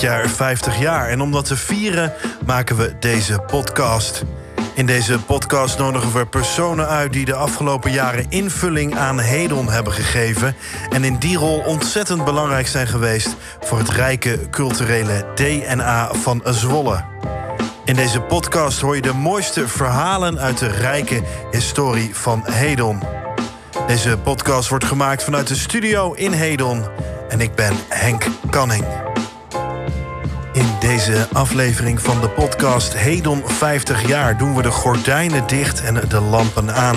Jaar 0.00 0.28
50 0.28 0.78
jaar. 0.78 1.08
En 1.08 1.20
om 1.20 1.32
dat 1.32 1.44
te 1.44 1.56
vieren 1.56 2.12
maken 2.46 2.76
we 2.76 2.92
deze 3.00 3.38
podcast. 3.46 4.24
In 4.74 4.86
deze 4.86 5.18
podcast 5.18 5.78
nodigen 5.78 6.12
we 6.12 6.26
personen 6.26 6.88
uit 6.88 7.12
die 7.12 7.24
de 7.24 7.34
afgelopen 7.34 7.92
jaren 7.92 8.26
invulling 8.28 8.96
aan 8.96 9.18
Hedon 9.18 9.70
hebben 9.70 9.92
gegeven. 9.92 10.56
En 10.90 11.04
in 11.04 11.16
die 11.16 11.36
rol 11.36 11.58
ontzettend 11.58 12.24
belangrijk 12.24 12.66
zijn 12.66 12.86
geweest 12.86 13.36
voor 13.60 13.78
het 13.78 13.88
rijke 13.88 14.38
culturele 14.50 15.26
DNA 15.34 16.14
van 16.14 16.42
Zwolle. 16.44 17.04
In 17.84 17.94
deze 17.94 18.20
podcast 18.20 18.80
hoor 18.80 18.96
je 18.96 19.02
de 19.02 19.14
mooiste 19.14 19.68
verhalen 19.68 20.38
uit 20.38 20.58
de 20.58 20.68
rijke 20.68 21.22
historie 21.50 22.10
van 22.14 22.42
Hedon. 22.50 23.02
Deze 23.86 24.18
podcast 24.18 24.68
wordt 24.68 24.84
gemaakt 24.84 25.24
vanuit 25.24 25.46
de 25.46 25.56
studio 25.56 26.12
in 26.12 26.32
Hedon. 26.32 26.84
En 27.28 27.40
ik 27.40 27.54
ben 27.54 27.74
Henk 27.88 28.26
Canning. 28.50 29.09
In 30.52 30.66
deze 30.80 31.28
aflevering 31.32 32.00
van 32.00 32.20
de 32.20 32.28
podcast 32.28 32.94
Hedon 32.94 33.42
50 33.44 34.06
jaar 34.06 34.38
doen 34.38 34.54
we 34.54 34.62
de 34.62 34.70
gordijnen 34.70 35.46
dicht 35.46 35.82
en 35.82 36.08
de 36.08 36.20
lampen 36.20 36.74
aan. 36.74 36.96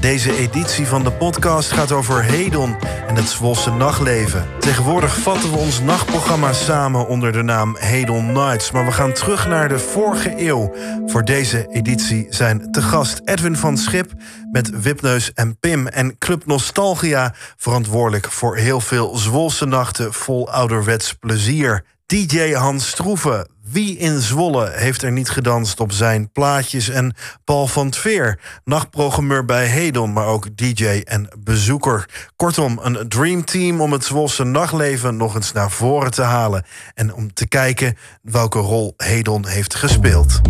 Deze 0.00 0.36
editie 0.36 0.86
van 0.86 1.04
de 1.04 1.12
podcast 1.12 1.72
gaat 1.72 1.92
over 1.92 2.22
Hedon 2.22 2.76
en 3.06 3.16
het 3.16 3.28
Zwolse 3.28 3.70
nachtleven. 3.70 4.46
Tegenwoordig 4.58 5.18
vatten 5.18 5.50
we 5.50 5.56
ons 5.56 5.80
nachtprogramma 5.80 6.52
samen 6.52 7.08
onder 7.08 7.32
de 7.32 7.42
naam 7.42 7.76
Hedon 7.78 8.32
Nights. 8.32 8.70
Maar 8.70 8.84
we 8.84 8.92
gaan 8.92 9.12
terug 9.12 9.48
naar 9.48 9.68
de 9.68 9.78
vorige 9.78 10.34
eeuw. 10.36 10.74
Voor 11.06 11.24
deze 11.24 11.66
editie 11.70 12.26
zijn 12.30 12.72
te 12.72 12.82
gast 12.82 13.20
Edwin 13.24 13.56
van 13.56 13.76
Schip 13.78 14.12
met 14.52 14.80
Wipneus 14.82 15.32
en 15.32 15.58
Pim 15.58 15.86
en 15.86 16.18
Club 16.18 16.46
Nostalgia, 16.46 17.34
verantwoordelijk 17.56 18.30
voor 18.30 18.56
heel 18.56 18.80
veel 18.80 19.16
Zwolse 19.16 19.66
nachten 19.66 20.12
vol 20.12 20.50
ouderwets 20.50 21.12
plezier. 21.12 21.84
DJ 22.06 22.52
Hans 22.52 22.88
Stroeven. 22.88 23.48
Wie 23.62 23.98
in 23.98 24.20
Zwolle 24.20 24.70
heeft 24.70 25.02
er 25.02 25.12
niet 25.12 25.30
gedanst 25.30 25.80
op 25.80 25.92
zijn 25.92 26.32
plaatjes? 26.32 26.88
En 26.88 27.14
Paul 27.44 27.66
van 27.66 27.90
Tveer, 27.90 28.40
nachtprogrammeur 28.64 29.44
bij 29.44 29.66
Hedon, 29.66 30.12
maar 30.12 30.26
ook 30.26 30.56
DJ 30.56 31.00
en 31.04 31.28
bezoeker. 31.38 32.08
Kortom, 32.36 32.78
een 32.82 33.08
dreamteam 33.08 33.80
om 33.80 33.92
het 33.92 34.04
Zwolse 34.04 34.44
nachtleven 34.44 35.16
nog 35.16 35.34
eens 35.34 35.52
naar 35.52 35.70
voren 35.70 36.10
te 36.10 36.22
halen. 36.22 36.64
En 36.94 37.14
om 37.14 37.32
te 37.32 37.48
kijken 37.48 37.96
welke 38.22 38.58
rol 38.58 38.94
Hedon 38.96 39.46
heeft 39.46 39.74
gespeeld. 39.74 40.40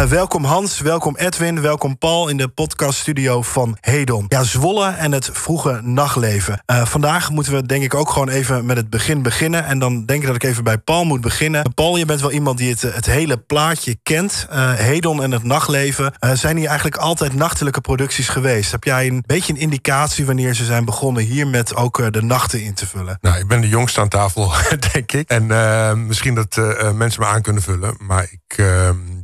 Uh, 0.00 0.06
welkom 0.06 0.44
Hans, 0.44 0.80
welkom 0.80 1.16
Edwin, 1.16 1.60
welkom 1.60 1.98
Paul 1.98 2.28
in 2.28 2.36
de 2.36 2.48
podcaststudio 2.48 3.42
van 3.42 3.76
Hedon. 3.80 4.24
Ja, 4.28 4.42
Zwolle 4.42 4.90
en 4.90 5.12
het 5.12 5.30
vroege 5.32 5.80
nachtleven. 5.82 6.62
Uh, 6.66 6.84
vandaag 6.86 7.30
moeten 7.30 7.52
we 7.52 7.66
denk 7.66 7.82
ik 7.82 7.94
ook 7.94 8.10
gewoon 8.10 8.28
even 8.28 8.66
met 8.66 8.76
het 8.76 8.90
begin 8.90 9.22
beginnen. 9.22 9.64
En 9.64 9.78
dan 9.78 10.04
denk 10.04 10.20
ik 10.20 10.26
dat 10.26 10.34
ik 10.34 10.42
even 10.42 10.64
bij 10.64 10.78
Paul 10.78 11.04
moet 11.04 11.20
beginnen. 11.20 11.74
Paul, 11.74 11.96
je 11.96 12.04
bent 12.04 12.20
wel 12.20 12.32
iemand 12.32 12.58
die 12.58 12.70
het, 12.70 12.82
het 12.82 13.06
hele 13.06 13.36
plaatje 13.36 13.98
kent. 14.02 14.46
Hedon 14.50 15.22
en 15.22 15.30
het 15.30 15.42
nachtleven. 15.42 16.12
zijn 16.32 16.56
hier 16.56 16.68
eigenlijk 16.68 16.96
altijd 16.96 17.34
nachtelijke 17.34 17.80
producties 17.80 18.28
geweest? 18.28 18.70
Heb 18.70 18.84
jij 18.84 19.06
een 19.06 19.24
beetje 19.26 19.52
een 19.52 19.58
indicatie 19.58 20.26
wanneer 20.26 20.54
ze 20.54 20.64
zijn 20.64 20.84
begonnen 20.84 21.22
hier 21.22 21.46
met 21.46 21.74
ook 21.74 22.12
de 22.12 22.22
nachten 22.22 22.62
in 22.62 22.74
te 22.74 22.86
vullen? 22.86 23.18
Nou, 23.20 23.38
ik 23.38 23.46
ben 23.46 23.60
de 23.60 23.68
jongste 23.68 24.00
aan 24.00 24.08
tafel, 24.08 24.52
denk 24.92 25.12
ik. 25.12 25.28
En 25.28 26.06
misschien 26.06 26.34
dat 26.34 26.56
mensen 26.94 27.20
me 27.20 27.26
aan 27.26 27.42
kunnen 27.42 27.62
vullen. 27.62 27.94
Maar 27.98 28.28
ik 28.30 28.64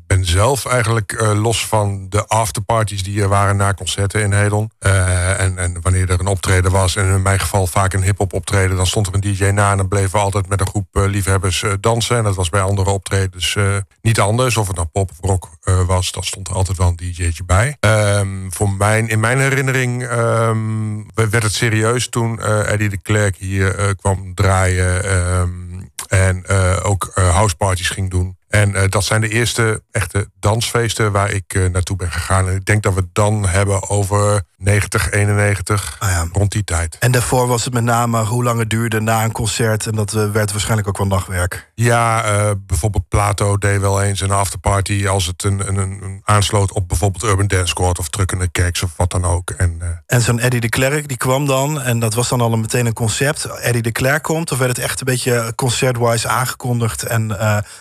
ben 0.07 0.25
zelf 0.25 0.67
eigenlijk 0.67 1.13
uh, 1.13 1.43
los 1.43 1.67
van 1.67 2.07
de 2.09 2.27
afterparties 2.27 3.03
die 3.03 3.23
er 3.23 3.29
waren 3.29 3.57
na 3.57 3.75
concerten 3.75 4.23
in 4.23 4.33
Hedon. 4.33 4.71
Uh, 4.81 5.41
en, 5.41 5.59
en 5.59 5.81
wanneer 5.81 6.11
er 6.11 6.21
een 6.21 6.27
optreden 6.27 6.71
was, 6.71 6.97
en 6.97 7.07
in 7.07 7.23
mijn 7.23 7.41
geval 7.41 7.67
vaak 7.67 7.93
een 7.93 8.03
hip-hop 8.03 8.33
optreden, 8.33 8.77
dan 8.77 8.87
stond 8.87 9.07
er 9.07 9.15
een 9.15 9.21
DJ 9.21 9.45
na 9.45 9.71
en 9.71 9.77
dan 9.77 9.89
bleven 9.89 10.11
we 10.11 10.19
altijd 10.19 10.49
met 10.49 10.61
een 10.61 10.67
groep 10.67 10.87
uh, 10.93 11.07
liefhebbers 11.07 11.65
dansen. 11.81 12.17
En 12.17 12.25
dat 12.25 12.35
was 12.35 12.49
bij 12.49 12.61
andere 12.61 12.91
optredens 12.91 13.57
niet 14.03 14.21
anders. 14.21 14.57
Of 14.57 14.67
het 14.67 14.77
nou 14.77 14.89
pop 14.89 15.11
of 15.11 15.17
rock 15.21 15.49
was, 15.87 16.13
dan 16.13 16.23
stond 16.23 16.49
er 16.49 16.55
altijd 16.55 16.79
wel 16.79 16.89
een 16.89 16.97
DJ'tje 16.97 17.45
bij. 17.45 17.77
Um, 17.81 18.53
voor 18.53 18.71
mijn, 18.71 19.09
in 19.09 19.21
mijn 19.21 19.39
herinnering 19.39 20.11
um, 20.11 21.07
werd 21.15 21.43
het 21.43 21.53
serieus 21.53 22.09
toen 22.09 22.41
Eddie 22.43 22.89
de 22.89 23.03
Klerk 23.03 23.37
hier 23.37 23.95
kwam 23.97 24.35
draaien. 24.35 25.13
Um, 25.15 25.91
en 26.09 26.49
ook 26.83 27.11
houseparties 27.15 27.89
ging 27.89 28.11
doen. 28.11 28.36
En 28.49 28.71
uh, 28.71 28.83
dat 28.89 29.05
zijn 29.05 29.21
de 29.21 29.29
eerste 29.29 29.83
echte 29.91 30.31
dansfeesten 30.39 31.13
waar 31.13 31.31
ik 31.31 31.55
uh, 31.55 31.69
naartoe 31.69 31.97
ben 31.97 32.13
gegaan. 32.13 32.49
En 32.49 32.55
ik 32.55 32.65
denk 32.65 32.83
dat 32.83 32.95
we 32.95 33.01
het 33.01 33.15
dan 33.15 33.47
hebben 33.47 33.89
over 33.89 34.43
90, 34.57 35.11
91, 35.11 35.97
ah 35.99 36.09
ja. 36.09 36.29
rond 36.33 36.53
die 36.53 36.65
tijd. 36.65 36.97
En 36.99 37.13
daarvoor 37.13 37.47
was 37.47 37.65
het 37.65 37.75
met 37.75 37.85
name 37.85 38.25
hoe 38.25 38.45
lang 38.45 38.59
het 38.59 38.71
duurde 38.71 39.01
na 39.01 39.25
een 39.25 39.33
concert. 39.33 39.87
En 39.87 39.95
dat 39.95 40.15
uh, 40.15 40.31
werd 40.31 40.51
waarschijnlijk 40.51 40.89
ook 40.89 40.99
wel 40.99 41.07
nachtwerk. 41.07 41.71
Ja, 41.75 42.25
bijvoorbeeld 42.67 43.09
Plato 43.09 43.59
deed 43.59 43.81
wel 43.81 44.03
eens 44.03 44.21
een 44.21 44.31
afterparty... 44.31 45.07
als 45.07 45.27
het 45.27 45.45
een, 45.45 45.69
een, 45.69 45.77
een 45.77 46.21
aansloot 46.25 46.73
op 46.73 46.89
bijvoorbeeld 46.89 47.25
Urban 47.25 47.47
Dance 47.47 47.67
Squad... 47.67 47.99
of 47.99 48.09
Truckende 48.09 48.49
Keks 48.49 48.83
of 48.83 48.91
wat 48.97 49.11
dan 49.11 49.25
ook. 49.25 49.51
En, 49.51 50.03
en 50.07 50.21
zo'n 50.21 50.39
Eddie 50.39 50.61
de 50.61 50.69
Klerk, 50.69 51.09
die 51.09 51.17
kwam 51.17 51.47
dan... 51.47 51.81
en 51.81 51.99
dat 51.99 52.15
was 52.15 52.29
dan 52.29 52.41
al 52.41 52.57
meteen 52.57 52.87
een 52.87 52.93
concept. 52.93 53.45
Eddie 53.45 53.83
de 53.83 53.93
Klerk 53.93 54.23
komt, 54.23 54.53
of 54.53 54.59
werd 54.59 54.77
het 54.77 54.85
echt 54.85 55.01
een 55.01 55.07
beetje 55.07 55.53
concertwise 55.55 56.29
aangekondigd... 56.29 57.03
en 57.03 57.37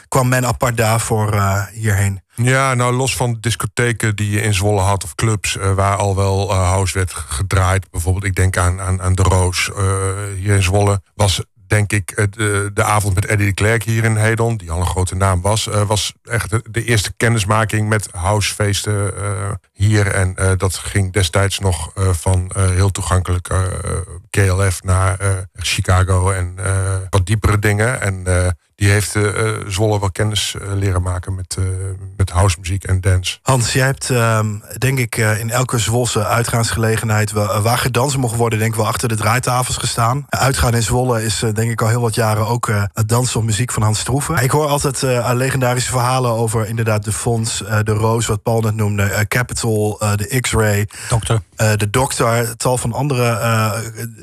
kwam 0.07 0.27
men 0.27 0.45
apart 0.55 0.77
daarvoor 0.77 1.33
uh, 1.33 1.65
hierheen? 1.71 2.21
Ja, 2.35 2.73
nou 2.73 2.93
los 2.93 3.15
van 3.15 3.37
discotheken 3.39 4.15
die 4.15 4.29
je 4.29 4.41
in 4.41 4.53
Zwolle 4.53 4.81
had 4.81 5.03
of 5.03 5.15
clubs 5.15 5.55
uh, 5.55 5.71
waar 5.71 5.97
al 5.97 6.15
wel 6.15 6.51
uh, 6.51 6.69
house 6.69 6.93
werd 6.93 7.13
gedraaid. 7.13 7.91
Bijvoorbeeld, 7.91 8.23
ik 8.25 8.35
denk 8.35 8.57
aan, 8.57 8.81
aan, 8.81 9.01
aan 9.01 9.13
de 9.13 9.23
Roos 9.23 9.71
hier 10.37 10.55
in 10.55 10.63
Zwolle. 10.63 11.01
Was 11.15 11.41
denk 11.67 11.91
ik, 11.91 12.15
de, 12.15 12.71
de, 12.73 12.83
avond 12.83 13.15
met 13.15 13.25
Eddie 13.25 13.47
de 13.47 13.53
Klerk 13.53 13.83
hier 13.83 14.03
in 14.03 14.15
Hedon, 14.15 14.57
die 14.57 14.71
al 14.71 14.79
een 14.79 14.85
grote 14.85 15.15
naam 15.15 15.41
was, 15.41 15.65
was 15.87 16.13
echt 16.23 16.49
de, 16.49 16.63
de, 16.69 16.83
eerste 16.83 17.13
kennismaking 17.17 17.89
met 17.89 18.09
housefeesten 18.11 19.13
hier. 19.75 20.07
En 20.07 20.35
uh, 20.39 20.51
dat 20.57 20.75
ging 20.75 21.13
destijds 21.13 21.59
nog 21.59 21.91
van 21.95 22.51
heel 22.55 22.91
toegankelijk 22.91 23.49
KLF 24.29 24.83
naar 24.83 25.17
Chicago 25.53 26.31
en 26.31 26.55
wat 27.09 27.25
diepere 27.25 27.59
dingen. 27.59 28.01
En 28.01 28.23
die 28.75 28.89
heeft 28.89 29.17
Zwolle 29.67 29.99
wel 29.99 30.11
kennis 30.11 30.55
leren 30.73 31.01
maken 31.01 31.35
met, 31.35 31.57
met 32.17 32.29
housemuziek 32.29 32.83
en 32.83 33.01
dance. 33.01 33.37
Hans, 33.41 33.73
jij 33.73 33.85
hebt 33.85 34.09
ehm, 34.09 34.47
denk 34.77 34.99
ik 34.99 35.17
in 35.17 35.49
elke 35.49 35.77
Zwolse 35.77 36.25
uitgaansgelegenheid 36.25 37.31
waar 37.31 37.77
gedansen 37.77 38.19
mocht 38.19 38.35
worden, 38.35 38.59
denk 38.59 38.71
ik 38.71 38.77
wel 38.77 38.87
achter 38.87 39.07
de 39.07 39.15
draaitafels 39.15 39.77
gestaan. 39.77 40.25
Uitgaan 40.29 40.73
in 40.73 40.83
Zwolle 40.83 41.23
is 41.23 41.39
denk 41.53 41.71
ik 41.71 41.81
al 41.81 41.87
heel 41.87 42.01
wat 42.01 42.15
jaren 42.15 42.47
ook 42.47 42.71
het 42.93 43.09
dansen 43.09 43.39
op 43.39 43.45
muziek 43.45 43.71
van 43.71 43.83
Hans 43.83 43.99
Stroeven. 43.99 44.43
Ik 44.43 44.51
hoor 44.51 44.67
altijd 44.67 45.01
legendarische 45.33 45.91
verhalen 45.91 46.31
over 46.31 46.67
inderdaad 46.67 47.03
de 47.03 47.11
Fonds, 47.11 47.57
de 47.83 47.91
Roos, 47.91 48.25
wat 48.25 48.43
Paul 48.43 48.61
net 48.61 48.75
noemde, 48.75 49.25
Capital, 49.27 49.64
de 50.15 50.39
X-Ray. 50.39 50.87
Dokter. 51.09 51.41
de 51.55 51.89
Dokter, 51.89 52.57
tal 52.57 52.77
van 52.77 52.93
andere 52.93 53.23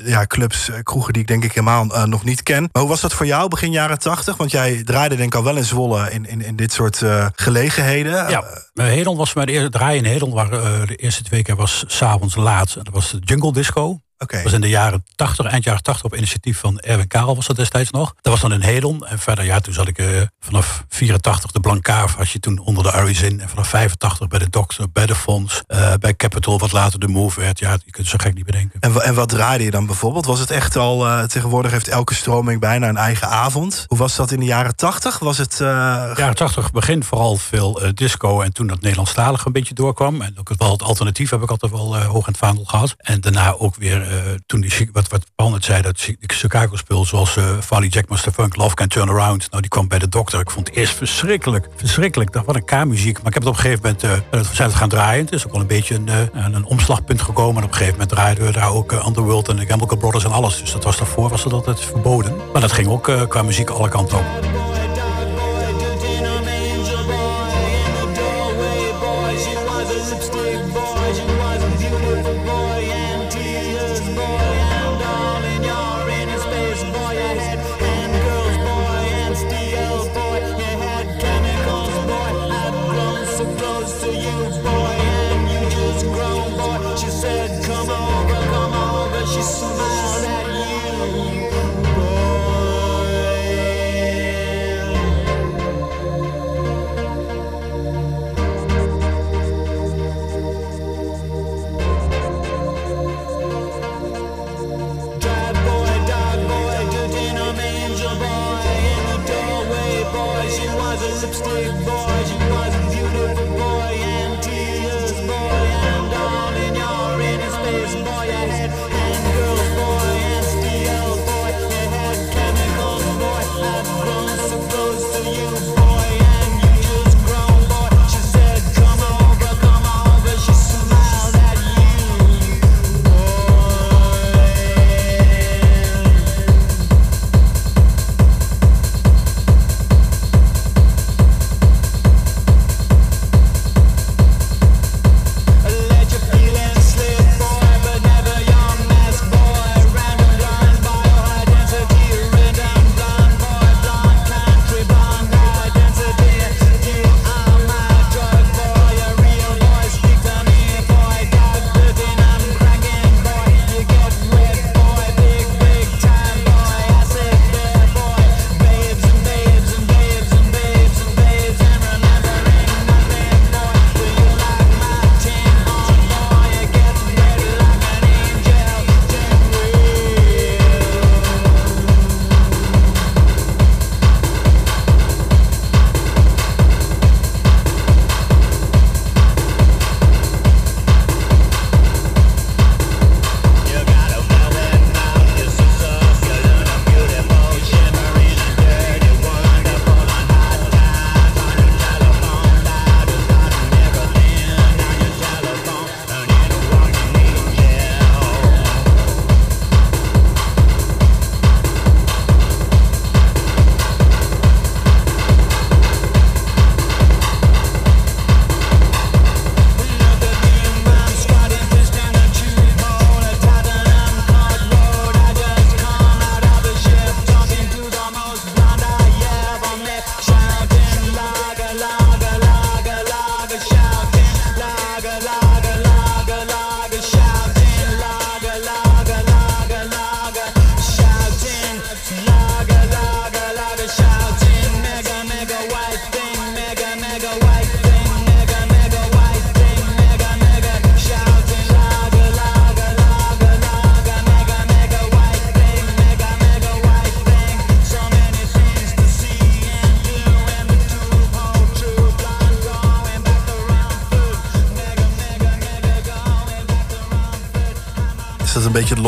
ja, 0.05 0.25
clubs, 0.25 0.69
kroegen 0.83 1.13
die 1.13 1.21
ik 1.21 1.27
denk 1.27 1.43
ik 1.43 1.53
helemaal 1.53 2.07
nog 2.07 2.23
niet 2.23 2.43
ken. 2.43 2.69
Maar 2.71 2.81
hoe 2.81 2.91
was 2.91 3.01
dat 3.01 3.13
voor 3.13 3.25
jou 3.25 3.47
begin 3.47 3.71
jaren 3.71 3.99
tachtig? 3.99 4.37
Want 4.37 4.51
jij 4.51 4.83
draaide 4.83 5.15
denk 5.15 5.33
ik 5.33 5.39
al 5.39 5.43
wel 5.43 5.57
in 5.57 5.63
Zwolle 5.63 6.11
in, 6.11 6.25
in, 6.25 6.41
in 6.41 6.55
dit 6.55 6.73
soort 6.73 7.01
gelegenheden. 7.35 8.29
Ja, 8.29 8.43
Hedel 8.73 9.17
was 9.17 9.33
mijn 9.33 9.47
eerste 9.47 9.69
draaien 9.69 10.05
in 10.05 10.11
Hedel. 10.11 10.33
Waar, 10.33 10.49
de 10.85 10.95
eerste 10.95 11.23
twee 11.23 11.43
keer 11.43 11.55
was 11.55 11.83
s'avonds 11.87 12.35
laat. 12.35 12.73
Dat 12.73 12.89
was 12.91 13.11
de 13.11 13.19
Jungle 13.19 13.53
Disco. 13.53 14.02
Okay. 14.17 14.43
Dat 14.43 14.51
was 14.51 14.53
in 14.53 14.61
de 14.61 14.69
jaren 14.69 15.03
80, 15.15 15.45
eind 15.45 15.63
jaren 15.63 15.83
80 15.83 16.05
op 16.05 16.15
initiatief 16.15 16.59
van 16.59 16.79
Erwin 16.79 17.07
Karel 17.07 17.35
was 17.35 17.47
dat 17.47 17.55
destijds 17.55 17.91
nog. 17.91 18.13
Dat 18.21 18.33
was 18.33 18.41
dan 18.41 18.53
in 18.53 18.61
Hedon. 18.61 19.05
En 19.07 19.19
verder, 19.19 19.45
ja, 19.45 19.59
toen 19.59 19.73
zat 19.73 19.87
ik 19.87 19.99
uh, 19.99 20.21
vanaf 20.39 20.83
84 20.87 21.51
de 21.51 21.59
Blancaaf 21.59 22.15
had 22.15 22.29
je 22.29 22.39
toen 22.39 22.59
onder 22.59 22.83
de 22.83 22.91
Aries 22.91 23.21
in. 23.21 23.41
En 23.41 23.49
vanaf 23.49 23.67
85 23.67 24.27
bij 24.27 24.39
de 24.39 24.49
Dokter, 24.49 24.91
bij 24.91 25.05
de 25.05 25.15
Fonds, 25.15 25.61
uh, 25.67 25.93
bij 25.99 26.15
Capital, 26.15 26.59
wat 26.59 26.71
later 26.71 26.99
de 26.99 27.07
Move 27.07 27.39
werd. 27.39 27.59
Ja, 27.59 27.71
je 27.71 27.91
kunt 27.91 27.97
het 27.97 28.07
zo 28.07 28.17
gek 28.17 28.33
niet 28.33 28.45
bedenken. 28.45 28.79
En, 28.79 29.01
en 29.01 29.13
wat 29.13 29.29
draaide 29.29 29.63
je 29.63 29.71
dan 29.71 29.85
bijvoorbeeld? 29.85 30.25
Was 30.25 30.39
het 30.39 30.51
echt 30.51 30.75
al, 30.75 31.07
uh, 31.07 31.23
tegenwoordig 31.23 31.71
heeft 31.71 31.87
elke 31.87 32.13
stroming 32.13 32.59
bijna 32.59 32.89
een 32.89 32.97
eigen 32.97 33.27
avond. 33.27 33.85
Hoe 33.87 33.97
was 33.97 34.15
dat 34.15 34.31
in 34.31 34.39
de 34.39 34.45
jaren 34.45 34.75
80? 34.75 35.19
Was 35.19 35.37
het... 35.37 35.55
Jaren 35.57 36.35
80 36.35 36.71
begin 36.71 37.03
vooral 37.03 37.35
veel 37.35 37.81
disco 37.93 38.41
en 38.41 38.53
toen 38.53 38.67
dat 38.67 38.81
Nederlandstalig 38.81 39.45
een 39.45 39.51
beetje 39.51 39.73
doorkwam. 39.73 40.21
En 40.21 40.39
ook 40.39 40.51
wel 40.57 40.71
het 40.71 40.83
alternatief 40.83 41.29
heb 41.29 41.41
ik 41.41 41.49
altijd 41.49 41.71
wel 41.71 41.97
hoog 41.97 42.27
in 42.27 42.31
het 42.31 42.37
vaandel 42.37 42.65
gehad. 42.65 42.93
En 42.97 43.21
daarna 43.21 43.55
ook 43.57 43.75
weer 43.75 44.02
uh, 44.03 44.09
toen 44.45 44.61
die, 44.61 44.89
wat, 44.91 45.07
wat 45.07 45.25
Paul 45.35 45.51
net 45.51 45.65
zei, 45.65 45.81
dat 45.81 46.09
Chicago-spul 46.19 47.05
zoals 47.05 47.35
uh, 47.35 47.59
Farley 47.59 47.87
Jack 47.87 48.09
Master 48.09 48.31
Funk, 48.31 48.55
Love 48.55 48.75
Can 48.75 48.87
Turn 48.87 49.09
Around. 49.09 49.47
Nou, 49.49 49.61
die 49.61 49.69
kwam 49.69 49.87
bij 49.87 49.99
de 49.99 50.09
dokter. 50.09 50.39
Ik 50.39 50.49
vond 50.49 50.67
het 50.67 50.77
eerst 50.77 50.93
verschrikkelijk. 50.93 51.67
Verschrikkelijk. 51.75 52.31
Dat 52.31 52.45
wat 52.45 52.55
een 52.55 52.65
K-muziek. 52.65 53.17
Maar 53.17 53.27
ik 53.27 53.33
heb 53.33 53.43
het 53.43 53.51
op 53.51 53.55
een 53.55 53.61
gegeven 53.61 53.97
moment 54.01 54.23
zijn 54.55 54.67
het 54.69 54.77
gaan 54.77 54.89
draaien. 54.89 55.25
Het 55.25 55.33
is 55.33 55.45
ook 55.45 55.51
wel 55.51 55.61
een 55.61 55.67
beetje 55.67 55.95
een, 55.95 56.07
een, 56.07 56.53
een 56.53 56.65
omslagpunt 56.65 57.21
gekomen. 57.21 57.57
En 57.57 57.63
op 57.63 57.69
een 57.69 57.77
gegeven 57.77 57.99
moment 57.99 58.09
draaiden 58.09 58.45
we 58.45 58.51
daar 58.51 58.71
ook 58.71 58.91
Underworld 58.91 59.47
en 59.47 59.55
de 59.55 59.65
Chemical 59.65 59.97
Brothers 59.97 60.23
en 60.23 60.31
alles. 60.31 60.59
Dus 60.59 60.71
dat 60.71 60.83
was 60.83 60.97
daarvoor 60.97 61.29
was 61.29 61.43
dat 61.43 61.53
altijd 61.53 61.79
verboden. 61.79 62.35
Maar 62.51 62.61
dat 62.61 62.71
ging 62.71 62.87
ook 62.87 63.11
qua 63.29 63.41
muziek 63.41 63.69
alle 63.69 63.89
kanten 63.89 64.17
op. 64.17 64.82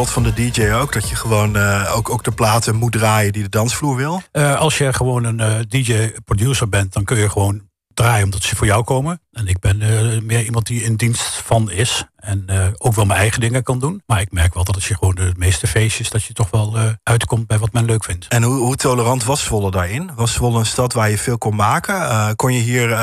van 0.10 0.24
de 0.24 0.34
DJ 0.34 0.72
ook? 0.72 0.94
Dat 0.94 1.10
je 1.10 1.16
gewoon 1.16 1.58
uh, 1.58 1.94
ook, 1.96 2.10
ook 2.10 2.24
de 2.24 2.32
platen 2.32 2.76
moet 2.76 2.92
draaien 2.92 3.32
die 3.32 3.44
de 3.44 3.50
dansvloer 3.50 3.96
wil? 3.96 4.22
Uh, 4.32 4.60
als 4.60 4.78
je 4.78 4.94
gewoon 4.94 5.24
een 5.24 5.40
uh, 5.40 5.60
DJ-producer 5.68 6.70
bent, 6.70 6.94
dan 6.94 7.04
kun 7.04 7.18
je 7.18 7.30
gewoon 7.30 7.62
draaien 7.94 8.24
omdat 8.24 8.44
ze 8.44 8.56
voor 8.56 8.68
jou 8.68 8.84
komen. 8.84 9.22
En 9.32 9.48
ik 9.48 9.60
ben 9.60 9.78
meer 10.26 10.44
iemand 10.44 10.66
die 10.66 10.84
in 10.84 10.96
dienst 10.96 11.42
van 11.46 11.72
is. 11.72 12.06
En 12.26 12.46
uh, 12.50 12.68
ook 12.78 12.96
wel 12.96 13.06
mijn 13.06 13.20
eigen 13.20 13.40
dingen 13.40 13.64
kan 13.64 13.80
doen. 13.80 14.02
Maar 14.06 14.22
ik 14.22 14.32
merk 14.32 14.54
wel 14.54 14.64
dat 14.64 14.76
als 14.76 14.88
je 14.88 14.98
gewoon 14.98 15.16
de 15.16 15.34
meeste 15.38 15.68
feestjes... 15.68 16.10
dat 16.10 16.24
je 16.24 16.34
toch 16.34 16.50
wel 16.52 16.78
uh, 16.78 16.84
uitkomt 17.04 17.48
bij 17.48 17.58
wat 17.58 17.74
men 17.74 17.86
leuk 17.86 18.04
vindt. 18.04 18.28
En 18.28 18.44
hoe, 18.44 18.58
hoe, 18.58 18.76
tolerant 18.76 19.24
was 19.24 19.44
Zwolle 19.44 19.72
daarin? 19.72 20.12
Was 20.16 20.34
Zwolle 20.34 20.60
een 20.60 20.66
stad 20.66 20.94
waar 20.94 21.10
je 21.10 21.18
veel 21.18 21.38
kon 21.38 21.56
maken? 21.56 21.96
Uh, 21.96 22.30
kon 22.36 22.54
je 22.54 22.60
hier 22.60 22.98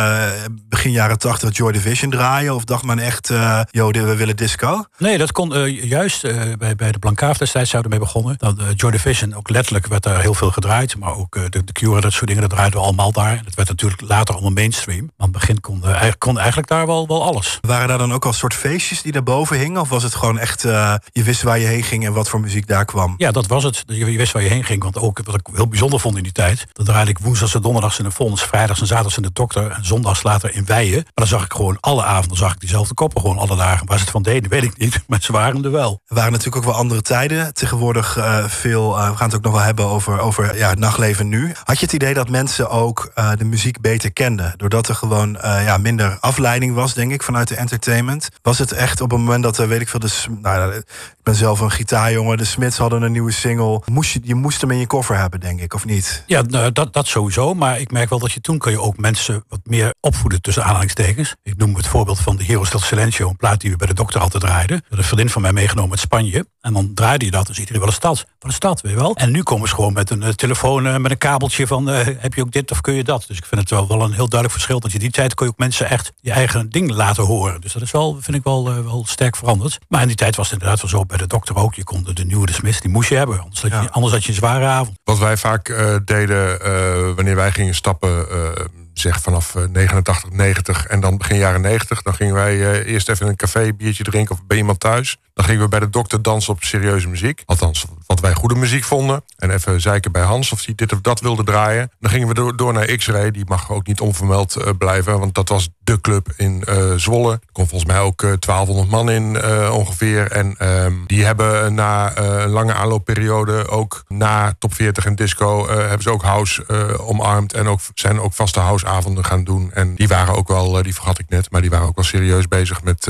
begin 0.68 0.90
jaren 0.90 1.18
tachtig 1.18 1.56
Joy 1.56 1.72
Division 1.72 2.10
draaien? 2.10 2.54
Of 2.54 2.64
dacht 2.64 2.82
men 2.82 2.98
echt, 2.98 3.28
joh, 3.70 3.90
we 3.90 4.16
willen 4.16 4.36
disco? 4.36 4.84
Nee, 4.98 5.18
dat 5.18 5.32
kon 5.32 5.70
juist 5.70 6.22
bij, 6.58 6.74
bij 6.74 6.92
de 6.92 6.98
Blancaaf 6.98 7.38
destijds 7.38 7.70
zouden 7.70 7.90
mee 7.90 8.00
begonnen. 8.00 8.34
Dat, 8.38 8.56
Joy 8.74 8.90
Division, 8.90 9.34
ook 9.34 9.50
letterlijk 9.50 9.86
werd 9.86 10.02
daar 10.02 10.20
heel 10.20 10.34
veel 10.34 10.50
gedraaid. 10.50 10.98
Maar 10.98 11.16
ook 11.16 11.52
de, 11.52 11.64
de 11.64 11.72
Cure, 11.72 12.00
dat 12.00 12.12
soort 12.12 12.26
dingen, 12.26 12.42
dat 12.42 12.50
draaiden 12.50 12.78
we 12.78 12.84
allemaal 12.84 13.12
daar. 13.12 13.40
Dat 13.44 13.54
werd 13.54 13.68
natuurlijk 13.68 14.00
later 14.00 14.34
allemaal 14.34 14.52
mainstream. 14.52 15.04
Maar 15.04 15.12
aan 15.16 15.28
het 15.28 15.38
begin 15.38 15.60
kon, 15.60 15.82
kon 16.18 16.38
eigenlijk 16.38 16.68
daar 16.68 16.86
wel, 16.86 17.06
wel 17.06 17.22
alles. 17.24 17.58
Waren 17.60 17.88
daar 17.88 17.98
dan 17.98 18.12
ook 18.12 18.24
al 18.24 18.32
soort 18.32 18.54
feestjes 18.54 19.02
die 19.02 19.11
die 19.12 19.22
daarboven 19.22 19.58
hing? 19.58 19.78
Of 19.78 19.88
was 19.88 20.02
het 20.02 20.14
gewoon 20.14 20.38
echt, 20.38 20.64
uh, 20.64 20.94
je 21.12 21.22
wist 21.22 21.42
waar 21.42 21.58
je 21.58 21.66
heen 21.66 21.82
ging 21.82 22.04
en 22.06 22.12
wat 22.12 22.28
voor 22.28 22.40
muziek 22.40 22.66
daar 22.66 22.84
kwam? 22.84 23.14
Ja, 23.16 23.30
dat 23.30 23.46
was 23.46 23.64
het. 23.64 23.84
Je 23.86 24.04
wist 24.04 24.32
waar 24.32 24.42
je 24.42 24.48
heen 24.48 24.64
ging. 24.64 24.82
Want 24.82 24.98
ook 24.98 25.20
wat 25.24 25.34
ik 25.34 25.46
heel 25.52 25.68
bijzonder 25.68 26.00
vond 26.00 26.16
in 26.16 26.22
die 26.22 26.32
tijd. 26.32 26.66
Dan 26.72 26.84
draaide 26.84 27.10
ik 27.10 27.18
woensdags 27.18 27.54
en 27.54 27.62
donderdags 27.62 27.98
in 27.98 28.04
de 28.04 28.10
Fonds, 28.10 28.42
vrijdags 28.42 28.80
en 28.80 28.86
zaterdags 28.86 29.16
in 29.16 29.22
de 29.22 29.30
Dokter. 29.32 29.70
En 29.70 29.84
zondags 29.84 30.22
later 30.22 30.54
in 30.54 30.64
Weijen. 30.64 30.94
Maar 30.94 31.12
dan 31.14 31.26
zag 31.26 31.44
ik 31.44 31.52
gewoon 31.52 31.76
alle 31.80 32.04
avonden 32.04 32.36
zag 32.36 32.52
ik 32.52 32.60
diezelfde 32.60 32.94
koppen. 32.94 33.20
Gewoon 33.20 33.38
alle 33.38 33.56
dagen. 33.56 33.86
Waar 33.86 33.96
ze 33.96 34.02
het 34.02 34.12
van 34.12 34.22
deden, 34.22 34.50
weet 34.50 34.62
ik 34.62 34.78
niet. 34.78 35.00
Maar 35.12 35.22
ze 35.22 35.32
waren 35.32 35.64
er 35.64 35.70
wel. 35.70 36.00
Er 36.06 36.14
waren 36.14 36.32
natuurlijk 36.32 36.56
ook 36.56 36.70
wel 36.70 36.80
andere 36.80 37.02
tijden. 37.02 37.54
Tegenwoordig 37.54 38.16
uh, 38.16 38.44
veel, 38.44 38.98
uh, 38.98 39.10
we 39.10 39.16
gaan 39.16 39.26
het 39.26 39.36
ook 39.36 39.42
nog 39.42 39.52
wel 39.52 39.62
hebben 39.62 39.86
over, 39.86 40.20
over 40.20 40.56
ja, 40.56 40.68
het 40.68 40.78
nachtleven 40.78 41.28
nu. 41.28 41.52
Had 41.64 41.78
je 41.78 41.84
het 41.84 41.94
idee 41.94 42.14
dat 42.14 42.28
mensen 42.28 42.70
ook 42.70 43.12
de 43.38 43.44
muziek 43.44 43.80
beter 43.80 44.12
kenden? 44.12 44.54
Doordat 44.56 44.88
er 44.88 44.94
gewoon 44.94 45.38
ja, 45.42 45.76
minder 45.76 46.16
afleiding 46.20 46.74
was, 46.74 46.94
denk 46.94 47.12
ik, 47.12 47.22
vanuit 47.22 47.48
de 47.48 47.56
entertainment. 47.56 48.28
Was 48.42 48.58
het 48.58 48.72
echt 48.72 49.00
op 49.02 49.12
een 49.12 49.20
moment 49.20 49.42
dat 49.42 49.58
er, 49.58 49.68
weet 49.68 49.80
ik 49.80 49.88
veel, 49.88 50.00
de, 50.00 50.10
nou, 50.40 50.74
ik 50.74 51.22
ben 51.22 51.34
zelf 51.34 51.60
een 51.60 51.70
gitaarjongen. 51.70 52.36
De 52.36 52.44
Smits 52.44 52.78
hadden 52.78 53.02
een 53.02 53.12
nieuwe 53.12 53.32
single. 53.32 53.82
Moest 53.84 54.12
je, 54.12 54.20
je 54.22 54.34
moest 54.34 54.60
hem 54.60 54.70
in 54.70 54.78
je 54.78 54.86
koffer 54.86 55.16
hebben, 55.18 55.40
denk 55.40 55.60
ik, 55.60 55.74
of 55.74 55.84
niet? 55.84 56.24
Ja, 56.26 56.42
nou, 56.42 56.72
dat, 56.72 56.92
dat 56.92 57.06
sowieso. 57.06 57.54
Maar 57.54 57.80
ik 57.80 57.90
merk 57.90 58.10
wel 58.10 58.18
dat 58.18 58.32
je 58.32 58.40
toen 58.40 58.58
kun 58.58 58.70
je 58.70 58.80
ook 58.80 58.96
mensen 58.96 59.44
wat 59.48 59.60
meer 59.64 59.94
opvoeden 60.00 60.40
tussen 60.40 60.64
aanhalingstekens. 60.64 61.34
Ik 61.42 61.56
noem 61.56 61.74
het 61.74 61.86
voorbeeld 61.86 62.18
van 62.18 62.36
de 62.36 62.44
Heroes 62.44 62.70
del 62.70 62.80
Silencio, 62.80 63.28
een 63.28 63.36
plaat 63.36 63.60
die 63.60 63.70
we 63.70 63.76
bij 63.76 63.86
de 63.86 63.94
dokter 63.94 64.20
altijd 64.20 64.42
draaiden. 64.42 64.84
Dat 64.88 64.98
een 64.98 65.04
vriendin 65.04 65.30
van 65.30 65.42
mij 65.42 65.52
meegenomen 65.52 65.90
uit 65.90 66.00
Spanje. 66.00 66.46
En 66.60 66.72
dan 66.72 66.94
draaide 66.94 67.24
je 67.24 67.30
dat 67.30 67.48
en 67.48 67.54
ziet 67.54 67.68
hij 67.68 67.78
wel 67.78 67.86
een 67.86 67.94
stad. 67.94 68.16
Wat 68.16 68.26
een 68.38 68.52
stad, 68.52 68.80
weet 68.80 68.92
je 68.92 68.98
wel. 68.98 69.16
En 69.16 69.30
nu 69.30 69.42
komen 69.42 69.68
ze 69.68 69.74
gewoon 69.74 69.92
met 69.92 70.10
een 70.10 70.22
uh, 70.22 70.28
telefoon 70.28 71.00
met 71.02 71.10
een 71.10 71.18
kabeltje 71.18 71.66
van 71.66 71.86
heb 71.86 72.34
je 72.34 72.42
ook 72.42 72.52
dit 72.52 72.70
of 72.70 72.80
kun 72.80 72.94
je 72.94 73.04
dat. 73.04 73.24
Dus 73.28 73.36
ik 73.36 73.44
vind 73.44 73.60
het 73.60 73.70
wel, 73.70 73.88
wel 73.88 74.02
een 74.02 74.12
heel 74.12 74.28
duidelijk 74.28 74.52
verschil. 74.52 74.80
Dat 74.80 74.92
je 74.92 74.98
die 74.98 75.10
tijd 75.10 75.34
kon 75.34 75.46
je 75.46 75.52
ook 75.52 75.58
mensen 75.58 75.90
echt 75.90 76.12
je 76.20 76.32
eigen 76.32 76.70
ding 76.70 76.90
laten 76.90 77.24
horen. 77.24 77.60
Dus 77.60 77.72
dat 77.72 77.82
is 77.82 77.90
wel, 77.90 78.16
vind 78.20 78.36
ik 78.36 78.44
wel 78.44 78.84
sterk 79.04 79.36
veranderd. 79.36 79.78
Maar 79.88 80.00
in 80.00 80.06
die 80.06 80.16
tijd 80.16 80.36
was 80.36 80.50
het 80.50 80.60
inderdaad 80.60 80.80
wel 80.80 80.90
zo 80.90 81.06
bij 81.06 81.16
de 81.16 81.26
dokter 81.26 81.56
ook. 81.56 81.74
Je 81.74 81.84
kon 81.84 82.04
de, 82.14 82.24
nieuwe 82.24 82.46
de 82.46 82.52
Smith, 82.52 82.82
die 82.82 82.90
moest 82.90 83.08
je 83.08 83.14
hebben. 83.14 83.40
Anders, 83.40 83.62
had 83.62 83.70
je, 83.70 83.90
anders 83.90 84.12
had 84.12 84.22
je 84.22 84.28
een 84.28 84.34
zware 84.34 84.64
avond. 84.64 84.98
Wat 85.04 85.18
wij 85.18 85.36
vaak 85.36 85.68
uh, 85.68 85.96
deden 86.04 86.58
uh, 86.66 87.14
wanneer 87.14 87.36
wij 87.36 87.52
gingen 87.52 87.74
stappen, 87.74 88.26
uh, 88.30 88.50
zeg 88.94 89.20
vanaf 89.20 89.54
89, 89.72 90.30
90 90.30 90.86
en 90.86 91.00
dan 91.00 91.18
begin 91.18 91.36
jaren 91.36 91.60
90, 91.60 92.02
dan 92.02 92.14
gingen 92.14 92.34
wij 92.34 92.84
eerst 92.84 93.08
even 93.08 93.24
in 93.24 93.30
een 93.30 93.36
café 93.36 93.72
biertje 93.72 94.04
drinken 94.04 94.34
of 94.34 94.46
bij 94.46 94.56
iemand 94.56 94.80
thuis. 94.80 95.18
Dan 95.34 95.44
gingen 95.44 95.62
we 95.62 95.68
bij 95.68 95.80
de 95.80 95.90
dokter 95.90 96.22
dansen 96.22 96.52
op 96.52 96.62
serieuze 96.62 97.08
muziek. 97.08 97.42
Althans, 97.46 97.84
wat 98.06 98.20
wij 98.20 98.34
goede 98.34 98.54
muziek 98.54 98.84
vonden. 98.84 99.24
En 99.36 99.50
even 99.50 99.80
zeiken 99.80 100.12
bij 100.12 100.22
Hans 100.22 100.52
of 100.52 100.64
hij 100.64 100.74
dit 100.74 100.92
of 100.92 101.00
dat 101.00 101.20
wilde 101.20 101.44
draaien. 101.44 101.90
Dan 102.00 102.10
gingen 102.10 102.28
we 102.28 102.34
door, 102.34 102.56
door 102.56 102.72
naar 102.72 102.96
X-Ray. 102.96 103.30
Die 103.30 103.44
mag 103.46 103.70
ook 103.70 103.86
niet 103.86 104.00
onvermeld 104.00 104.56
uh, 104.56 104.68
blijven. 104.78 105.18
Want 105.18 105.34
dat 105.34 105.48
was 105.48 105.68
de 105.78 106.00
club 106.00 106.32
in 106.36 106.64
Zwolle. 106.96 107.32
Er 107.32 107.40
kon 107.52 107.68
volgens 107.68 107.90
mij 107.90 108.00
ook 108.00 108.20
1200 108.20 108.90
man 108.90 109.10
in 109.10 109.44
ongeveer. 109.70 110.30
En 110.30 110.54
ehm, 110.58 110.94
die 111.06 111.24
hebben 111.24 111.74
na 111.74 112.16
een 112.16 112.48
lange 112.48 112.74
aanloopperiode... 112.74 113.68
ook 113.68 114.04
na 114.08 114.54
top 114.58 114.74
40 114.74 115.06
en 115.06 115.14
disco... 115.14 115.68
hebben 115.68 116.02
ze 116.02 116.10
ook 116.10 116.22
house 116.22 116.98
omarmd. 116.98 117.52
En 117.52 117.66
ook, 117.66 117.80
zijn 117.94 118.20
ook 118.20 118.32
vaste 118.32 118.60
houseavonden 118.82 119.24
gaan 119.24 119.44
doen. 119.44 119.72
En 119.72 119.94
die 119.94 120.08
waren 120.08 120.34
ook 120.34 120.48
wel, 120.48 120.82
die 120.82 120.94
vergat 120.94 121.18
ik 121.18 121.28
net... 121.28 121.50
maar 121.50 121.60
die 121.60 121.70
waren 121.70 121.86
ook 121.86 121.96
wel 121.96 122.04
serieus 122.04 122.48
bezig 122.48 122.82
met 122.82 123.08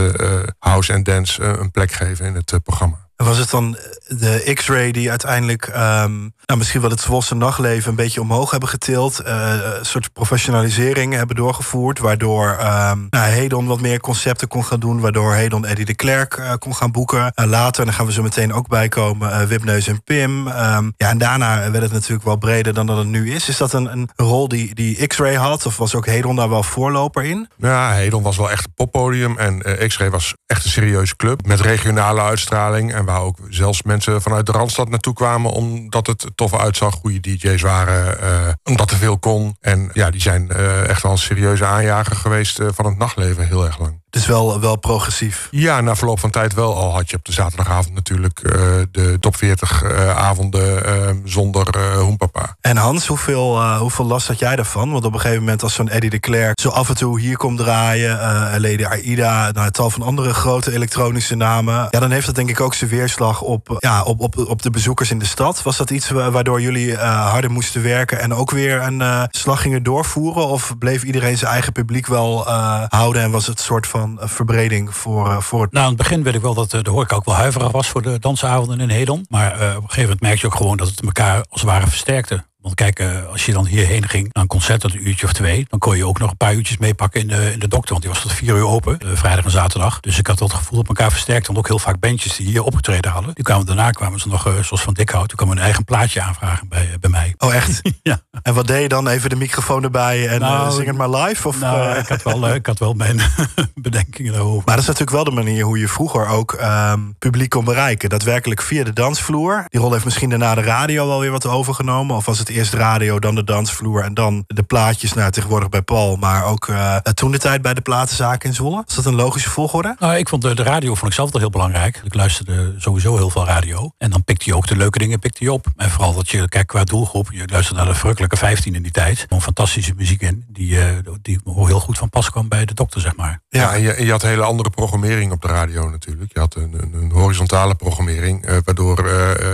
house 0.58 0.92
en 0.92 1.02
dance... 1.02 1.42
een 1.42 1.70
plek 1.70 1.92
geven 1.92 2.26
in 2.26 2.34
het 2.34 2.54
programma. 2.64 3.08
Was 3.24 3.38
het 3.38 3.50
dan 3.50 3.76
de 4.06 4.50
X-ray 4.54 4.90
die 4.90 5.10
uiteindelijk 5.10 5.66
um, 5.66 6.34
nou, 6.46 6.58
misschien 6.58 6.80
wel 6.80 6.90
het 6.90 7.00
Zwosse 7.00 7.34
nachtleven 7.34 7.90
een 7.90 7.96
beetje 7.96 8.20
omhoog 8.20 8.50
hebben 8.50 8.68
getild? 8.68 9.22
Uh, 9.26 9.54
een 9.78 9.86
soort 9.86 10.12
professionalisering 10.12 11.14
hebben 11.14 11.36
doorgevoerd, 11.36 11.98
waardoor 11.98 12.58
um, 12.90 13.06
Hedon 13.10 13.66
wat 13.66 13.80
meer 13.80 14.00
concepten 14.00 14.48
kon 14.48 14.64
gaan 14.64 14.80
doen, 14.80 15.00
waardoor 15.00 15.34
Hedon 15.34 15.66
Eddie 15.66 15.84
de 15.84 15.94
Klerk 15.94 16.36
uh, 16.36 16.52
kon 16.58 16.74
gaan 16.74 16.92
boeken. 16.92 17.32
Later, 17.34 17.80
en 17.80 17.86
dan 17.86 17.94
gaan 17.94 18.06
we 18.06 18.12
zo 18.12 18.22
meteen 18.22 18.52
ook 18.52 18.68
bijkomen, 18.68 19.48
Wipneus 19.48 19.86
en 19.86 20.02
Pim. 20.02 20.46
Um, 20.46 20.92
ja, 20.96 21.08
en 21.08 21.18
daarna 21.18 21.70
werd 21.70 21.82
het 21.82 21.92
natuurlijk 21.92 22.24
wel 22.24 22.36
breder 22.36 22.74
dan 22.74 22.86
dat 22.86 22.96
het 22.96 23.06
nu 23.06 23.34
is. 23.34 23.48
Is 23.48 23.56
dat 23.56 23.72
een, 23.72 23.92
een 23.92 24.10
rol 24.16 24.48
die, 24.48 24.74
die 24.74 25.06
X-ray 25.06 25.34
had, 25.34 25.66
of 25.66 25.76
was 25.76 25.94
ook 25.94 26.06
Hedon 26.06 26.36
daar 26.36 26.50
wel 26.50 26.62
voorloper 26.62 27.24
in? 27.24 27.48
Ja, 27.56 27.92
Hedon 27.92 28.22
was 28.22 28.36
wel 28.36 28.50
echt 28.50 28.64
een 28.64 28.74
poppodium 28.74 29.38
en 29.38 29.62
X-ray 29.88 30.10
was 30.10 30.34
echt 30.46 30.64
een 30.64 30.70
serieuze 30.70 31.16
club 31.16 31.46
met 31.46 31.60
regionale 31.60 32.20
uitstraling 32.20 32.94
en 32.94 33.04
ook 33.20 33.38
zelfs 33.48 33.82
mensen 33.82 34.22
vanuit 34.22 34.46
de 34.46 34.52
Randstad 34.52 34.88
naartoe 34.88 35.14
kwamen... 35.14 35.50
omdat 35.50 36.06
het 36.06 36.30
tof 36.34 36.54
uitzag, 36.54 36.94
goede 36.94 37.20
DJ's 37.20 37.62
waren, 37.62 38.18
uh, 38.22 38.52
omdat 38.62 38.90
er 38.90 38.96
veel 38.96 39.18
kon. 39.18 39.56
En 39.60 39.90
ja, 39.92 40.10
die 40.10 40.20
zijn 40.20 40.48
uh, 40.52 40.88
echt 40.88 41.02
wel 41.02 41.12
een 41.12 41.18
serieuze 41.18 41.64
aanjager 41.64 42.16
geweest 42.16 42.60
uh, 42.60 42.68
van 42.72 42.84
het 42.84 42.98
nachtleven 42.98 43.46
heel 43.46 43.64
erg 43.64 43.78
lang. 43.78 44.01
Dus 44.12 44.26
wel, 44.26 44.60
wel 44.60 44.76
progressief. 44.76 45.48
Ja, 45.50 45.80
na 45.80 45.96
verloop 45.96 46.20
van 46.20 46.30
tijd 46.30 46.54
wel. 46.54 46.76
Al 46.76 46.92
had 46.92 47.10
je 47.10 47.16
op 47.16 47.24
de 47.24 47.32
zaterdagavond 47.32 47.94
natuurlijk 47.94 48.40
uh, 48.42 48.52
de 48.90 49.16
top 49.20 49.36
40 49.36 49.84
uh, 49.84 50.16
avonden 50.16 50.86
uh, 50.86 51.08
zonder 51.24 51.96
Hoempapa. 51.98 52.56
En 52.60 52.76
Hans, 52.76 53.06
hoeveel, 53.06 53.76
hoeveel 53.76 54.04
last 54.04 54.26
had 54.26 54.38
jij 54.38 54.56
daarvan? 54.56 54.92
Want 54.92 55.04
op 55.04 55.14
een 55.14 55.20
gegeven 55.20 55.42
moment 55.42 55.62
als 55.62 55.74
zo'n 55.74 55.88
Eddie 55.88 56.10
de 56.10 56.18
Klerk 56.18 56.60
zo 56.60 56.68
af 56.68 56.88
en 56.88 56.94
toe 56.94 57.20
hier 57.20 57.36
komt 57.36 57.58
draaien... 57.58 58.20
Lady 58.60 58.84
Aida, 58.84 59.50
nou, 59.50 59.70
tal 59.70 59.90
van 59.90 60.02
andere 60.02 60.34
grote 60.34 60.72
elektronische 60.72 61.34
namen... 61.34 61.88
ja, 61.90 62.00
dan 62.00 62.10
heeft 62.10 62.26
dat 62.26 62.34
denk 62.34 62.50
ik 62.50 62.60
ook 62.60 62.74
zijn 62.74 62.90
weerslag 62.90 63.40
op, 63.40 63.76
ja, 63.78 64.02
op, 64.02 64.20
op, 64.20 64.38
op 64.38 64.62
de 64.62 64.70
bezoekers 64.70 65.10
in 65.10 65.18
de 65.18 65.24
stad. 65.24 65.62
Was 65.62 65.76
dat 65.76 65.90
iets 65.90 66.10
waardoor 66.10 66.60
jullie 66.60 66.96
harder 66.96 67.50
moesten 67.50 67.82
werken... 67.82 68.20
en 68.20 68.34
ook 68.34 68.50
weer 68.50 68.82
een 68.82 69.28
slag 69.30 69.60
gingen 69.60 69.82
doorvoeren? 69.82 70.46
Of 70.46 70.78
bleef 70.78 71.02
iedereen 71.02 71.38
zijn 71.38 71.52
eigen 71.52 71.72
publiek 71.72 72.06
wel 72.06 72.48
houden 72.88 73.22
en 73.22 73.30
was 73.30 73.46
het 73.46 73.60
soort 73.60 73.86
van 73.86 74.01
van 74.02 74.28
verbreding 74.28 74.94
voor, 74.94 75.30
eh, 75.30 75.40
voor 75.40 75.62
het... 75.62 75.72
Nou, 75.72 75.84
in 75.84 75.92
het 75.92 76.02
begin 76.02 76.22
weet 76.22 76.34
ik 76.34 76.40
wel 76.40 76.54
dat 76.54 76.74
eh, 76.74 76.82
de 76.82 76.90
horeca 76.90 77.16
ook 77.16 77.24
wel 77.24 77.34
huiverig 77.34 77.70
was 77.70 77.88
voor 77.88 78.02
de 78.02 78.18
dansavonden 78.18 78.80
in 78.80 78.88
Hedon. 78.88 79.26
Maar 79.28 79.60
uh, 79.60 79.68
op 79.68 79.82
een 79.82 79.88
gegeven 79.88 80.02
moment 80.02 80.20
merk 80.20 80.38
je 80.38 80.46
ook 80.46 80.54
gewoon 80.54 80.76
dat 80.76 80.88
het 80.88 81.02
elkaar 81.02 81.44
als 81.48 81.60
het 81.60 81.70
ware 81.70 81.86
versterkte. 81.86 82.44
Want 82.62 82.74
kijk, 82.74 82.98
eh, 82.98 83.26
als 83.30 83.46
je 83.46 83.52
dan 83.52 83.66
hierheen 83.66 84.08
ging 84.08 84.30
naar 84.32 84.42
een 84.42 84.48
concert 84.48 84.80
tot 84.80 84.94
een 84.94 85.08
uurtje 85.08 85.26
of 85.26 85.32
twee, 85.32 85.66
dan 85.68 85.78
kon 85.78 85.96
je 85.96 86.06
ook 86.06 86.18
nog 86.18 86.30
een 86.30 86.36
paar 86.36 86.54
uurtjes 86.54 86.78
meepakken 86.78 87.20
in 87.20 87.26
de, 87.26 87.52
in 87.52 87.58
de 87.58 87.68
dokter. 87.68 87.90
Want 87.90 88.02
die 88.02 88.10
was 88.10 88.22
tot 88.22 88.32
vier 88.32 88.56
uur 88.56 88.66
open, 88.66 88.98
uh, 89.04 89.10
vrijdag 89.14 89.44
en 89.44 89.50
zaterdag. 89.50 90.00
Dus 90.00 90.18
ik 90.18 90.26
had 90.26 90.38
dat 90.38 90.52
gevoel 90.52 90.78
op 90.78 90.88
elkaar 90.88 91.10
versterkt. 91.10 91.46
Want 91.46 91.58
ook 91.58 91.66
heel 91.66 91.78
vaak 91.78 92.00
bandjes 92.00 92.36
die 92.36 92.46
hier 92.46 92.62
opgetreden 92.62 93.10
hadden. 93.10 93.34
Die 93.34 93.44
kwamen 93.44 93.66
daarna 93.66 93.90
kwamen 93.90 94.20
ze 94.20 94.28
nog, 94.28 94.46
uh, 94.46 94.52
zoals 94.52 94.82
van 94.82 94.94
Dikhout, 94.94 95.28
die 95.28 95.36
kwamen 95.36 95.56
een 95.56 95.62
eigen 95.62 95.84
plaatje 95.84 96.20
aanvragen 96.22 96.68
bij, 96.68 96.88
bij 97.00 97.10
mij. 97.10 97.34
Oh, 97.38 97.54
echt? 97.54 97.80
ja. 98.02 98.20
En 98.42 98.54
wat 98.54 98.66
deed 98.66 98.82
je 98.82 98.88
dan? 98.88 99.08
Even 99.08 99.30
de 99.30 99.36
microfoon 99.36 99.82
erbij 99.82 100.28
en 100.28 100.40
nou, 100.40 100.72
zing 100.72 100.86
het 100.86 100.96
maar 100.96 101.10
live? 101.10 101.48
Of, 101.48 101.60
nou, 101.60 101.98
ik, 101.98 102.08
had 102.08 102.22
wel, 102.22 102.54
ik 102.54 102.66
had 102.66 102.78
wel 102.78 102.94
mijn 102.94 103.20
bedenkingen 103.74 104.32
daarover. 104.32 104.62
Maar 104.64 104.74
dat 104.74 104.82
is 104.82 104.90
natuurlijk 104.90 105.16
wel 105.16 105.24
de 105.24 105.42
manier 105.42 105.64
hoe 105.64 105.78
je 105.78 105.88
vroeger 105.88 106.26
ook 106.26 106.58
um, 106.62 107.14
publiek 107.18 107.50
kon 107.50 107.64
bereiken. 107.64 108.08
Daadwerkelijk 108.08 108.62
via 108.62 108.84
de 108.84 108.92
dansvloer. 108.92 109.64
Die 109.68 109.80
rol 109.80 109.92
heeft 109.92 110.04
misschien 110.04 110.30
daarna 110.30 110.54
de 110.54 110.62
radio 110.62 111.06
wel 111.06 111.20
weer 111.20 111.30
wat 111.30 111.46
overgenomen. 111.46 112.16
Of 112.16 112.24
was 112.24 112.38
het 112.38 112.50
eerst 112.52 112.74
radio, 112.74 113.18
dan 113.18 113.34
de 113.34 113.44
dansvloer 113.44 114.02
en 114.02 114.14
dan 114.14 114.44
de 114.46 114.62
plaatjes. 114.62 115.12
Nou, 115.12 115.30
tegenwoordig 115.30 115.68
bij 115.68 115.82
Paul, 115.82 116.16
maar 116.16 116.44
ook 116.44 116.68
uh, 116.68 116.96
toen 116.96 117.32
de 117.32 117.38
tijd 117.38 117.62
bij 117.62 117.74
de 117.74 117.80
platenzaken 117.80 118.48
in 118.48 118.54
Zwolle. 118.54 118.84
Is 118.86 118.94
dat 118.94 119.04
een 119.04 119.14
logische 119.14 119.50
volgorde? 119.50 119.96
Nou, 119.98 120.16
ik 120.16 120.28
vond 120.28 120.42
de, 120.42 120.54
de 120.54 120.62
radio 120.62 120.94
vond 120.94 121.10
ik 121.10 121.16
zelf 121.16 121.32
wel 121.32 121.40
heel 121.40 121.50
belangrijk. 121.50 122.00
Ik 122.04 122.14
luisterde 122.14 122.74
sowieso 122.78 123.16
heel 123.16 123.30
veel 123.30 123.46
radio. 123.46 123.90
En 123.98 124.10
dan 124.10 124.24
pikte 124.24 124.44
je 124.44 124.56
ook 124.56 124.66
de 124.66 124.76
leuke 124.76 124.98
dingen 124.98 125.18
pikte 125.18 125.44
je 125.44 125.52
op. 125.52 125.66
En 125.76 125.90
vooral 125.90 126.14
dat 126.14 126.28
je, 126.28 126.48
kijk, 126.48 126.66
qua 126.66 126.84
doelgroep, 126.84 127.32
je 127.32 127.42
luisterde 127.46 127.80
naar 127.82 127.92
de 127.92 127.98
verrukkelijke 127.98 128.36
15 128.36 128.74
in 128.74 128.82
die 128.82 128.92
tijd. 128.92 129.26
Een 129.28 129.42
fantastische 129.42 129.94
muziek 129.96 130.22
in, 130.22 130.44
die, 130.48 130.70
uh, 130.70 130.84
die 131.22 131.40
heel 131.44 131.80
goed 131.80 131.98
van 131.98 132.08
pas 132.08 132.30
kwam 132.30 132.48
bij 132.48 132.64
de 132.64 132.74
dokter, 132.74 133.00
zeg 133.00 133.16
maar. 133.16 133.40
Ja, 133.48 133.74
en 133.74 133.82
je, 133.82 134.04
je 134.04 134.10
had 134.10 134.22
hele 134.22 134.42
andere 134.42 134.70
programmering 134.70 135.32
op 135.32 135.42
de 135.42 135.48
radio 135.48 135.88
natuurlijk. 135.88 136.32
Je 136.32 136.38
had 136.38 136.54
een, 136.54 136.74
een, 136.80 136.94
een 136.94 137.10
horizontale 137.10 137.74
programmering, 137.74 138.48
uh, 138.48 138.56
waardoor 138.64 139.10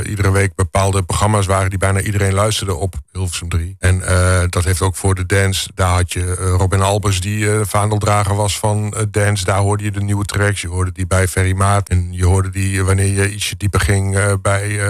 iedere 0.06 0.30
week 0.30 0.54
bepaalde 0.54 1.02
programma's 1.02 1.46
waren 1.46 1.70
die 1.70 1.78
bijna 1.78 2.00
iedereen 2.00 2.34
luisterde 2.34 2.74
op 2.74 2.87
Hilversum 3.12 3.48
3. 3.48 3.76
En 3.78 3.96
uh, 3.96 4.40
dat 4.48 4.64
heeft 4.64 4.82
ook 4.82 4.96
voor 4.96 5.14
de 5.14 5.26
dance. 5.26 5.70
Daar 5.74 5.94
had 5.94 6.12
je 6.12 6.20
uh, 6.20 6.34
Robin 6.36 6.80
Albers, 6.80 7.20
die 7.20 7.38
uh, 7.38 7.60
vaandeldrager 7.62 8.34
was 8.34 8.58
van 8.58 8.94
dance. 9.10 9.44
Daar 9.44 9.58
hoorde 9.58 9.84
je 9.84 9.90
de 9.90 10.00
nieuwe 10.00 10.24
tracks. 10.24 10.60
Je 10.60 10.68
hoorde 10.68 10.92
die 10.92 11.06
bij 11.06 11.28
Ferry 11.28 11.52
Maat. 11.52 11.88
En 11.88 12.12
je 12.12 12.24
hoorde 12.24 12.50
die 12.50 12.84
wanneer 12.84 13.12
je 13.12 13.34
ietsje 13.34 13.56
dieper 13.56 13.80
ging 13.80 14.40
bij 14.42 14.80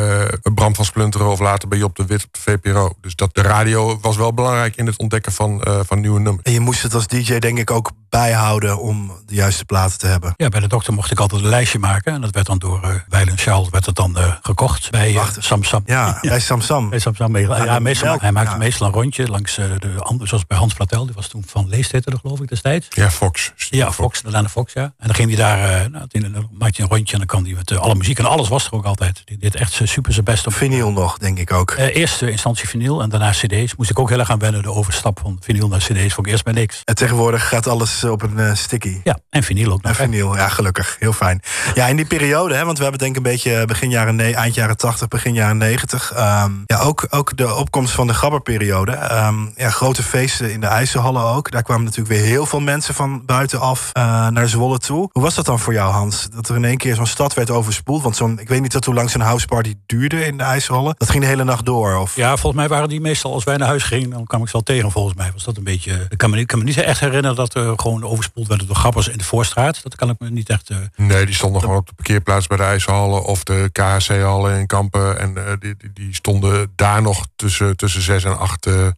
Bram 0.54 0.74
van 0.74 0.84
Splunteren 0.84 1.30
of 1.30 1.40
later 1.40 1.68
bij 1.68 1.78
Job 1.78 1.96
de 1.96 2.06
Wit 2.06 2.24
op 2.24 2.34
de 2.34 2.40
VPRO. 2.40 2.92
Dus 3.00 3.14
dat 3.14 3.34
de 3.34 3.42
radio 3.42 3.98
was 4.00 4.16
wel 4.16 4.34
belangrijk 4.34 4.76
in 4.76 4.86
het 4.86 4.98
ontdekken 4.98 5.32
van, 5.32 5.64
van 5.86 6.00
nieuwe 6.00 6.20
nummers. 6.20 6.42
En 6.42 6.52
je 6.52 6.60
moest 6.60 6.82
het 6.82 6.94
als 6.94 7.06
DJ 7.06 7.38
denk 7.38 7.58
ik 7.58 7.70
ook 7.70 7.90
bijhouden 8.08 8.78
om 8.78 9.12
de 9.26 9.34
juiste 9.34 9.64
platen 9.64 9.98
te 9.98 10.06
hebben. 10.06 10.34
Ja, 10.36 10.48
bij 10.48 10.60
de 10.60 10.66
dokter 10.66 10.92
mocht 10.92 11.10
ik 11.10 11.18
altijd 11.18 11.42
een 11.42 11.48
lijstje 11.48 11.78
maken. 11.78 12.12
En 12.12 12.20
dat 12.20 12.30
werd 12.30 12.46
dan 12.46 12.58
door 12.58 12.80
uh, 12.84 12.90
Weilen 13.08 13.38
Charles 13.38 13.68
werd 13.68 13.86
het 13.86 13.94
dan 13.94 14.16
gekocht 14.42 14.90
bij 14.90 15.12
uh, 15.12 15.24
Samsam. 15.38 15.82
Ja, 15.86 16.18
ja, 16.20 16.28
bij 16.28 16.40
Samsam. 16.40 16.90
Bij 16.90 16.98
Samsam. 16.98 17.36
Ja, 17.36 17.78
meestal, 17.88 18.18
hij 18.20 18.32
maakte 18.32 18.50
ja. 18.50 18.56
meestal 18.56 18.86
een 18.86 18.92
rondje 18.92 19.28
langs 19.28 19.58
uh, 19.58 19.66
de 19.78 19.94
andere, 19.98 20.28
zoals 20.28 20.46
bij 20.46 20.58
Hans 20.58 20.74
Platel, 20.74 21.06
die 21.06 21.14
was 21.14 21.28
toen 21.28 21.44
van 21.46 21.68
Leestetter, 21.68 22.18
geloof 22.20 22.40
ik, 22.40 22.48
destijds. 22.48 22.86
Ja, 22.90 23.10
Fox. 23.10 23.52
Ja, 23.56 23.92
Fox, 23.92 24.22
de 24.22 24.30
Lana 24.30 24.48
Fox, 24.48 24.72
ja. 24.72 24.82
En 24.82 24.92
dan 25.06 25.14
ging 25.14 25.28
hij 25.28 25.38
daar, 25.38 25.58
uh, 25.58 25.90
nou, 25.90 26.06
dan 26.08 26.48
maakte 26.52 26.82
hij 26.82 26.90
een 26.90 26.96
rondje 26.96 27.12
en 27.12 27.18
dan 27.18 27.26
kwam 27.26 27.44
hij 27.44 27.54
met 27.54 27.70
uh, 27.70 27.78
alle 27.78 27.94
muziek. 27.94 28.18
En 28.18 28.24
alles 28.24 28.48
was 28.48 28.66
er 28.66 28.72
ook 28.72 28.84
altijd. 28.84 29.22
Die 29.24 29.38
deed 29.38 29.54
echt 29.54 29.80
super 29.84 30.12
zijn 30.12 30.24
best. 30.24 30.46
Op 30.46 30.52
vinyl 30.52 30.92
nog, 30.92 31.18
denk 31.18 31.38
ik 31.38 31.52
ook. 31.52 31.74
eerste 31.76 32.30
instantie 32.30 32.68
vinyl 32.68 33.02
en 33.02 33.08
daarna 33.08 33.30
cd's. 33.30 33.76
Moest 33.76 33.90
ik 33.90 33.98
ook 33.98 34.08
heel 34.08 34.18
erg 34.18 34.30
aan 34.30 34.38
wennen, 34.38 34.62
de 34.62 34.72
overstap 34.72 35.18
van 35.22 35.38
vinyl 35.40 35.68
naar 35.68 35.78
cd's. 35.78 36.14
Vond 36.14 36.26
ik 36.26 36.32
eerst 36.32 36.44
bij 36.44 36.52
niks. 36.52 36.82
En 36.84 36.94
tegenwoordig 36.94 37.48
gaat 37.48 37.66
alles 37.66 38.04
op 38.04 38.22
een 38.22 38.56
sticky. 38.56 39.00
Ja, 39.04 39.18
en 39.30 39.42
vinyl 39.42 39.72
ook 39.72 39.82
nog. 39.82 39.90
En 39.90 39.96
vinyl, 39.96 40.36
ja, 40.36 40.48
gelukkig. 40.48 40.96
Heel 40.98 41.12
fijn. 41.12 41.42
Ja, 41.74 41.86
in 41.86 41.96
die 41.96 42.06
periode, 42.06 42.54
hè, 42.54 42.64
want 42.64 42.76
we 42.76 42.82
hebben 42.82 43.00
denk 43.00 43.16
ik 43.16 43.24
een 43.26 43.32
beetje 43.32 43.64
begin 43.64 43.90
jaren, 43.90 44.34
eind 44.34 44.54
jaren 44.54 44.76
80, 44.76 45.08
begin 45.08 45.34
jaren 45.34 45.56
90. 45.56 46.12
Um, 46.16 46.62
ja, 46.66 46.78
ook, 46.78 47.06
ook 47.10 47.36
de 47.36 47.54
opkomst 47.54 47.77
van 47.86 48.06
de 48.06 48.14
gabberperiode. 48.14 48.92
Um, 48.92 49.52
ja, 49.56 49.70
grote 49.70 50.02
feesten 50.02 50.52
in 50.52 50.60
de 50.60 50.66
IJsselhallen 50.66 51.22
ook. 51.22 51.50
Daar 51.50 51.62
kwamen 51.62 51.84
natuurlijk 51.84 52.14
weer 52.14 52.24
heel 52.24 52.46
veel 52.46 52.60
mensen 52.60 52.94
van 52.94 53.24
buitenaf 53.24 53.90
uh, 53.96 54.28
naar 54.28 54.48
Zwolle 54.48 54.78
toe. 54.78 55.08
Hoe 55.12 55.22
was 55.22 55.34
dat 55.34 55.46
dan 55.46 55.58
voor 55.58 55.72
jou, 55.72 55.92
Hans? 55.92 56.28
Dat 56.30 56.48
er 56.48 56.56
in 56.56 56.64
één 56.64 56.76
keer 56.76 56.94
zo'n 56.94 57.06
stad 57.06 57.34
werd 57.34 57.50
overspoeld? 57.50 58.02
Want 58.02 58.16
zo'n, 58.16 58.38
ik 58.38 58.48
weet 58.48 58.60
niet 58.60 58.70
tot 58.70 58.84
hoe 58.84 58.94
lang 58.94 59.10
zo'n 59.10 59.20
houseparty 59.20 59.74
duurde 59.86 60.26
in 60.26 60.36
de 60.36 60.44
IJsselhallen. 60.44 60.94
Dat 60.98 61.10
ging 61.10 61.22
de 61.22 61.28
hele 61.28 61.44
nacht 61.44 61.66
door? 61.66 61.96
Of? 61.96 62.16
Ja, 62.16 62.36
volgens 62.36 62.54
mij 62.54 62.68
waren 62.68 62.88
die 62.88 63.00
meestal 63.00 63.32
als 63.32 63.44
wij 63.44 63.56
naar 63.56 63.68
huis 63.68 63.82
gingen, 63.82 64.10
dan 64.10 64.24
kwam 64.24 64.42
ik 64.42 64.48
ze 64.48 64.54
al 64.54 64.62
tegen. 64.62 64.90
Volgens 64.90 65.14
mij 65.14 65.30
was 65.32 65.44
dat 65.44 65.56
een 65.56 65.64
beetje. 65.64 66.06
Ik 66.08 66.18
kan 66.18 66.30
me, 66.30 66.38
ik 66.38 66.46
kan 66.46 66.58
me 66.58 66.64
niet 66.64 66.76
echt 66.76 67.00
herinneren 67.00 67.36
dat 67.36 67.54
er 67.54 67.78
gewoon 67.78 68.04
overspoeld 68.04 68.48
werden 68.48 68.66
door 68.66 68.76
grappers 68.76 69.08
in 69.08 69.18
de 69.18 69.24
voorstraat. 69.24 69.82
Dat 69.82 69.94
kan 69.94 70.10
ik 70.10 70.16
me 70.18 70.30
niet 70.30 70.48
echt. 70.48 70.70
Uh, 70.70 70.76
nee, 70.96 71.26
die 71.26 71.34
stonden 71.34 71.60
gewoon 71.60 71.76
op 71.76 71.86
de 71.86 71.94
parkeerplaats 71.94 72.46
bij 72.46 72.56
de 72.56 72.62
IJsselhallen 72.62 73.24
of 73.24 73.44
de 73.44 73.68
KHC-hallen 73.72 74.58
in 74.58 74.66
Kampen. 74.66 75.18
En 75.18 75.34
uh, 75.36 75.44
die, 75.58 75.74
die, 75.94 76.14
stonden 76.14 76.72
daar 76.76 77.02
nog 77.02 77.26
tussen, 77.36 77.67
tussen 77.76 78.02
zes 78.02 78.24
en 78.24 78.38
acht 78.38 78.62
te, 78.62 78.94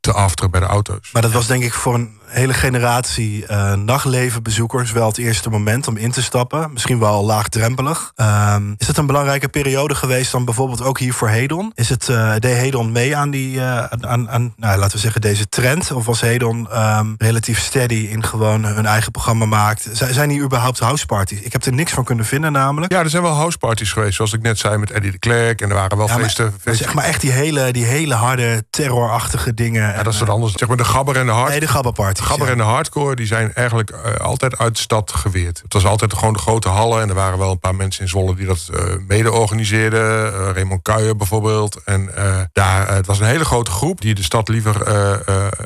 te 0.00 0.12
afteren 0.12 0.50
bij 0.50 0.60
de 0.60 0.66
auto's. 0.66 1.10
Maar 1.12 1.22
dat 1.22 1.32
was 1.32 1.46
denk 1.46 1.62
ik 1.62 1.72
voor 1.72 1.94
een 1.94 2.18
hele 2.28 2.54
generatie 2.54 3.44
uh, 3.50 3.72
nachtlevenbezoekers 3.72 4.92
wel 4.92 5.06
het 5.06 5.18
eerste 5.18 5.50
moment 5.50 5.88
om 5.88 5.96
in 5.96 6.10
te 6.10 6.22
stappen. 6.22 6.72
Misschien 6.72 6.98
wel 6.98 7.24
laagdrempelig. 7.24 8.12
Um, 8.16 8.74
is 8.78 8.86
het 8.86 8.96
een 8.96 9.06
belangrijke 9.06 9.48
periode 9.48 9.94
geweest 9.94 10.32
dan 10.32 10.44
bijvoorbeeld 10.44 10.82
ook 10.82 10.98
hier 10.98 11.14
voor 11.14 11.28
Hedon? 11.28 11.72
Is 11.74 11.88
het, 11.88 12.08
uh, 12.08 12.32
deed 12.38 12.56
Hedon 12.56 12.92
mee 12.92 13.16
aan 13.16 13.30
die, 13.30 13.56
uh, 13.56 13.84
aan, 13.84 14.30
aan 14.30 14.52
nou, 14.56 14.78
laten 14.78 14.94
we 14.96 15.02
zeggen, 15.02 15.20
deze 15.20 15.48
trend? 15.48 15.92
Of 15.92 16.06
was 16.06 16.20
Hedon 16.20 16.68
um, 16.78 17.14
relatief 17.18 17.60
steady 17.60 18.08
in 18.10 18.24
gewoon 18.24 18.64
hun 18.64 18.86
eigen 18.86 19.12
programma 19.12 19.44
maakt? 19.44 19.88
Z 19.92 20.10
zijn 20.10 20.30
hier 20.30 20.42
überhaupt 20.42 20.78
houseparties? 20.78 21.40
Ik 21.40 21.52
heb 21.52 21.64
er 21.64 21.72
niks 21.72 21.92
van 21.92 22.04
kunnen 22.04 22.24
vinden 22.24 22.52
namelijk. 22.52 22.92
Ja, 22.92 22.98
er 22.98 23.10
zijn 23.10 23.22
wel 23.22 23.34
houseparties 23.34 23.92
geweest, 23.92 24.14
zoals 24.14 24.32
ik 24.32 24.42
net 24.42 24.58
zei 24.58 24.76
met 24.76 24.90
Eddie 24.90 25.10
de 25.10 25.18
Klerk. 25.18 25.60
En 25.60 25.68
er 25.68 25.74
waren 25.74 25.96
wel 25.96 26.06
ja, 26.06 26.14
feesten. 26.14 26.44
Maar, 26.44 26.54
feesten. 26.60 26.84
Zeg 26.84 26.94
maar 26.94 27.04
echt 27.04 27.20
die 27.20 27.32
hele, 27.32 27.72
die 27.72 27.84
hele 27.84 28.14
harde 28.14 28.64
terrorachtige 28.70 29.54
dingen. 29.54 29.82
Ja, 29.82 30.02
dat 30.02 30.12
is 30.12 30.20
wat 30.20 30.28
anders. 30.28 30.52
Zeg 30.52 30.68
maar 30.68 30.76
de 30.76 30.84
gabber 30.84 31.16
en 31.16 31.26
de 31.26 31.32
hart. 31.32 31.50
Nee, 31.50 31.60
de 31.60 31.68
gabberparty 31.68 32.17
parties. 32.18 32.36
Gabber 32.36 32.46
ja. 32.46 32.52
en 32.52 32.58
de 32.58 32.74
hardcore 32.74 33.16
die 33.16 33.26
zijn 33.26 33.54
eigenlijk 33.54 33.90
eh, 33.90 34.14
altijd 34.14 34.58
uit 34.58 34.74
de 34.74 34.80
stad 34.80 35.12
geweerd. 35.12 35.60
Het 35.62 35.72
was 35.72 35.84
altijd 35.84 36.14
gewoon 36.14 36.32
de 36.32 36.38
grote 36.38 36.68
hallen. 36.68 37.02
En 37.02 37.08
er 37.08 37.14
waren 37.14 37.38
wel 37.38 37.50
een 37.50 37.58
paar 37.58 37.74
mensen 37.74 38.02
in 38.02 38.08
Zwolle 38.08 38.34
die 38.34 38.46
dat 38.46 38.68
eh, 38.72 38.82
mede 39.06 39.32
organiseerden. 39.32 40.34
Eh, 40.34 40.50
Raymond 40.52 40.82
Kuijer 40.82 41.16
bijvoorbeeld. 41.16 41.82
En 41.84 42.10
daar, 42.52 42.94
het 42.94 43.06
was 43.06 43.20
een 43.20 43.26
hele 43.26 43.44
grote 43.44 43.70
groep 43.70 44.00
die 44.00 44.14
de 44.14 44.22
stad 44.22 44.48
liever 44.48 44.82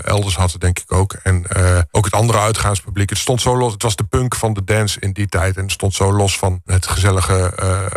elders 0.05 0.37
had, 0.37 0.55
denk 0.59 0.79
ik 0.79 0.93
ook. 0.93 1.17
En 1.23 1.45
ook 1.91 2.05
het 2.05 2.15
andere 2.15 2.39
uitgaanspubliek. 2.39 3.11
Het 3.11 3.19
stond 3.19 3.41
zo 3.41 3.57
los. 3.57 3.73
Het 3.73 3.83
was 3.83 3.97
de 3.97 4.05
punk 4.05 4.35
van 4.35 4.55
de 4.55 4.65
dance 4.65 5.01
in 5.01 5.13
die 5.13 5.29
tijd. 5.29 5.57
En 5.57 5.63
het 5.63 5.73
stond 5.73 5.95
zo 5.95 6.13
los 6.13 6.39
van 6.39 6.61
het 6.65 6.87
gezellige 6.87 7.53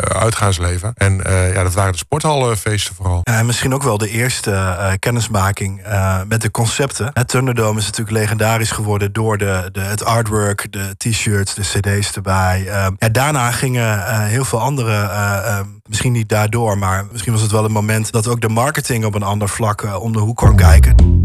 uitgaansleven. 0.08 0.92
En 0.94 1.20
ja, 1.54 1.62
dat 1.62 1.74
waren 1.74 1.92
de 1.92 1.98
sporthallenfeesten 1.98 2.94
vooral. 2.94 3.20
En 3.22 3.46
misschien 3.46 3.74
ook 3.74 3.82
wel 3.82 3.98
de 3.98 4.08
eerste 4.08 4.96
kennismaking 4.98 5.82
met 6.28 6.40
de 6.40 6.50
concepten. 6.50 7.10
Het 7.12 7.28
Thunderdome 7.28 7.78
is 7.78 7.84
natuurlijk 7.84 8.16
legendarisch 8.16 8.45
geworden 8.54 9.12
door 9.12 9.38
de, 9.38 9.68
de, 9.72 9.80
het 9.80 10.04
artwork, 10.04 10.66
de 10.70 10.94
t-shirts, 10.96 11.54
de 11.54 11.62
cd's 11.62 12.16
erbij. 12.16 12.64
Eh, 12.68 12.86
ja, 12.98 13.08
daarna 13.08 13.50
gingen 13.50 14.06
eh, 14.06 14.24
heel 14.24 14.44
veel 14.44 14.60
andere, 14.60 14.92
eh, 14.92 15.58
eh, 15.58 15.66
misschien 15.88 16.12
niet 16.12 16.28
daardoor, 16.28 16.78
maar 16.78 17.06
misschien 17.12 17.32
was 17.32 17.42
het 17.42 17.50
wel 17.50 17.64
een 17.64 17.72
moment 17.72 18.12
dat 18.12 18.28
ook 18.28 18.40
de 18.40 18.48
marketing 18.48 19.04
op 19.04 19.14
een 19.14 19.22
ander 19.22 19.48
vlak 19.48 19.82
eh, 19.82 20.02
om 20.02 20.12
de 20.12 20.18
hoek 20.18 20.36
kwam 20.36 20.56
kijken. 20.56 21.15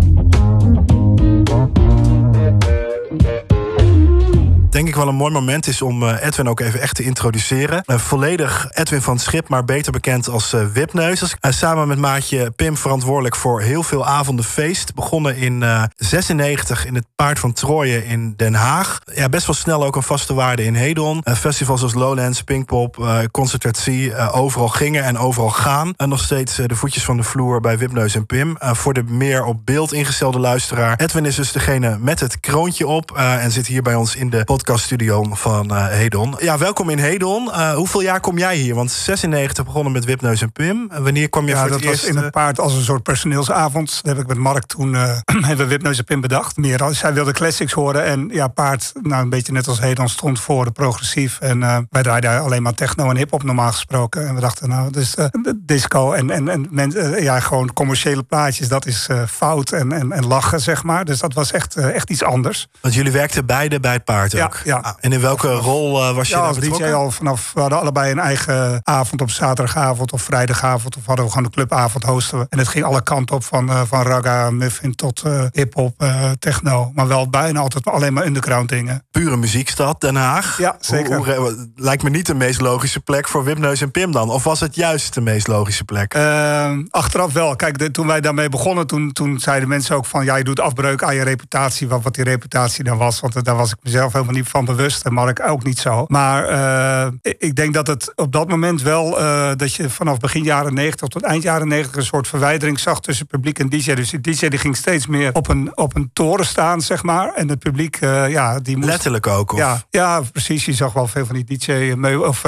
Denk 4.82 4.94
ik 4.94 5.02
wel 5.02 5.12
een 5.12 5.20
mooi 5.20 5.34
moment 5.34 5.68
is 5.68 5.82
om 5.82 6.04
eh, 6.04 6.26
Edwin 6.26 6.50
ook 6.50 6.60
even 6.60 6.82
echt 6.82 6.96
te 6.96 7.04
introduceren. 7.04 7.84
Eh, 7.86 7.98
volledig 7.98 8.68
Edwin 8.72 9.02
van 9.02 9.14
het 9.14 9.24
Schip, 9.24 9.50
maar 9.50 9.66
beter 9.66 9.92
bekend 9.92 10.30
als 10.30 10.54
eh, 10.54 10.66
Wipneus. 10.74 11.36
Samen 11.40 11.88
met 11.88 11.98
maatje 11.98 12.52
Pim 12.52 12.78
verantwoordelijk 12.78 13.36
voor 13.36 13.62
heel 13.62 13.84
veel 13.84 14.06
avonden 14.06 14.46
feest. 14.46 14.96
Begonnen 14.96 15.36
in 15.36 15.64
eh 15.64 15.84
96 15.96 16.86
in 16.86 16.96
het 16.96 17.06
Paard 17.16 17.40
van 17.40 17.54
Troje 17.54 18.06
in 18.06 18.34
Den 18.36 18.54
Haag. 18.54 19.00
Ja, 19.14 19.30
best 19.30 19.46
wel 19.46 19.56
snel 19.56 19.86
ook 19.86 19.96
een 19.96 20.04
vaste 20.04 20.34
waarde 20.34 20.64
in 20.64 20.76
Hedon. 20.76 21.24
Festivals 21.38 21.84
als 21.84 21.94
Lowlands, 21.94 22.42
Pinkpop, 22.42 23.08
Concert 23.32 23.66
at 23.66 23.78
Sea, 23.78 24.16
eh, 24.16 24.38
overal 24.38 24.68
gingen 24.68 25.04
en 25.04 25.18
overal 25.18 25.50
gaan. 25.50 25.94
En 25.98 26.10
nog 26.10 26.20
steeds 26.20 26.56
de 26.56 26.76
voetjes 26.76 27.04
van 27.04 27.18
de 27.18 27.24
vloer 27.24 27.60
bij 27.60 27.78
Wipneus 27.78 28.16
en 28.16 28.26
Pim. 28.26 28.56
Voor 28.60 28.94
de 28.94 29.04
meer 29.04 29.44
op 29.44 29.66
beeld 29.66 29.94
ingestelde 29.94 30.40
luisteraar. 30.40 31.00
Edwin 31.00 31.26
is 31.26 31.36
dus 31.36 31.52
degene 31.52 31.98
met 32.00 32.20
het 32.20 32.40
kroontje 32.40 32.88
op 32.88 33.18
en 33.18 33.52
zit 33.52 33.68
hier 33.68 33.82
bij 33.82 33.96
ons 33.96 34.16
in 34.16 34.30
de 34.30 34.44
podcaststudio 34.72 35.24
van 35.32 35.76
eh, 35.76 35.88
Hedon. 35.88 36.36
Ja, 36.40 36.58
welkom 36.58 36.90
in 36.90 36.98
Hedon. 36.98 37.52
Eh, 37.54 37.74
hoeveel 37.74 38.02
jaar 38.02 38.20
kom 38.20 38.38
jij 38.38 38.56
hier? 38.56 38.76
Want 38.76 38.92
96 38.92 39.66
begonnen 39.66 39.92
met 39.92 40.06
Wipneus 40.06 40.42
en 40.42 40.52
Pim. 40.52 40.88
En 40.92 41.04
wanneer 41.04 41.30
kwam 41.30 41.46
je 41.48 41.52
Ja, 41.52 41.60
voor 41.60 41.70
dat 41.70 41.80
het 41.80 41.88
eerst? 41.90 42.02
was 42.02 42.10
in 42.10 42.18
eh, 42.18 42.22
het 42.24 42.32
paard 42.32 42.60
als 42.60 42.74
een 42.74 42.82
soort 42.84 43.04
personeelsavond. 43.04 44.00
Dat 44.04 44.16
heb 44.16 44.22
ik 44.24 44.28
met 44.28 44.38
Mark 44.38 44.66
toen, 44.66 44.96
eh, 44.96 45.18
hebben 45.48 45.58
we 45.58 45.66
Wipneus 45.66 45.98
en 45.98 46.04
Pim 46.04 46.22
bedacht. 46.22 46.58
Meer, 46.58 46.84
als- 46.84 46.98
zij 46.98 47.14
wilde 47.14 47.32
classics 47.32 47.74
horen. 47.74 48.04
En 48.06 48.30
ja, 48.34 48.48
paard, 48.48 48.92
nou, 49.02 49.24
een 49.24 49.30
beetje 49.30 49.52
net 49.52 49.68
als 49.68 49.80
Hedon, 49.80 50.10
stond 50.10 50.40
voor 50.40 50.66
de 50.66 50.72
progressief. 50.72 51.40
En 51.40 51.64
eh, 51.64 51.78
wij 51.90 52.04
draaiden 52.04 52.40
alleen 52.42 52.62
maar 52.64 52.74
techno 52.74 53.10
en 53.10 53.18
hip-hop 53.18 53.44
normaal 53.44 53.72
gesproken. 53.72 54.28
En 54.28 54.36
we 54.36 54.42
dachten, 54.42 54.70
nou, 54.70 54.92
dus 54.92 55.16
eh, 55.16 55.26
disco 55.58 56.12
en, 56.14 56.30
en, 56.30 56.50
en 56.50 56.68
men, 56.70 56.94
eh, 57.16 57.24
ja, 57.24 57.40
gewoon 57.40 57.74
commerciële 57.74 58.24
plaatjes, 58.24 58.68
dat 58.68 58.86
is 58.86 59.08
eh, 59.10 59.22
fout 59.28 59.72
en, 59.72 59.92
en, 59.92 60.12
en 60.12 60.28
lachen, 60.28 60.60
zeg 60.62 60.84
maar. 60.84 61.06
Dus 61.06 61.20
dat 61.20 61.34
was 61.34 61.52
echt, 61.52 61.76
eh, 61.76 61.96
echt 61.96 62.10
iets 62.10 62.24
anders. 62.24 62.68
Want 62.82 62.94
jullie 62.94 63.12
werkten 63.12 63.46
beide 63.46 63.80
bij 63.80 63.94
het 63.94 64.04
paard 64.04 64.32
Ja, 64.32 64.52
ook. 64.62 64.68
ja. 64.68 64.78
Ah, 64.78 64.94
en 65.00 65.12
in 65.12 65.22
welke 65.22 65.52
rol 65.54 66.02
eh, 66.02 66.16
was 66.16 66.28
je 66.30 66.36
Ja, 66.36 66.42
als 66.42 66.58
DJ 66.58 66.84
al 66.84 67.12
vanaf. 67.12 67.52
We 67.54 67.60
hadden 67.62 67.80
allebei 67.80 68.12
een 68.12 68.20
eigen 68.20 68.80
avond 68.84 69.22
op 69.22 69.30
zaterdagavond 69.30 70.12
of 70.12 70.22
vrijdagavond. 70.22 70.98
Of 70.98 71.06
hadden 71.06 71.26
we 71.26 71.32
gewoon 71.32 71.46
een 71.46 71.54
clubavond 71.54 72.04
hosten 72.04 72.40
we. 72.40 72.46
En 72.50 72.58
het 72.58 72.68
ging 72.68 72.86
alle 72.86 73.04
kanten 73.04 73.36
op 73.36 73.44
van, 73.44 73.70
eh, 73.70 73.82
van 73.88 74.02
ragga, 74.02 74.50
muffin 74.50 74.96
tot 74.96 75.22
eh 75.22 75.44
hip-hop, 75.52 75.94
eh, 75.98 76.30
techno. 76.40 76.92
Maar 76.96 77.08
wel 77.08 77.30
bijna 77.30 77.60
altijd 77.60 77.86
alleen 77.86 78.14
maar 78.14 78.26
underground 78.26 78.70
dingen. 78.70 79.04
Pure 79.12 79.38
muziekstad, 79.38 80.02
Den 80.02 80.16
Haag. 80.16 80.58
Ja, 80.58 80.76
zeker. 80.80 81.16
Hoe, 81.16 81.34
hoe- 81.36 81.70
lijkt 81.76 82.04
me 82.04 82.10
niet 82.10 82.26
de 82.26 82.34
meest 82.36 82.62
logische 82.62 83.00
plek 83.00 83.28
voor 83.28 83.44
Wipneus 83.44 83.82
en 83.82 83.92
Pim 83.92 84.12
dan. 84.12 84.30
Of 84.30 84.44
was 84.44 84.60
het 84.60 84.76
juist 84.76 85.14
de 85.14 85.22
meest 85.22 85.48
logische 85.48 85.84
plek? 85.84 86.14
Eh, 86.14 86.72
achteraf 86.90 87.34
wel. 87.34 87.56
Kijk, 87.56 87.78
de- 87.78 87.92
toen 87.92 88.08
wij 88.08 88.22
daarmee 88.22 88.50
begonnen, 88.50 88.88
toen, 88.88 89.12
toen 89.12 89.40
zeiden 89.40 89.70
mensen 89.70 89.96
ook 89.96 90.06
van... 90.06 90.26
ja, 90.26 90.36
je 90.36 90.44
doet 90.44 90.60
afbreuk 90.60 91.04
aan 91.04 91.16
je 91.16 91.24
reputatie, 91.24 91.88
wat, 91.88 92.04
wat 92.04 92.14
die 92.16 92.24
reputatie 92.24 92.84
dan 92.84 92.98
was. 92.98 93.20
Want 93.20 93.46
daar 93.46 93.56
was 93.56 93.72
ik 93.72 93.78
mezelf 93.82 94.14
helemaal 94.14 94.34
niet 94.34 94.41
van 94.44 94.66
bewust. 94.66 95.06
En 95.06 95.14
Mark 95.14 95.40
ook 95.50 95.64
niet 95.64 95.80
zo. 95.80 96.06
Maar 96.08 96.46
eh, 96.46 97.12
ik- 97.22 97.56
denk 97.56 97.74
dat 97.74 97.88
het 97.88 98.12
op 98.16 98.32
dat 98.32 98.48
moment 98.50 98.82
wel... 98.82 99.20
eh, 99.20 99.52
dat 99.56 99.74
je 99.74 99.90
vanaf 99.90 100.18
begin 100.20 100.44
jaren 100.44 100.74
90 100.74 101.08
tot 101.08 101.24
eind 101.24 101.44
jaren 101.44 101.68
90... 101.68 101.96
een 101.96 102.04
soort 102.06 102.28
verwijdering 102.28 102.80
zag 102.80 103.00
tussen 103.00 103.28
publiek 103.28 103.60
en 103.60 103.70
DJ. 103.70 103.94
Dus 103.94 104.10
die 104.10 104.22
DJ 104.22 104.48
die 104.48 104.60
ging 104.60 104.76
steeds 104.78 105.08
meer 105.08 105.30
op 105.34 105.48
een, 105.50 105.78
op 105.78 105.96
een 105.96 106.10
toren 106.14 106.46
staan, 106.46 106.82
zeg 106.82 107.04
maar. 107.04 107.34
En 107.34 107.50
het 107.50 107.60
publiek, 107.60 107.96
eh, 107.96 108.30
ja, 108.30 108.60
die 108.60 108.76
moest... 108.78 108.90
Letterlijk 108.90 109.28
ook? 109.28 109.52
Of? 109.52 109.60
Ja, 109.60 109.82
ja, 109.90 110.22
precies. 110.32 110.66
Je 110.66 110.74
zag 110.74 110.94
wel 110.94 111.08
veel 111.08 111.26
van 111.26 111.36
die 111.36 111.58
DJ 111.58 111.92
of 112.16 112.44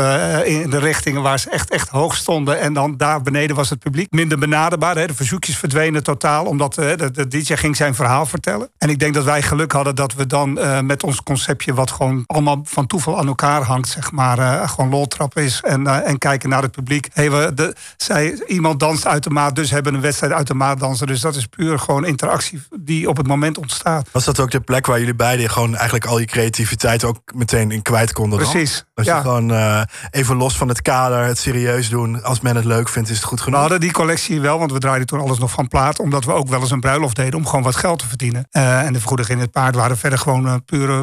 in 0.46 0.70
de 0.70 0.80
richtingen 0.80 1.22
waar 1.22 1.40
ze 1.40 1.50
echt, 1.50 1.70
echt 1.70 1.90
hoog 1.90 2.16
stonden. 2.16 2.60
En 2.60 2.74
dan 2.74 2.98
daar 2.98 3.22
beneden 3.22 3.56
was 3.56 3.70
het 3.70 3.80
publiek 3.80 4.12
minder 4.12 4.38
benaderbaar. 4.38 4.96
Hè. 4.96 5.08
De 5.08 5.14
verzoekjes 5.14 5.58
verdwenen 5.58 6.04
totaal, 6.04 6.46
omdat 6.46 6.74
de, 6.74 7.10
de 7.12 7.28
DJ 7.28 7.54
ging 7.56 7.76
zijn 7.76 7.96
verhaal 7.96 8.26
vertellen. 8.26 8.70
En 8.78 8.90
ik 8.90 9.00
denk 9.00 9.14
dat 9.14 9.24
wij 9.24 9.42
geluk 9.42 9.72
hadden 9.72 9.96
dat 9.96 10.14
we 10.14 10.28
dan 10.28 10.60
met 10.86 11.04
ons 11.04 11.24
conceptje, 11.24 11.74
wat 11.74 11.83
gewoon 11.92 12.24
allemaal 12.26 12.62
van 12.64 12.88
toeval 12.88 13.18
aan 13.18 13.28
elkaar 13.28 13.62
hangt, 13.62 13.90
zeg 13.90 14.12
maar, 14.12 14.40
eh, 14.40 14.70
gewoon 14.70 14.90
loltrap 14.90 15.38
is. 15.38 15.62
En, 15.62 15.88
eh, 15.88 16.08
en 16.10 16.18
kijken 16.18 16.50
naar 16.50 16.62
het 16.62 16.72
publiek. 16.72 17.08
Hey, 17.14 17.32
we, 17.32 17.52
de, 17.54 17.76
zij, 17.98 18.44
iemand 18.48 18.80
danst 18.80 19.08
uit 19.08 19.24
de 19.24 19.30
maat, 19.30 19.56
dus 19.56 19.72
hebben 19.72 19.94
een 19.94 20.02
wedstrijd 20.02 20.34
uit 20.34 20.48
de 20.48 20.54
maat 20.54 20.80
dansen. 20.80 21.08
Dus 21.08 21.22
dat 21.22 21.36
is 21.36 21.46
puur 21.46 21.80
gewoon 21.80 22.06
interactie 22.06 22.62
die 22.80 23.10
op 23.10 23.18
het 23.18 23.28
moment 23.28 23.58
ontstaat. 23.58 24.10
Was 24.12 24.26
dat 24.26 24.40
ook 24.40 24.52
de 24.52 24.60
plek 24.60 24.86
waar 24.86 25.00
jullie 25.00 25.16
beiden 25.16 25.50
gewoon 25.50 25.76
eigenlijk 25.76 26.06
al 26.06 26.20
je 26.20 26.26
creativiteit 26.26 27.04
ook 27.04 27.20
meteen 27.36 27.72
in 27.72 27.82
kwijt 27.82 28.14
konden? 28.14 28.40
dan? 28.40 28.50
Precies, 28.50 28.86
Dat 28.94 29.06
ja. 29.06 29.16
je 29.16 29.22
gewoon 29.22 29.52
eh, 29.52 29.82
even 30.12 30.36
los 30.36 30.58
van 30.58 30.68
het 30.68 30.82
kader, 30.82 31.26
het 31.26 31.38
serieus 31.38 31.90
doen. 31.90 32.24
Als 32.24 32.42
men 32.42 32.56
het 32.56 32.66
leuk 32.66 32.90
vindt, 32.90 33.10
is 33.10 33.16
het 33.16 33.26
goed 33.26 33.38
We 33.38 33.44
genoeg. 33.44 33.60
hadden 33.60 33.80
die 33.80 33.92
collectie 33.92 34.42
wel, 34.42 34.60
want 34.60 34.72
we 34.72 34.80
draaiden 34.80 35.08
toen 35.08 35.20
alles 35.20 35.40
nog 35.40 35.52
van 35.52 35.68
plaat. 35.68 36.00
Omdat 36.00 36.26
we 36.26 36.32
ook 36.32 36.48
wel 36.48 36.60
eens 36.60 36.72
een 36.72 36.80
bruiloft 36.80 37.16
deden 37.16 37.40
om 37.40 37.46
gewoon 37.46 37.64
wat 37.64 37.76
geld 37.76 38.00
te 38.00 38.08
verdienen. 38.08 38.48
En 38.52 38.94
de 38.94 39.00
vergoedingen 39.00 39.32
in 39.32 39.40
het 39.40 39.52
paard 39.52 39.76
waren 39.76 39.98
verder 39.98 40.20
gewoon 40.20 40.46
uh, 40.46 40.56
puur 40.66 40.90
uh, 40.90 41.00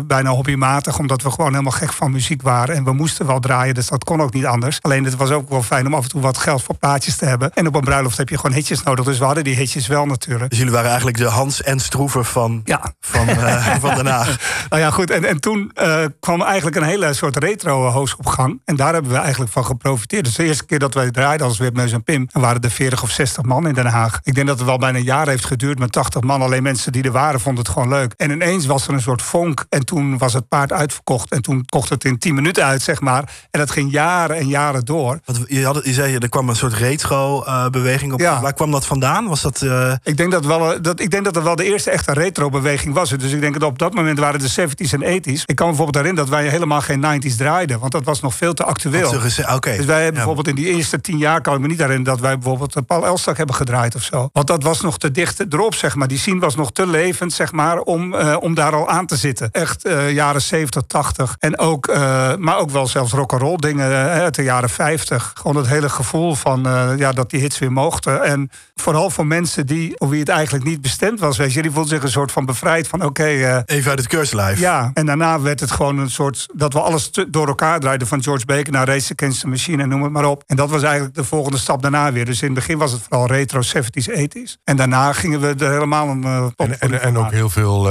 Omdat 0.79 1.23
we 1.23 1.31
gewoon 1.31 1.51
helemaal 1.51 1.73
gek 1.73 1.93
van 1.93 2.11
muziek 2.11 2.43
waren. 2.43 2.75
En 2.75 2.85
we 2.85 2.93
moesten 2.93 3.27
wel 3.27 3.41
draaien, 3.41 3.75
dus 3.75 3.87
dat 3.87 4.05
kon 4.05 4.23
ook 4.23 4.33
niet 4.33 4.47
anders. 4.47 4.79
Alleen 4.81 5.05
het 5.05 5.17
was 5.17 5.31
ook 5.31 5.49
wel 5.49 5.63
fijn 5.63 5.87
om 5.87 5.95
af 5.95 6.03
en 6.03 6.09
toe 6.09 6.21
wat 6.21 6.39
geld 6.39 6.63
voor 6.63 6.77
plaatjes 6.77 7.17
te 7.17 7.25
hebben. 7.25 7.53
En 7.55 7.67
op 7.67 7.75
een 7.75 7.81
bruiloft 7.81 8.17
heb 8.17 8.29
je 8.29 8.37
gewoon 8.37 8.57
hitjes 8.57 8.83
nodig. 8.83 9.05
Dus 9.05 9.19
we 9.19 9.25
hadden 9.25 9.45
die 9.45 9.57
hitjes 9.57 9.87
wel 9.87 10.07
natuurlijk. 10.07 10.51
Dus 10.51 10.59
jullie 10.59 10.73
waren 10.73 10.89
eigenlijk 10.89 11.17
de 11.17 11.25
Hans 11.25 11.63
en 11.63 11.79
Stroeven 11.81 12.25
van, 12.25 12.61
Ja. 12.65 12.95
van, 13.01 13.29
uh, 13.29 13.75
van 13.81 13.95
Den 13.95 14.07
Haag. 14.07 14.37
nou 14.69 14.83
ja, 14.83 14.91
goed. 14.91 15.11
En, 15.11 15.25
en 15.25 15.41
toen 15.41 15.73
uh, 15.83 16.05
kwam 16.21 16.43
eigenlijk 16.43 16.77
een 16.77 16.83
hele 16.83 17.13
soort 17.15 17.37
retro-host 17.37 18.17
op 18.19 18.27
gang. 18.27 18.61
En 18.65 18.77
daar 18.77 18.93
hebben 18.93 19.13
we 19.13 19.19
eigenlijk 19.19 19.53
van 19.53 19.65
geprofiteerd. 19.65 20.25
Dus 20.25 20.35
de 20.35 20.45
eerste 20.45 20.67
keer 20.67 20.79
dat 20.79 20.95
wij 20.95 21.11
draaiden 21.11 21.47
als 21.47 21.59
Wipneus 21.59 21.93
en 21.93 22.03
Pim... 22.03 22.29
waren 22.33 22.61
er 22.61 22.71
40 22.71 23.03
of 23.03 23.11
60 23.11 23.43
man 23.43 23.67
in 23.67 23.75
Den 23.75 23.87
Haag. 23.87 24.21
Ik 24.23 24.35
denk 24.35 24.47
dat 24.47 24.59
het 24.59 24.67
wel 24.67 24.79
bijna 24.79 24.99
een 24.99 25.05
jaar 25.05 25.29
heeft 25.29 25.45
geduurd 25.45 25.79
met 25.79 25.93
80 25.93 26.23
man. 26.23 26.43
Alleen 26.43 26.63
mensen 26.63 26.93
die 26.93 27.03
er 27.03 27.13
waren 27.13 27.41
vonden 27.41 27.65
het 27.65 27.73
gewoon 27.73 27.89
leuk. 27.89 28.13
En 28.17 28.31
ineens 28.31 28.67
was 28.67 28.87
er 28.87 28.95
een 28.95 29.01
soort 29.01 29.23
vonk. 29.23 29.65
En 29.69 29.85
toen 29.85 30.19
was 30.19 30.33
het 30.33 30.49
paard 30.67 30.81
uitverkocht. 30.81 31.31
En 31.31 31.43
toen 31.43 31.65
kocht 31.67 31.89
het 31.89 32.05
in 32.05 32.19
10 32.19 32.35
minuten 32.35 32.65
uit, 32.65 32.83
zeg 32.83 33.01
maar. 33.01 33.23
En 33.51 33.61
dat 33.61 33.71
ging 33.71 33.93
jaren 33.93 34.37
en 34.37 34.49
jaren 34.49 34.85
door. 34.85 35.21
Want 35.25 35.45
je, 35.47 35.65
had, 35.65 35.81
je 35.85 35.93
zei, 35.93 36.17
er 36.17 36.29
kwam 36.29 36.49
een 36.49 36.57
soort 36.57 36.73
retro-beweging 36.73 38.13
op. 38.13 38.21
Ja. 38.21 38.41
Waar 38.41 38.53
kwam 38.53 38.71
dat 38.71 38.87
vandaan? 38.87 39.29
Was 39.29 39.43
dat... 39.43 39.61
Uh... 39.61 39.93
Ik, 40.03 40.17
denk 40.17 40.33
dat 40.33 40.45
wel, 40.45 40.83
dat, 40.83 41.01
ik 41.01 41.11
denk 41.11 41.25
dat 41.25 41.35
dat 41.35 41.43
wel 41.43 41.57
de 41.57 41.65
eerste 41.65 41.91
echte 41.91 42.13
retro-beweging 42.13 42.95
was. 42.95 43.11
Dus 43.11 43.33
ik 43.33 43.41
denk 43.41 43.61
dat 43.61 43.69
op 43.69 43.79
dat 43.79 43.95
moment 43.95 44.19
waren 44.19 44.41
de 44.41 44.51
70s 44.51 44.91
en 44.91 45.23
80s. 45.23 45.43
Ik 45.45 45.57
kan 45.57 45.67
me 45.69 45.75
bijvoorbeeld 45.75 45.95
herinneren 45.95 46.31
dat 46.31 46.39
wij 46.39 46.49
helemaal 46.49 46.81
geen 46.81 47.23
90s 47.23 47.37
draaiden. 47.37 47.79
Want 47.79 47.93
dat 47.93 48.05
was 48.05 48.21
nog 48.21 48.35
veel 48.35 48.55
te 48.55 48.65
actueel. 48.65 49.09
Okay. 49.55 49.77
Dus 49.77 49.87
wij 49.87 50.03
hebben 50.03 50.21
ja. 50.21 50.27
bijvoorbeeld 50.27 50.49
in 50.49 50.55
die 50.55 50.75
eerste 50.75 51.01
tien 51.01 51.19
jaar... 51.19 51.41
kan 51.41 51.55
ik 51.55 51.61
me 51.61 51.67
niet 51.67 51.79
herinneren 51.79 52.13
dat 52.15 52.21
wij 52.21 52.39
bijvoorbeeld 52.39 52.87
Paul 52.87 53.07
Elstak 53.07 53.37
hebben 53.37 53.55
gedraaid 53.55 53.95
of 53.95 54.03
zo. 54.03 54.29
Want 54.33 54.47
dat 54.47 54.63
was 54.63 54.81
nog 54.81 54.99
te 54.99 55.11
dicht 55.11 55.53
erop, 55.53 55.75
zeg 55.75 55.95
maar. 55.95 56.09
Die 56.09 56.19
scene 56.19 56.41
was 56.41 56.57
nog 56.57 56.73
te 56.73 56.87
levend, 56.87 57.33
zeg 57.33 57.53
maar, 57.53 57.79
om, 57.79 58.15
uh, 58.15 58.37
om 58.41 58.55
daar 58.55 58.75
al 58.75 58.89
aan 58.89 59.07
te 59.07 59.17
zitten. 59.17 59.49
Echt 59.51 59.89
jaren 60.11 60.43
70, 60.51 60.83
80. 60.87 61.37
En 61.39 61.59
ook, 61.59 61.89
uh, 61.89 62.35
maar 62.37 62.59
ook 62.59 62.71
wel 62.71 62.87
zelfs 62.87 63.13
rock'n'roll 63.13 63.57
dingen 63.57 63.91
uit 64.09 64.35
de 64.35 64.43
jaren 64.43 64.71
50. 64.71 65.33
Gewoon 65.35 65.57
het 65.57 65.67
hele 65.67 65.89
gevoel 65.89 66.35
van 66.35 66.63
ja, 66.97 67.13
dat 67.13 67.31
die 67.31 67.41
hits 67.41 67.59
weer 67.59 67.73
mochten. 67.73 68.23
En 68.23 68.51
vooral 68.75 69.11
voor 69.11 69.27
mensen 69.27 69.67
die, 69.67 69.93
voor 69.95 70.09
wie 70.09 70.21
het 70.21 70.29
eigenlijk 70.29 70.65
niet 70.65 70.81
bestemd 70.81 71.21
was. 71.21 71.37
Weet 71.37 71.53
je, 71.53 71.63
die 71.63 71.71
voelden 71.71 71.91
zich 71.91 72.03
een 72.03 72.11
soort 72.11 72.33
van 72.33 72.47
bevrijd 72.47 72.89
van 72.89 73.05
oké. 73.05 73.09
Okay, 73.23 73.63
Even 73.67 73.91
uit 73.91 73.99
het 73.99 74.09
keurslijf. 74.09 74.59
Ja, 74.59 74.91
en 74.95 75.07
daarna 75.07 75.41
werd 75.41 75.61
het 75.61 75.71
gewoon 75.71 75.99
een 75.99 76.11
soort 76.11 76.49
dat 76.55 76.73
we 76.73 76.81
alles 76.81 77.11
door 77.29 77.47
elkaar 77.47 77.81
draaiden. 77.81 78.07
Van 78.07 78.23
George 78.23 78.45
Baker 78.45 78.73
naar 78.73 78.87
Race 78.87 79.13
Against 79.17 79.41
the 79.41 79.49
Machine 79.49 79.83
en 79.83 79.89
noem 79.89 80.03
het 80.03 80.13
maar 80.13 80.25
op. 80.25 80.43
En 80.47 80.57
dat 80.57 80.71
was 80.71 80.83
eigenlijk 80.83 81.15
de 81.15 81.25
volgende 81.25 81.59
stap 81.59 81.83
daarna 81.83 82.13
weer. 82.13 82.25
Dus 82.25 82.41
in 82.41 82.47
het 82.47 82.55
begin 82.55 82.79
was 82.79 82.93
het 82.93 83.03
vooral 83.09 83.27
retro 83.27 83.61
70s, 83.61 84.11
80s. 84.19 84.53
En 84.65 84.77
daarna 84.77 85.13
gingen 85.13 85.41
we 85.41 85.55
er 85.65 85.73
helemaal 85.73 86.09
een 86.09 86.19
en, 86.57 86.81
en, 86.81 87.01
en, 87.01 87.19
ook 87.19 87.31
heel 87.31 87.51
veel, 87.51 87.89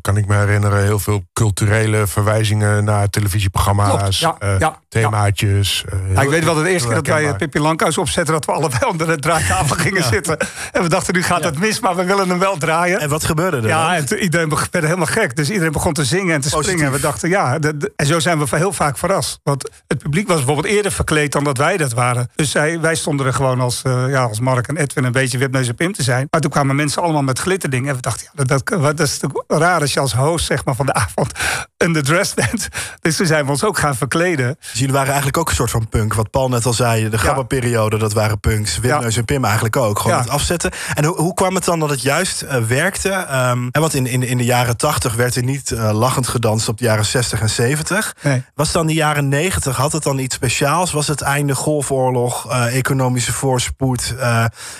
kan 0.00 0.16
ik 0.16 0.26
me 0.26 0.34
herinneren, 0.34 0.82
heel 0.82 0.98
veel 0.98 1.24
culturele 1.32 1.93
verwijzingen 2.04 2.84
naar 2.84 3.10
televisieprogramma's, 3.10 4.18
Klopt, 4.18 4.18
ja, 4.18 4.36
eh, 4.38 4.58
ja, 4.58 4.78
themaatjes. 4.88 5.84
eh, 5.88 5.98
Ja, 6.14 6.20
ik 6.22 6.28
weet 6.28 6.44
wel, 6.44 6.54
de 6.54 6.60
heel 6.60 6.68
eerste 6.70 6.86
keer 6.86 6.96
dat 6.96 7.06
wij 7.06 7.14
herkenbaar. 7.14 7.48
Pippi 7.48 7.60
Lankhuis 7.60 7.98
opzetten... 7.98 8.34
dat 8.34 8.44
we 8.44 8.52
allebei 8.52 8.84
onder 8.90 9.06
de 9.06 9.16
draaitafel 9.18 9.76
gingen 9.76 10.04
zitten. 10.04 10.36
En 10.72 10.82
we 10.82 10.88
dachten, 10.88 11.14
nu 11.14 11.22
gaat 11.22 11.44
het 11.44 11.58
mis, 11.58 11.80
maar 11.80 11.96
we 11.96 12.04
willen 12.04 12.28
hem 12.28 12.38
wel 12.38 12.56
draaien. 12.56 13.00
En 13.00 13.08
wat 13.08 13.24
gebeurde 13.24 13.56
er 13.56 13.66
Ja, 13.66 13.86
dan? 13.86 13.92
en 13.96 14.06
toen- 14.06 14.18
iedereen 14.18 14.48
werd 14.48 14.84
helemaal 14.84 15.06
gek. 15.06 15.36
Dus 15.36 15.50
iedereen 15.50 15.72
begon 15.72 15.92
te 15.92 16.04
zingen 16.04 16.34
en 16.34 16.40
te 16.40 16.48
Positief. 16.48 16.64
springen. 16.64 16.86
En 16.86 16.92
we 16.92 17.00
dachten, 17.00 17.28
ja, 17.28 17.58
de- 17.58 17.76
de- 17.76 17.92
en 17.96 18.06
zo 18.06 18.18
zijn 18.20 18.38
we 18.38 18.56
heel 18.56 18.72
vaak 18.72 18.98
verrast. 18.98 19.40
Want 19.42 19.70
het 19.86 19.98
publiek 19.98 20.26
was 20.28 20.36
bijvoorbeeld 20.36 20.66
eerder 20.74 20.92
verkleed 20.92 21.32
dan 21.32 21.44
dat 21.44 21.56
wij 21.58 21.76
dat 21.76 21.92
waren. 21.92 22.30
Dus 22.34 22.50
zij, 22.50 22.80
wij 22.80 22.94
stonden 22.94 23.26
er 23.26 23.34
gewoon 23.34 23.60
als, 23.60 23.82
eh, 23.82 24.04
ja, 24.08 24.22
als 24.22 24.40
Mark 24.40 24.68
en 24.68 24.76
Edwin 24.76 25.04
een 25.04 25.12
beetje 25.12 25.38
wipneus 25.38 25.68
en 25.68 25.74
pim 25.74 25.92
te 25.92 26.02
zijn. 26.02 26.26
Maar 26.30 26.40
toen 26.40 26.50
kwamen 26.50 26.76
mensen 26.76 27.02
allemaal 27.02 27.22
met 27.22 27.38
glitterdingen. 27.38 27.88
En 27.88 27.94
we 27.94 28.00
dachten, 28.00 28.26
ja, 28.34 28.44
dat, 28.44 28.48
dat, 28.68 28.96
dat 28.96 29.00
is 29.06 29.20
natuurlijk 29.20 29.44
raar 29.48 29.80
als 29.80 29.92
je 29.92 30.00
als 30.00 30.14
host 30.14 30.46
zeg 30.46 30.64
maar, 30.64 30.74
van 30.74 30.86
de 30.86 30.92
avond 30.94 31.32
underdressed 31.84 32.34
bent. 32.34 32.68
Dus 33.00 33.16
toen 33.16 33.26
zijn 33.26 33.44
we 33.44 33.50
ons 33.50 33.64
ook 33.64 33.78
gaan 33.78 33.96
verkleden. 33.96 34.56
Dus 34.60 34.72
jullie 34.72 34.92
waren 34.92 35.06
eigenlijk 35.08 35.36
ook 35.38 35.48
een 35.48 35.54
soort 35.54 35.70
van 35.70 35.88
punk. 35.88 36.14
Wat 36.14 36.30
Paul 36.30 36.48
net 36.48 36.66
al 36.66 36.72
zei, 36.72 37.08
de 37.08 37.18
grappenperiode, 37.18 37.98
dat 37.98 38.12
waren 38.12 38.40
punks. 38.40 38.78
Wipneus 38.78 39.16
en 39.16 39.24
Pim 39.24 39.44
eigenlijk 39.44 39.76
ook. 39.76 39.98
Gewoon 39.98 40.18
het 40.18 40.28
afzetten. 40.28 40.70
En 40.94 41.04
hoe, 41.04 41.16
hoe 41.16 41.34
kwam 41.34 41.54
het 41.54 41.64
dan 41.64 41.78
dat 41.78 41.90
het 41.90 42.02
juist 42.02 42.42
eh, 42.42 42.62
werkte? 42.62 43.08
Ehm, 43.08 43.68
en 43.70 43.80
want 43.80 43.94
in, 43.94 44.06
in, 44.06 44.22
in 44.22 44.36
de 44.38 44.44
jaren 44.44 44.76
80 44.76 45.14
werd 45.14 45.34
er 45.36 45.42
niet 45.44 45.70
eh, 45.70 45.90
lachend 45.92 46.28
gedanst 46.28 46.68
op 46.68 46.78
de 46.78 46.84
jaren 46.84 47.04
60 47.04 47.40
en 47.40 47.50
70. 47.50 48.14
Nee. 48.22 48.42
Was 48.54 48.72
dan 48.72 48.86
de 48.86 48.94
jaren 48.94 49.28
90, 49.28 49.76
had 49.76 49.92
het 49.92 50.02
dan 50.02 50.18
iets 50.18 50.34
speciaals? 50.34 50.92
Was 50.92 51.06
het 51.06 51.20
einde 51.20 51.54
golfoorlog, 51.54 52.50
eh, 52.50 52.76
economische 52.76 53.32
voorspoed? 53.32 54.14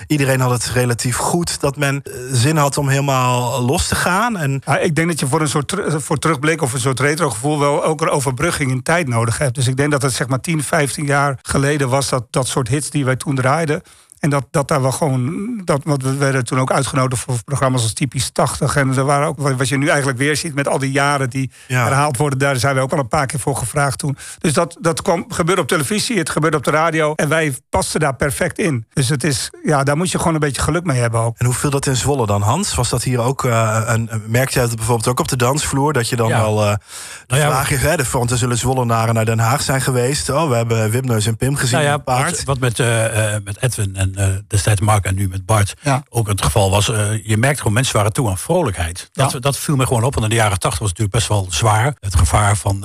iedereen 0.07 0.41
had 0.41 0.51
het 0.51 0.65
relatief 0.65 1.17
goed. 1.17 1.61
Dat 1.61 1.77
men 1.77 2.03
zin 2.33 2.57
had 2.57 2.79
om 2.79 2.89
helemaal 2.89 3.63
los 3.63 3.89
te 3.89 3.95
gaan. 3.95 4.37
En 4.37 4.63
Ja, 4.67 4.79
ik 4.79 4.95
denk 4.95 5.09
dat 5.09 5.21
je 5.21 5.27
voor 5.27 5.41
een 5.41 5.49
soort 5.49 5.69
ter- 5.69 6.01
voor 6.01 6.19
terugblik 6.19 6.63
of 6.63 6.73
een 6.73 6.81
soort 6.81 6.94
retro-gevoel 7.01 7.59
wel 7.59 7.85
ook 7.85 8.01
een 8.01 8.09
overbrugging 8.09 8.71
in 8.71 8.83
tijd 8.83 9.09
nodig 9.09 9.39
hebt. 9.39 9.55
Dus 9.55 9.67
ik 9.67 9.77
denk 9.77 9.91
dat 9.91 10.03
het 10.03 10.13
zeg 10.13 10.27
maar 10.29 10.41
10, 10.41 10.63
15 10.63 11.05
jaar 11.05 11.39
geleden 11.43 11.89
was 11.89 12.09
dat 12.09 12.27
dat 12.31 12.47
soort 12.47 12.69
hits 12.69 12.91
die 12.91 13.05
wij 13.05 13.17
toen 13.17 13.35
draaiden. 13.35 13.83
En 14.25 14.31
dat, 14.31 14.47
dat 14.51 14.69
daar 14.69 14.83
wel 14.83 14.93
gewoon. 14.93 15.61
Dat, 15.65 15.81
want 15.85 16.03
we 16.03 16.17
werden 16.17 16.45
toen 16.45 16.61
ook 16.61 16.73
uitgenodigd 16.73 17.23
voor 17.23 17.43
programma's 17.45 17.83
als 17.83 17.93
typisch 17.93 18.31
80. 18.33 18.77
En 18.77 18.97
er 18.97 19.05
waren 19.05 19.27
ook 19.27 19.39
wat 19.39 19.69
je 19.69 19.77
nu 19.79 19.89
eigenlijk 19.89 20.19
weer 20.19 20.37
ziet 20.37 20.55
met 20.55 20.69
al 20.69 20.79
die 20.79 20.91
jaren 20.93 21.31
die 21.31 21.51
Ja. 21.69 21.83
herhaald 21.85 22.17
worden. 22.17 22.39
Daar 22.39 22.57
zijn 22.57 22.75
we 22.75 22.81
ook 22.81 22.93
al 22.93 22.99
een 22.99 23.09
paar 23.09 23.27
keer 23.27 23.39
voor 23.41 23.57
gevraagd 23.57 23.99
toen. 23.99 24.17
Dus 24.39 24.53
dat, 24.53 24.77
dat 24.81 25.03
kwam, 25.03 25.25
gebeurde 25.29 25.61
op 25.63 25.69
televisie, 25.69 26.19
het 26.19 26.31
gebeurde 26.31 26.57
op 26.57 26.65
de 26.65 26.71
radio. 26.71 27.15
En 27.15 27.29
wij 27.29 27.55
pasten 27.71 28.01
daar 28.01 28.15
perfect 28.17 28.59
in. 28.59 28.87
Dus 28.93 29.09
het 29.09 29.25
is, 29.25 29.51
ja, 29.65 29.83
daar 29.83 29.97
moet 29.97 30.11
je 30.11 30.19
gewoon 30.19 30.35
een 30.35 30.41
beetje 30.41 30.63
geluk 30.63 30.85
mee 30.85 31.01
hebben 31.01 31.21
ook. 31.21 31.39
En 31.39 31.47
hoe 31.47 31.55
viel 31.55 31.71
dat 31.71 31.87
in 31.87 31.97
Zwolle 31.97 32.27
dan, 32.27 32.43
Hans? 32.43 32.75
Was 32.75 32.89
dat 32.89 33.03
hier 33.03 33.21
ook 33.21 33.45
eh, 33.45 33.81
een. 33.87 34.11
Merkte 34.27 34.59
je 34.61 34.67
het 34.67 34.77
bijvoorbeeld 34.77 35.09
ook 35.09 35.21
op 35.21 35.29
de 35.29 35.37
dansvloer? 35.37 35.93
Dat 35.93 36.09
je 36.09 36.17
dan 36.17 36.29
Ja. 36.29 36.41
wel. 36.41 36.65
eh 36.65 36.73
de 36.73 36.79
Nou 37.27 37.41
ja, 37.41 37.49
vraag 37.51 37.71
is, 37.71 37.81
hè, 37.83 37.97
de 37.97 38.05
want 38.13 38.31
er 38.31 38.39
zullen 38.39 38.59
Zwollenaren 38.59 39.15
naar 39.15 39.25
Den 39.25 39.39
Haag 39.39 39.63
zijn 39.63 39.81
geweest. 39.81 40.31
Oh, 40.31 40.49
we 40.49 40.55
hebben 40.57 40.91
Wipneus 40.91 41.27
en 41.27 41.37
Pim 41.37 41.57
gezien. 41.57 41.79
Nou 41.79 41.91
ja, 41.91 41.97
paard. 41.99 42.31
wat, 42.37 42.45
wat 42.45 42.59
met, 42.59 42.79
eh, 42.81 43.35
met 43.45 43.57
Edwin 43.63 43.97
en 43.97 44.14
eh, 44.17 44.29
destijds 44.49 44.81
Mark 44.81 45.05
en 45.05 45.15
nu 45.15 45.29
met 45.29 45.47
Bart 45.47 45.75
Ja. 45.83 46.03
ook 46.09 46.29
het 46.29 46.43
geval 46.45 46.71
was. 46.71 46.89
eh, 46.89 47.27
je 47.27 47.37
merkt 47.37 47.59
gewoon, 47.59 47.73
mensen 47.73 47.97
waren 47.97 48.13
toe 48.13 48.29
aan 48.29 48.39
vrolijkheid. 48.39 49.09
Dat, 49.13 49.33
Ja. 49.33 49.39
dat 49.39 49.59
viel 49.59 49.77
me 49.77 49.87
gewoon 49.87 50.03
op. 50.05 50.13
Want 50.15 50.25
in 50.27 50.31
de 50.31 50.37
jaren 50.43 50.59
tachtig 50.59 50.81
was 50.81 50.89
het 50.89 50.99
natuurlijk 50.99 51.27
best 51.29 51.29
wel 51.29 51.47
zwaar. 51.59 51.95
Het 52.01 52.17
gevaar 52.17 52.57
van, 52.57 52.85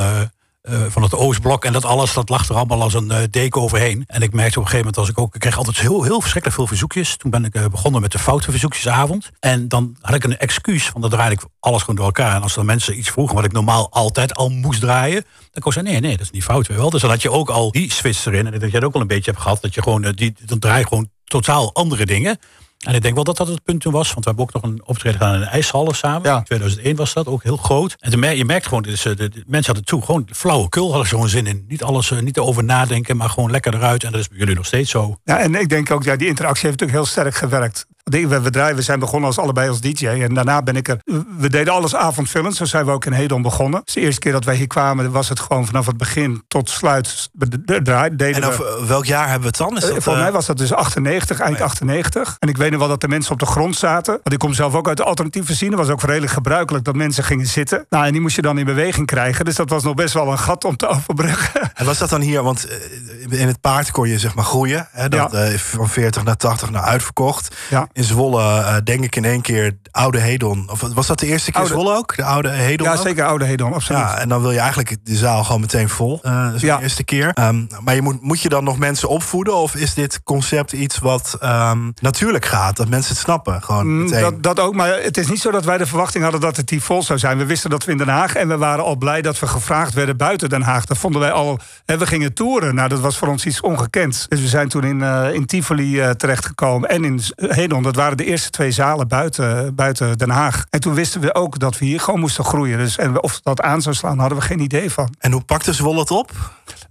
eh, 0.61 0.81
van 0.89 1.01
het 1.01 1.13
Oostblok 1.13 1.65
en 1.65 1.73
dat 1.73 1.85
alles, 1.85 2.13
dat 2.13 2.29
lag 2.29 2.49
er 2.49 2.55
allemaal 2.55 2.81
als 2.81 2.93
een 2.93 3.11
eh, 3.11 3.23
deken 3.29 3.61
overheen. 3.61 4.03
En 4.07 4.21
ik 4.21 4.33
merkte 4.33 4.59
op 4.59 4.65
een 4.65 4.69
gegeven 4.69 4.77
moment, 4.77 4.97
als 4.97 5.09
ik 5.09 5.19
ook, 5.19 5.35
ik 5.35 5.39
kreeg 5.39 5.57
altijd 5.57 5.79
heel, 5.79 6.03
heel 6.03 6.19
verschrikkelijk 6.19 6.55
veel 6.55 6.67
verzoekjes. 6.67 7.17
Toen 7.17 7.31
ben 7.31 7.45
ik 7.45 7.55
eh, 7.55 7.65
begonnen 7.65 8.01
met 8.01 8.11
de 8.11 8.19
foute 8.19 8.51
verzoekjesavond. 8.51 9.29
En 9.39 9.67
dan 9.67 9.97
had 10.01 10.15
ik 10.15 10.23
een 10.23 10.37
excuus, 10.37 10.89
want 10.89 11.01
dan 11.01 11.09
draaide 11.09 11.35
ik 11.35 11.47
alles 11.59 11.79
gewoon 11.79 11.95
door 11.95 12.05
elkaar. 12.05 12.35
En 12.35 12.41
als 12.41 12.55
er 12.55 12.65
mensen 12.65 12.97
iets 12.97 13.09
vroegen 13.09 13.35
wat 13.35 13.45
ik 13.45 13.51
normaal 13.51 13.91
altijd 13.91 14.35
al 14.35 14.49
moest 14.49 14.79
draaien, 14.79 15.25
dan 15.51 15.61
kon 15.61 15.73
ik 15.73 15.81
nee, 15.81 15.99
nee, 15.99 16.11
dat 16.11 16.25
is 16.25 16.31
niet 16.31 16.43
fout. 16.43 16.67
Wel. 16.67 16.89
Dus 16.89 17.01
dan 17.01 17.09
had 17.09 17.21
je 17.21 17.31
ook 17.31 17.49
al 17.49 17.71
die 17.71 17.91
switch 17.91 18.25
erin. 18.25 18.53
En 18.53 18.59
dat 18.59 18.71
jij 18.71 18.83
ook 18.83 18.95
al 18.95 19.01
een 19.01 19.07
beetje 19.07 19.31
hebt 19.31 19.43
gehad, 19.43 19.61
dat 19.61 19.73
je 19.73 19.81
gewoon, 19.81 20.01
die, 20.01 20.35
dan 20.45 20.59
draai 20.59 20.79
je 20.79 20.87
gewoon 20.87 21.09
totaal 21.23 21.73
andere 21.73 22.05
dingen. 22.05 22.39
En 22.79 22.95
ik 22.95 23.01
denk 23.01 23.15
wel 23.15 23.23
dat 23.23 23.37
dat 23.37 23.47
het 23.47 23.63
punt 23.63 23.81
toen 23.81 23.93
was. 23.93 24.13
Want 24.13 24.25
we 24.25 24.31
hebben 24.31 24.43
ook 24.43 24.53
nog 24.53 24.71
een 24.71 24.81
optreden 24.85 25.19
gedaan 25.19 25.33
in 25.33 25.39
de 25.39 25.45
ijshallen 25.45 25.95
samen. 25.95 26.29
Ja. 26.29 26.37
In 26.37 26.43
2001 26.43 26.95
was 26.95 27.13
dat 27.13 27.27
ook 27.27 27.43
heel 27.43 27.57
groot. 27.57 27.95
En 27.99 28.35
je 28.35 28.45
merkt 28.45 28.67
gewoon, 28.67 28.83
dus, 28.83 29.01
de, 29.01 29.15
de 29.15 29.43
mensen 29.45 29.73
hadden 29.73 29.85
toe. 29.85 30.01
Gewoon 30.01 30.27
flauwekul 30.31 30.87
hadden 30.87 31.07
ze 31.07 31.13
gewoon 31.13 31.29
zin 31.29 31.47
in. 31.47 31.65
Niet 31.67 31.83
alles, 31.83 32.11
eh, 32.11 32.19
niet 32.19 32.37
erover 32.37 32.63
nadenken, 32.63 33.17
maar 33.17 33.29
gewoon 33.29 33.51
lekker 33.51 33.73
eruit. 33.73 34.03
En 34.03 34.11
dat 34.11 34.19
is 34.19 34.27
bij 34.27 34.37
jullie 34.37 34.55
nog 34.55 34.65
steeds 34.65 34.91
zo. 34.91 35.17
Ja, 35.23 35.39
en 35.39 35.55
ik 35.55 35.69
denk 35.69 35.91
ook, 35.91 36.03
ja, 36.03 36.15
die 36.15 36.27
interactie 36.27 36.67
heeft 36.67 36.79
natuurlijk 36.79 37.05
heel 37.05 37.11
sterk 37.15 37.35
gewerkt. 37.35 37.85
We, 38.03 38.41
we, 38.41 38.49
draaien, 38.49 38.75
we 38.75 38.81
zijn 38.81 38.99
begonnen 38.99 39.27
als 39.27 39.37
allebei 39.37 39.69
als 39.69 39.81
DJ. 39.81 40.07
En 40.07 40.33
daarna 40.33 40.61
ben 40.61 40.75
ik 40.75 40.87
er. 40.87 40.99
We 41.37 41.49
deden 41.49 41.73
alles 41.73 41.95
avondvullend. 41.95 42.55
Zo 42.55 42.65
zijn 42.65 42.85
we 42.85 42.91
ook 42.91 43.05
in 43.05 43.11
Hedon 43.11 43.41
begonnen. 43.41 43.81
Dus 43.85 43.93
de 43.93 44.01
eerste 44.01 44.19
keer 44.19 44.31
dat 44.31 44.43
wij 44.45 44.55
hier 44.55 44.67
kwamen, 44.67 45.11
was 45.11 45.29
het 45.29 45.39
gewoon 45.39 45.65
vanaf 45.65 45.85
het 45.85 45.97
begin 45.97 46.43
tot 46.47 46.69
sluit. 46.69 47.29
Deden 47.33 48.17
en 48.35 48.43
over 48.43 48.87
welk 48.87 49.05
jaar 49.05 49.23
hebben 49.29 49.41
we 49.41 49.47
het 49.47 49.57
dan? 49.57 49.77
Is 49.77 49.83
eh, 49.83 49.93
dat, 49.93 50.03
Volgens 50.03 50.15
eh, 50.15 50.21
mij 50.21 50.31
was 50.31 50.45
dat 50.45 50.57
dus 50.57 50.73
98, 50.73 51.39
eind 51.39 51.61
98. 51.61 52.35
En 52.39 52.49
ik 52.49 52.57
weet 52.57 52.71
nog 52.71 52.79
wel 52.79 52.87
dat 52.89 53.01
de 53.01 53.07
mensen 53.07 53.31
op 53.31 53.39
de 53.39 53.45
grond 53.45 53.75
zaten. 53.75 54.13
Want 54.13 54.33
ik 54.33 54.39
kom 54.39 54.53
zelf 54.53 54.75
ook 54.75 54.87
uit 54.87 54.97
de 54.97 55.03
alternatieve 55.03 55.55
scene. 55.55 55.71
Het 55.71 55.79
was 55.79 55.89
ook 55.89 56.01
redelijk 56.01 56.31
gebruikelijk 56.31 56.85
dat 56.85 56.95
mensen 56.95 57.23
gingen 57.23 57.45
zitten. 57.45 57.85
Nou, 57.89 58.05
en 58.05 58.11
die 58.11 58.21
moest 58.21 58.35
je 58.35 58.41
dan 58.41 58.57
in 58.57 58.65
beweging 58.65 59.07
krijgen. 59.07 59.45
Dus 59.45 59.55
dat 59.55 59.69
was 59.69 59.83
nog 59.83 59.93
best 59.93 60.13
wel 60.13 60.31
een 60.31 60.39
gat 60.39 60.65
om 60.65 60.77
te 60.77 60.87
overbruggen. 60.95 61.71
En 61.73 61.85
was 61.85 61.97
dat 61.97 62.09
dan 62.09 62.21
hier? 62.21 62.43
Want 62.43 62.67
eh, 62.67 63.39
in 63.39 63.47
het 63.47 63.61
paard 63.61 63.91
kon 63.91 64.07
je 64.07 64.19
zeg 64.19 64.35
maar 64.35 64.45
groeien. 64.45 64.87
Hè, 64.91 65.09
dat, 65.09 65.31
Ja. 65.31 65.57
van 65.57 65.89
40 65.89 66.23
naar 66.23 66.37
80 66.37 66.69
naar 66.69 66.81
uitverkocht. 66.83 67.55
Ja. 67.69 67.88
In 67.93 68.03
Zwolle 68.03 68.41
eh, 68.41 68.75
denk 68.83 69.03
ik 69.03 69.15
in 69.15 69.25
één 69.25 69.41
keer 69.41 69.71
de 69.81 69.89
oude 69.91 70.19
Hedon. 70.19 70.69
Of 70.71 70.81
was 70.93 71.07
dat 71.07 71.19
de 71.19 71.25
eerste 71.27 71.51
keer 71.51 71.59
Oude- 71.61 71.73
Zwolle 71.75 71.95
ook? 71.97 72.15
De 72.15 72.23
oude 72.23 72.49
Hedon 72.49 72.87
Ja, 72.87 72.93
ook? 72.93 73.01
zeker 73.01 73.25
oude 73.25 73.45
Hedon, 73.45 73.73
absoluut. 73.73 74.01
Ja, 74.01 74.17
en 74.17 74.29
dan 74.29 74.41
wil 74.41 74.51
je 74.51 74.59
eigenlijk 74.59 74.95
de 75.03 75.15
zaal 75.15 75.43
gewoon 75.43 75.61
meteen 75.61 75.89
vol. 75.89 76.19
dat 76.21 76.53
is 76.53 76.61
Ja. 76.61 76.77
de 76.77 76.83
eerste 76.83 77.03
keer. 77.03 77.31
Ehm, 77.33 77.65
maar 77.83 77.95
je 77.95 78.01
moet, 78.01 78.21
moet 78.21 78.41
je 78.41 78.49
dan 78.49 78.63
nog 78.63 78.77
mensen 78.77 79.09
opvoeden? 79.09 79.55
Of 79.55 79.75
is 79.75 79.93
dit 79.93 80.23
concept 80.23 80.71
iets 80.71 80.97
wat 80.97 81.37
ehm, 81.39 81.91
natuurlijk 82.01 82.45
gaat? 82.45 82.77
Dat 82.77 82.87
mensen 82.89 83.11
het 83.11 83.21
snappen? 83.21 83.61
Gewoon 83.63 83.87
Mm, 83.87 84.03
meteen. 84.03 84.21
Dat, 84.21 84.43
dat 84.43 84.59
ook, 84.59 84.75
maar 84.75 84.89
het 85.03 85.17
is 85.17 85.27
niet 85.27 85.39
zo 85.41 85.51
dat 85.51 85.65
wij 85.65 85.77
de 85.77 85.85
verwachting 85.85 86.23
hadden 86.23 86.41
dat 86.41 86.57
het 86.57 86.69
hier 86.69 86.81
vol 86.81 87.03
zou 87.03 87.19
zijn. 87.19 87.37
We 87.37 87.45
wisten 87.45 87.69
dat 87.69 87.83
we 87.85 87.91
in 87.91 87.97
Den 87.97 88.07
Haag 88.07 88.35
en 88.35 88.47
we 88.47 88.57
waren 88.57 88.83
al 88.83 88.95
blij 88.95 89.21
dat 89.21 89.39
we 89.39 89.47
gevraagd 89.47 89.93
werden 89.93 90.17
buiten 90.17 90.49
Den 90.49 90.61
Haag. 90.61 90.85
Dat 90.85 90.97
vonden 90.97 91.21
wij 91.21 91.31
al. 91.31 91.59
Hè, 91.85 91.97
we 91.97 92.07
gingen 92.07 92.33
toeren. 92.33 92.75
Nou, 92.75 92.89
dat 92.89 92.99
was 92.99 93.17
voor 93.17 93.27
ons 93.27 93.45
iets 93.45 93.61
ongekends. 93.61 94.25
Dus 94.27 94.41
we 94.41 94.47
zijn 94.47 94.69
toen 94.69 94.83
in, 94.83 95.03
eh, 95.03 95.33
in 95.33 95.45
Tivoli 95.45 96.13
terechtgekomen 96.17 96.89
en 96.89 97.03
in 97.03 97.19
Z- 97.19 97.31
Hedon. 97.79 97.93
Dat 97.93 98.03
waren 98.03 98.17
de 98.17 98.25
eerste 98.25 98.49
twee 98.49 98.71
zalen 98.71 99.07
buiten, 99.07 99.75
buiten 99.75 100.17
Den 100.17 100.29
Haag. 100.29 100.65
En 100.69 100.79
toen 100.79 100.93
wisten 100.93 101.21
we 101.21 101.35
ook 101.35 101.59
dat 101.59 101.77
we 101.77 101.85
hier 101.85 101.99
gewoon 101.99 102.19
moesten 102.19 102.43
groeien. 102.43 102.77
Dus, 102.77 102.97
en 102.97 103.21
of 103.23 103.39
dat 103.39 103.61
aan 103.61 103.81
zou 103.81 103.95
slaan, 103.95 104.19
hadden 104.19 104.37
we 104.37 104.43
geen 104.43 104.59
idee 104.59 104.91
van. 104.91 105.15
En 105.19 105.31
hoe 105.31 105.43
pakte 105.43 105.73
Zwolle 105.73 105.99
het 105.99 106.11
op? 106.11 106.31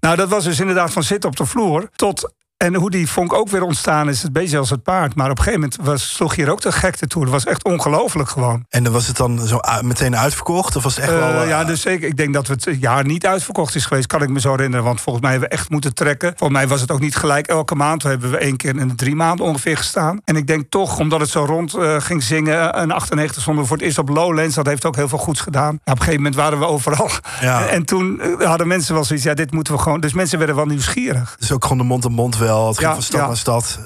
Nou, 0.01 0.17
dat 0.17 0.29
was 0.29 0.45
dus 0.45 0.61
inderdaad 0.61 0.93
van 0.93 1.03
zitten 1.03 1.31
op 1.31 1.37
de 1.37 1.47
vloer 1.47 1.89
tot. 1.97 2.33
En 2.59 2.75
hoe 2.75 2.91
die 2.91 3.09
vonk 3.11 3.33
ook 3.33 3.49
weer 3.49 3.63
ontstaan 3.63 4.09
is, 4.09 4.23
het 4.23 4.33
beetje 4.33 4.59
als 4.59 4.71
het 4.71 4.83
paard. 4.83 5.15
Maar 5.15 5.31
op 5.31 5.39
een 5.39 5.45
gegeven 5.45 5.61
moment 5.61 5.79
was, 5.83 6.15
sloeg 6.15 6.35
hier 6.35 6.51
ook 6.51 6.61
de 6.61 6.73
gekte 6.73 7.07
toe. 7.07 7.23
Dat 7.23 7.33
was 7.33 7.45
echt 7.45 7.65
ongelooflijk 7.65 8.29
gewoon. 8.29 8.65
En 8.69 8.85
dan 8.85 8.93
was 8.93 9.07
het 9.07 9.17
dan 9.17 9.47
zo 9.47 9.59
meteen 9.83 10.17
uitverkocht? 10.17 10.77
Of 10.77 10.83
was 10.83 10.97
het 10.97 11.05
echt 11.05 11.13
Eh, 11.13 11.19
wel... 11.19 11.43
eh, 11.43 11.49
ja, 11.49 11.65
dus 11.65 11.81
zeker. 11.81 12.09
Ik 12.09 12.17
denk 12.17 12.35
dat 12.35 12.47
het 12.47 12.69
jaar 12.81 13.05
niet 13.05 13.27
uitverkocht 13.27 13.75
is 13.75 13.85
geweest, 13.85 14.07
kan 14.07 14.23
ik 14.23 14.29
me 14.29 14.41
zo 14.41 14.51
herinneren. 14.51 14.85
Want 14.85 15.01
volgens 15.01 15.25
mij 15.25 15.33
hebben 15.33 15.51
we 15.51 15.55
echt 15.57 15.71
moeten 15.71 15.95
trekken. 15.95 16.29
Volgens 16.37 16.59
mij 16.59 16.69
was 16.69 16.81
het 16.81 16.91
ook 16.91 17.01
niet 17.01 17.17
gelijk 17.17 17.47
elke 17.47 17.75
maand. 17.75 18.03
We 18.03 18.09
hebben 18.09 18.31
we 18.31 18.39
één 18.39 18.57
keer 18.57 18.77
in 18.77 18.89
de 18.89 18.95
drie 18.95 19.15
maanden 19.17 19.47
ongeveer 19.47 19.77
gestaan. 19.77 20.21
En 20.25 20.37
ik 20.37 20.47
denk 20.47 20.65
toch, 20.71 20.99
omdat 20.99 21.21
het 21.21 21.31
zo 21.31 21.45
rond 21.45 21.75
eh, 21.75 21.97
ging 22.01 22.23
zingen... 22.23 22.81
een 22.81 22.91
98 22.93 23.43
stonden 23.43 23.63
we 23.63 23.69
voor 23.69 23.77
het 23.79 23.87
eerst 23.87 23.99
op 23.99 24.09
Lowlands. 24.09 24.55
Dat 24.55 24.67
heeft 24.67 24.85
ook 24.85 24.97
heel 24.97 25.09
veel 25.09 25.19
goeds 25.19 25.41
gedaan. 25.41 25.75
Op 25.75 25.81
een 25.85 25.97
gegeven 25.99 26.17
moment 26.17 26.35
waren 26.35 26.59
we 26.59 26.67
overal. 26.67 27.11
Ja. 27.41 27.63
En, 27.63 27.69
en 27.77 27.85
toen 27.85 28.21
eh, 28.21 28.47
hadden 28.47 28.67
mensen 28.69 28.95
wel 28.95 29.05
zoiets, 29.05 29.25
ja, 29.25 29.35
dit 29.35 29.53
moeten 29.53 29.73
we 29.75 29.81
gewoon... 29.81 30.01
Dus 30.01 30.13
mensen 30.13 30.39
werden 30.39 30.57
wel 30.57 30.67
nieuwsgierig. 30.67 31.37
Dus 31.39 31.53
ook 31.53 31.63
gewoon 31.63 31.79
de 31.79 31.85
mond 31.85 32.05
op 32.05 32.13
mond 32.13 32.37
wel. 32.49 32.67
Het 32.67 32.77
ging 32.79 32.89
Ja, 32.89 32.95
van 32.95 33.03
stad 33.03 33.27
naar 33.27 33.37
stad. 33.37 33.79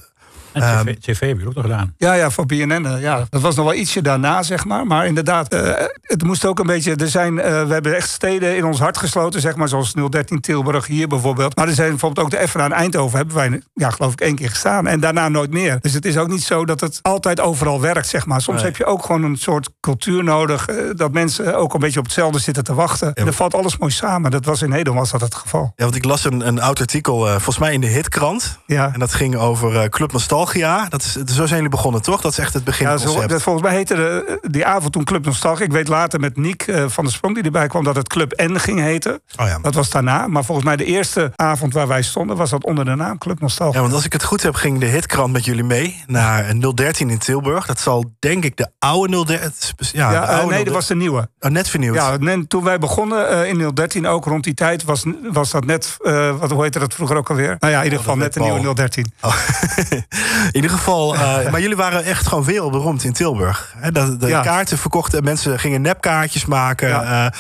En 0.53 0.62
Ehm, 0.62 0.85
TV, 0.85 0.95
TV 0.99 1.21
heb 1.29 1.41
je 1.41 1.47
ook 1.47 1.55
nog 1.55 1.62
gedaan. 1.65 1.95
Ja, 1.97 2.12
ja, 2.12 2.31
voor 2.31 2.47
BNN. 2.47 2.87
eh, 2.87 3.01
Ja. 3.03 3.27
Dat 3.31 3.41
was 3.41 3.55
nog 3.57 3.65
wel 3.65 3.75
ietsje 3.75 4.03
daarna, 4.03 4.43
zeg 4.43 4.65
maar. 4.65 4.87
Maar 4.87 5.07
inderdaad, 5.07 5.53
eh, 5.55 5.85
het 6.03 6.23
moest 6.23 6.45
ook 6.45 6.59
een 6.59 6.67
beetje... 6.67 6.95
Er 6.97 7.09
zijn, 7.09 7.38
eh, 7.41 7.67
we 7.67 7.73
hebben 7.73 7.97
echt 7.97 8.09
steden 8.11 8.57
in 8.57 8.65
ons 8.65 8.79
hart 8.79 8.99
gesloten, 8.99 9.41
zeg 9.41 9.57
maar. 9.57 9.69
Zoals 9.69 9.93
013 10.09 10.41
Tilburg 10.41 10.87
hier 10.87 11.09
bijvoorbeeld. 11.09 11.57
Maar 11.57 11.69
er 11.69 11.75
zijn 11.75 11.88
bijvoorbeeld 11.91 12.25
ook 12.27 12.31
de 12.33 12.37
Effena 12.37 12.65
in 12.65 12.73
Eindhoven... 12.73 13.17
hebben 13.17 13.37
wij, 13.37 13.62
ja, 13.75 13.91
geloof 13.91 14.12
ik, 14.12 14.21
één 14.21 14.35
keer 14.35 14.49
gestaan. 14.49 14.87
En 14.87 15.01
daarna 15.01 15.29
nooit 15.29 15.51
meer. 15.51 15.79
Dus 15.81 15.93
het 15.93 16.05
is 16.05 16.17
ook 16.17 16.29
niet 16.29 16.43
zo 16.43 16.65
dat 16.65 16.81
het 16.81 16.99
altijd 17.03 17.41
overal 17.41 17.81
werkt, 17.81 18.09
zeg 18.09 18.27
maar. 18.27 18.41
Soms 18.41 18.57
Nee. 18.57 18.67
heb 18.67 18.77
je 18.77 18.85
ook 18.85 19.05
gewoon 19.05 19.23
een 19.25 19.37
soort 19.37 19.69
cultuur 19.81 20.25
nodig... 20.25 20.67
dat 20.97 21.12
mensen 21.12 21.57
ook 21.57 21.75
een 21.75 21.81
beetje 21.81 21.99
op 21.99 22.05
hetzelfde 22.05 22.38
zitten 22.38 22.65
te 22.65 22.75
wachten. 22.75 23.15
En 23.15 23.25
dan 23.25 23.35
valt 23.35 23.55
alles 23.55 23.79
mooi 23.79 23.93
samen. 23.93 24.31
Dat 24.31 24.45
was 24.45 24.62
in 24.62 24.69
Nederland 24.69 24.99
was 24.99 25.11
dat 25.11 25.21
het 25.21 25.35
geval. 25.35 25.73
Ja, 25.77 25.85
want 25.85 25.97
ik 25.97 26.05
las 26.05 26.25
een, 26.25 26.47
een 26.47 26.61
oud 26.61 26.81
artikel, 26.81 27.27
volgens 27.27 27.59
mij 27.59 27.73
in 27.73 27.81
de 27.81 27.87
Hitkrant. 27.87 28.59
Ja. 28.67 28.91
En 28.93 28.99
dat 28.99 29.15
ging 29.15 29.37
over 29.37 29.88
Club 29.88 30.12
Nostalgia. 30.12 30.41
Nostalgia. 30.42 30.88
Dat 30.88 31.02
is, 31.02 31.12
zo 31.12 31.46
zijn 31.46 31.48
jullie 31.48 31.68
begonnen, 31.68 32.02
toch? 32.02 32.20
Dat 32.20 32.33
is 32.33 32.38
echt 32.38 32.55
het 32.55 32.64
begin. 32.64 32.87
Ja, 32.87 32.96
zo, 32.96 33.26
dat, 33.26 33.42
volgens 33.42 33.64
mij 33.64 33.74
heette 33.74 33.94
de, 33.94 34.38
die 34.42 34.66
avond 34.66 34.92
toen 34.92 35.05
Club 35.05 35.24
Nostalgia. 35.24 35.64
Ik 35.64 35.72
weet 35.72 35.88
later 35.88 36.20
met 36.20 36.37
Niek 36.37 36.66
uh, 36.66 36.85
van 36.88 37.05
der 37.05 37.12
Sprong 37.12 37.35
die 37.35 37.44
erbij 37.44 37.66
kwam 37.66 37.85
dat 37.85 37.96
het 37.96 38.09
Club 38.09 38.42
N 38.42 38.57
ging 38.57 38.81
heten. 38.81 39.20
Oh 39.37 39.46
ja. 39.46 39.59
Dat 39.59 39.74
was 39.74 39.90
daarna. 39.90 40.26
Maar 40.26 40.44
volgens 40.44 40.66
mij 40.66 40.76
de 40.76 40.85
eerste 40.85 41.33
avond 41.37 41.72
waar 41.72 41.88
wij 41.88 42.02
stonden 42.02 42.37
was 42.37 42.50
dat 42.50 42.64
onder 42.64 42.85
de 42.85 42.94
naam 42.94 43.18
Club 43.18 43.40
Nostalgia. 43.40 43.74
Ja, 43.74 43.83
want 43.83 43.94
als 43.94 44.05
ik 44.05 44.12
het 44.12 44.24
goed 44.24 44.42
heb, 44.42 44.55
ging 44.55 44.81
de 44.81 44.87
hitkrant 44.87 45.33
met 45.33 45.44
jullie 45.44 45.64
mee 45.64 46.02
naar 46.07 46.55
013 46.74 47.11
in 47.11 47.18
Tilburg. 47.18 47.66
Dat 47.66 47.81
zal 47.81 48.05
denk 48.18 48.44
ik 48.44 48.57
de 48.57 48.70
oude 48.78 49.24
013. 49.24 49.50
Ja, 49.92 50.12
ja 50.12 50.42
uh, 50.42 50.46
nee, 50.46 50.64
dat 50.64 50.74
was 50.74 50.87
de 50.87 50.96
nieuwe. 50.96 51.28
Oh, 51.40 51.50
net 51.50 51.68
vernieuwd. 51.68 51.94
Ja, 51.94 52.18
toen 52.48 52.64
wij 52.64 52.78
begonnen 52.78 53.33
uh, 53.33 53.48
in 53.48 53.70
013 53.74 54.07
ook 54.07 54.24
rond 54.24 54.44
die 54.44 54.55
tijd 54.55 54.85
was, 54.85 55.05
was 55.33 55.50
dat 55.50 55.64
net, 55.64 55.96
wat 56.38 56.50
hoe 56.50 56.62
heette 56.62 56.78
dat 56.78 56.94
vroeger 56.94 57.16
ook 57.16 57.31
alweer? 57.31 57.57
Nou 57.59 57.72
ja, 57.72 57.78
in 57.78 57.85
ieder 57.85 57.98
geval 57.98 58.16
net 58.16 58.33
de 58.33 58.40
nieuwe 58.40 58.74
013. 58.74 59.12
Oh. 59.20 59.37
in 60.47 60.55
ieder 60.55 60.71
geval, 60.71 61.14
maar 61.51 61.61
jullie 61.61 61.77
waren 61.77 62.05
echt 62.05 62.27
gewoon 62.27 62.45
wereldberoemd 62.45 63.05
in 63.05 63.12
Tilburg. 63.12 63.75
de, 63.92 64.16
de 64.16 64.40
kaarten 64.42 64.79
verkochten 64.79 65.18
en 65.18 65.25
mensen 65.25 65.59
gingen 65.59 65.83
nepkaartjes 65.83 66.45
maken. 66.45 66.88
Ja. 66.88 67.33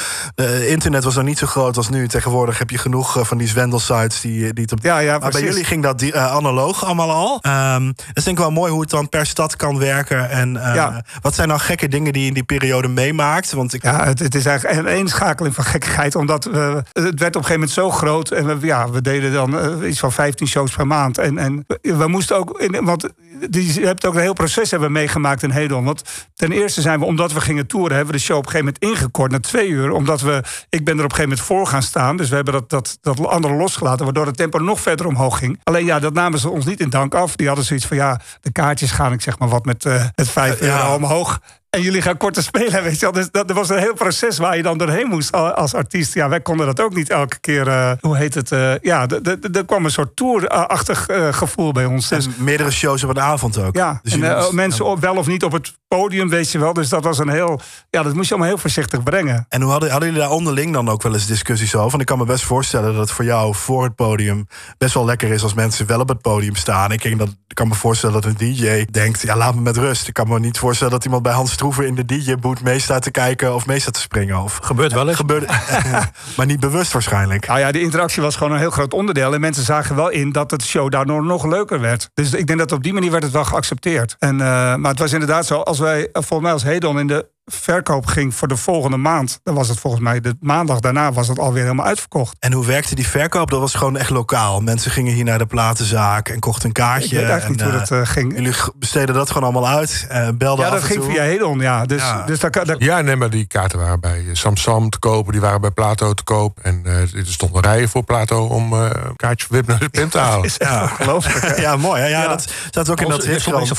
internet 0.66 1.04
was 1.04 1.14
nog 1.14 1.24
niet 1.24 1.38
zo 1.38 1.46
groot 1.46 1.76
als 1.76 1.88
nu. 1.88 2.08
Tegenwoordig 2.08 2.58
heb 2.58 2.70
je 2.70 2.78
genoeg 2.78 3.18
van 3.20 3.38
die 3.38 3.48
zwendelsites 3.48 4.20
die, 4.20 4.52
die 4.52 4.62
het 4.62 4.72
op. 4.72 4.78
Ja, 4.82 4.98
ja, 4.98 5.18
maar 5.18 5.30
bij 5.30 5.42
jullie 5.42 5.64
ging 5.64 5.82
dat 5.82 5.98
die, 5.98 6.16
analoog 6.16 6.84
allemaal 6.84 7.10
al. 7.10 7.40
Um, 7.74 7.86
dat 7.86 8.16
is 8.16 8.24
denk 8.24 8.36
ik 8.36 8.42
wel 8.42 8.52
mooi 8.52 8.72
hoe 8.72 8.80
het 8.80 8.90
dan 8.90 9.08
per 9.08 9.26
stad 9.26 9.56
kan 9.56 9.78
werken. 9.78 10.30
En 10.30 10.52
ja. 10.52 11.04
wat 11.20 11.34
zijn 11.34 11.48
nou 11.48 11.60
gekke 11.60 11.88
dingen 11.88 12.12
die 12.12 12.22
je 12.22 12.28
in 12.28 12.34
die 12.34 12.42
periode 12.42 12.88
meemaakt? 12.88 13.52
Want 13.52 13.74
ik... 13.74 13.82
Ja, 13.82 14.04
het, 14.04 14.18
het 14.18 14.34
is 14.34 14.46
eigenlijk 14.46 14.78
een 14.78 14.86
eenschakeling 14.86 15.54
van 15.54 15.64
gekkigheid. 15.64 16.14
Omdat 16.14 16.44
het 16.44 16.52
werd 16.92 17.06
op 17.06 17.20
een 17.20 17.32
gegeven 17.32 17.52
moment 17.52 17.70
zo 17.70 17.90
groot. 17.90 18.30
En 18.30 18.60
we, 18.60 18.66
ja, 18.66 18.90
we 18.90 19.00
deden 19.00 19.32
dan 19.32 19.84
iets 19.84 19.98
van 19.98 20.12
15 20.12 20.46
shows 20.46 20.70
per 20.70 20.86
maand. 20.86 21.18
En, 21.18 21.38
en 21.38 21.66
we 21.82 22.06
moesten 22.08 22.36
ook. 22.36 22.60
In, 22.60 22.81
want 22.86 23.04
die, 23.50 23.80
je 23.80 23.86
hebt 23.86 24.06
ook 24.06 24.14
een 24.14 24.20
heel 24.20 24.32
proces 24.32 24.70
hebben 24.70 24.92
meegemaakt 24.92 25.42
in 25.42 25.50
Hedon. 25.50 25.84
Want 25.84 26.02
ten 26.34 26.52
eerste 26.52 26.80
zijn 26.80 26.98
we, 26.98 27.04
omdat 27.04 27.32
we 27.32 27.40
gingen 27.40 27.66
toeren, 27.66 27.96
hebben 27.96 28.14
we 28.14 28.20
de 28.20 28.24
show 28.24 28.36
op 28.36 28.44
een 28.44 28.50
gegeven 28.50 28.74
moment 28.74 28.98
ingekort 28.98 29.30
naar 29.30 29.40
twee 29.40 29.68
uur. 29.68 29.90
Omdat 29.90 30.20
we, 30.20 30.42
ik 30.68 30.84
ben 30.84 30.98
er 30.98 31.04
op 31.04 31.10
een 31.10 31.16
gegeven 31.16 31.22
moment 31.22 31.40
voor 31.40 31.66
gaan 31.66 31.82
staan. 31.82 32.16
Dus 32.16 32.28
we 32.28 32.34
hebben 32.34 32.54
dat, 32.54 32.70
dat, 32.70 32.98
dat 33.00 33.26
andere 33.26 33.54
losgelaten, 33.54 34.04
waardoor 34.04 34.26
het 34.26 34.36
tempo 34.36 34.58
nog 34.58 34.80
verder 34.80 35.06
omhoog 35.06 35.38
ging. 35.38 35.60
Alleen 35.62 35.84
ja, 35.84 35.98
dat 35.98 36.14
namen 36.14 36.38
ze 36.38 36.50
ons 36.50 36.64
niet 36.64 36.80
in 36.80 36.90
dank 36.90 37.14
af. 37.14 37.36
Die 37.36 37.46
hadden 37.46 37.64
zoiets 37.64 37.86
van 37.86 37.96
ja, 37.96 38.20
de 38.40 38.52
kaartjes 38.52 38.90
gaan, 38.90 39.12
ik 39.12 39.22
zeg 39.22 39.38
maar 39.38 39.48
wat, 39.48 39.64
met, 39.64 39.84
uh, 39.84 40.04
met 40.14 40.28
vijf 40.28 40.60
euro 40.60 40.94
omhoog. 40.94 41.40
En 41.70 41.82
jullie 41.82 42.02
gaan 42.02 42.16
korter 42.16 42.42
spelen, 42.42 42.82
weet 42.82 42.94
je 42.94 43.00
wel. 43.00 43.12
Dus 43.12 43.30
dat, 43.30 43.50
was 43.50 43.68
een 43.68 43.78
heel 43.78 43.94
proces 43.94 44.38
waar 44.38 44.56
je 44.56 44.62
dan 44.62 44.78
doorheen 44.78 45.06
moest 45.06 45.32
als 45.32 45.74
artiest. 45.74 46.14
Ja, 46.14 46.28
wij 46.28 46.40
konden 46.40 46.66
dat 46.66 46.80
ook 46.80 46.94
niet 46.94 47.10
elke 47.10 47.40
keer, 47.40 47.66
uh, 47.66 47.92
hoe 48.00 48.16
heet 48.16 48.34
het? 48.34 48.50
Uh, 48.50 48.78
ja, 48.78 49.06
er 49.52 49.64
kwam 49.66 49.84
een 49.84 49.90
soort 49.90 50.16
tourachtig 50.16 51.08
gevoel 51.30 51.72
bij 51.72 51.84
ons. 51.84 52.08
Dus, 52.08 52.28
meerdere 52.36 52.70
shows 52.70 53.04
op 53.04 53.10
een 53.10 53.20
avond 53.20 53.31
ook. 53.64 53.76
Ja, 53.76 54.00
dus 54.02 54.12
en, 54.12 54.54
mensen 54.54 54.84
wel 55.00 55.16
of 55.16 55.26
niet 55.26 55.44
op 55.44 55.52
het 55.52 55.78
podium, 55.96 56.28
weet 56.28 56.50
je 56.50 56.58
wel. 56.58 56.72
Dus 56.72 56.88
dat 56.88 57.04
was 57.04 57.18
een 57.18 57.28
heel, 57.28 57.60
ja, 57.90 58.02
dat 58.02 58.14
moest 58.14 58.28
je 58.28 58.34
allemaal 58.34 58.52
heel 58.52 58.60
voorzichtig 58.60 59.02
brengen. 59.02 59.46
En 59.48 59.62
hoe 59.62 59.70
hadden, 59.70 59.90
hadden 59.90 60.08
jullie 60.08 60.24
daar 60.24 60.34
onderling 60.34 60.72
dan 60.72 60.88
ook 60.88 61.02
wel 61.02 61.14
eens 61.14 61.26
discussies 61.26 61.74
over? 61.74 61.90
Want 61.90 62.00
ik 62.00 62.06
kan 62.06 62.18
me 62.18 62.24
best 62.24 62.44
voorstellen 62.44 62.92
dat 62.92 63.00
het 63.00 63.10
voor 63.10 63.24
jou 63.24 63.54
voor 63.54 63.84
het 63.84 63.94
podium 63.94 64.46
best 64.78 64.94
wel 64.94 65.04
lekker 65.04 65.30
is 65.30 65.42
als 65.42 65.54
mensen 65.54 65.86
wel 65.86 66.00
op 66.00 66.08
het 66.08 66.20
podium 66.20 66.56
staan. 66.56 66.92
Ik, 66.92 67.02
denk 67.02 67.18
dat, 67.18 67.28
ik 67.28 67.54
kan 67.54 67.68
me 67.68 67.74
voorstellen 67.74 68.20
dat 68.20 68.24
een 68.24 68.54
DJ 68.54 68.84
denkt, 68.90 69.22
ja, 69.22 69.36
laat 69.36 69.54
me 69.54 69.60
met 69.60 69.76
rust. 69.76 70.08
Ik 70.08 70.14
kan 70.14 70.28
me 70.28 70.38
niet 70.38 70.58
voorstellen 70.58 70.92
dat 70.92 71.04
iemand 71.04 71.22
bij 71.22 71.32
Hans 71.32 71.52
Stroeven 71.52 71.86
in 71.86 71.94
de 71.94 72.04
DJ-boot 72.04 72.62
mee 72.62 72.78
staat 72.78 73.02
te 73.02 73.10
kijken 73.10 73.54
of 73.54 73.66
mee 73.66 73.78
staat 73.78 73.94
te 73.94 74.00
springen. 74.00 74.42
Of, 74.42 74.58
gebeurt 74.62 74.92
wel 74.92 75.08
eens. 75.08 75.16
Gebeurt, 75.16 75.46
maar 76.36 76.46
niet 76.46 76.60
bewust 76.60 76.92
waarschijnlijk. 76.92 77.46
Nou 77.46 77.58
ja, 77.60 77.72
de 77.72 77.80
interactie 77.80 78.22
was 78.22 78.36
gewoon 78.36 78.52
een 78.52 78.58
heel 78.58 78.70
groot 78.70 78.92
onderdeel. 78.92 79.34
En 79.34 79.40
mensen 79.40 79.64
zagen 79.64 79.96
wel 79.96 80.08
in 80.08 80.32
dat 80.32 80.50
het 80.50 80.64
show 80.64 80.90
daardoor 80.90 81.24
nog 81.24 81.44
leuker 81.46 81.80
werd. 81.80 82.10
Dus 82.14 82.32
ik 82.32 82.46
denk 82.46 82.58
dat 82.58 82.72
op 82.72 82.82
die 82.82 82.92
manier 82.92 83.10
werd 83.10 83.22
het 83.22 83.32
wel 83.32 83.44
geaccepteerd. 83.44 84.16
En, 84.18 84.34
uh, 84.34 84.40
maar 84.74 84.90
het 84.90 84.98
was 84.98 85.12
inderdaad 85.12 85.46
zo, 85.46 85.60
als 85.60 85.80
wij, 85.82 86.08
volgens 86.12 86.40
mij 86.40 86.52
als 86.52 86.62
Hedon 86.62 86.98
in 86.98 87.06
de 87.06 87.31
verkoop 87.44 88.06
ging 88.06 88.34
voor 88.34 88.48
de 88.48 88.56
volgende 88.56 88.96
maand, 88.96 89.40
dan 89.42 89.54
was 89.54 89.68
het 89.68 89.78
volgens 89.78 90.02
mij 90.02 90.20
de 90.20 90.36
maandag 90.40 90.80
daarna 90.80 91.12
was 91.12 91.28
het 91.28 91.38
alweer 91.38 91.62
helemaal 91.62 91.86
uitverkocht. 91.86 92.36
En 92.38 92.52
hoe 92.52 92.66
werkte 92.66 92.94
die 92.94 93.06
verkoop? 93.06 93.50
Dat 93.50 93.60
was 93.60 93.74
gewoon 93.74 93.96
echt 93.96 94.10
lokaal. 94.10 94.60
Mensen 94.60 94.90
gingen 94.90 95.12
hier 95.12 95.24
naar 95.24 95.38
de 95.38 95.46
platenzaak 95.46 96.28
en 96.28 96.38
kochten 96.38 96.66
een 96.66 96.72
kaartje. 96.72 97.06
Ik 97.06 97.20
weet 97.20 97.30
eigenlijk 97.30 97.60
en, 97.60 97.66
niet 97.66 97.74
hoe 97.74 97.86
dat 97.86 97.98
uh, 97.98 98.06
ging. 98.06 98.34
Jullie 98.34 98.54
besteden 98.74 99.14
dat 99.14 99.30
gewoon 99.30 99.42
allemaal 99.42 99.76
uit, 99.76 100.06
uh, 100.12 100.28
belden 100.34 100.64
Ja, 100.64 100.70
dat 100.70 100.82
ging 100.82 101.04
via 101.04 101.22
Hedon, 101.22 101.58
ja. 101.58 101.84
Dus, 101.84 102.02
ja. 102.02 102.22
Dus 102.26 102.38
dat, 102.38 102.52
dat... 102.52 102.76
ja, 102.78 103.00
nee, 103.00 103.16
maar 103.16 103.30
die 103.30 103.46
kaarten 103.46 103.78
waren 103.78 104.00
bij 104.00 104.24
Samsam 104.32 104.90
te 104.90 104.98
kopen, 104.98 105.32
die 105.32 105.40
waren 105.40 105.60
bij 105.60 105.70
Plato 105.70 106.14
te 106.14 106.24
koop. 106.24 106.58
En 106.62 106.82
uh, 106.86 107.00
er 107.00 107.26
stonden 107.26 107.62
rijen 107.62 107.88
voor 107.88 108.04
Plato 108.04 108.46
om 108.46 108.72
uh, 108.72 108.80
een 108.80 109.16
kaartje 109.16 109.46
voor 109.46 109.56
Wip 109.56 109.66
naar 109.66 109.78
de 109.78 109.88
Pin 109.98 110.08
te 110.08 110.18
halen. 110.18 110.50
ja, 110.58 110.82
ongelooflijk. 110.82 111.58
ja, 111.66 111.76
mooi. 111.76 112.00
Hè? 112.00 112.06
Ja, 112.06 112.22
ja, 112.22 112.28
dat 112.28 112.52
staat 112.68 112.90
ook 112.90 113.00
in 113.00 113.08
dat 113.08 113.24
hitkrant. 113.24 113.78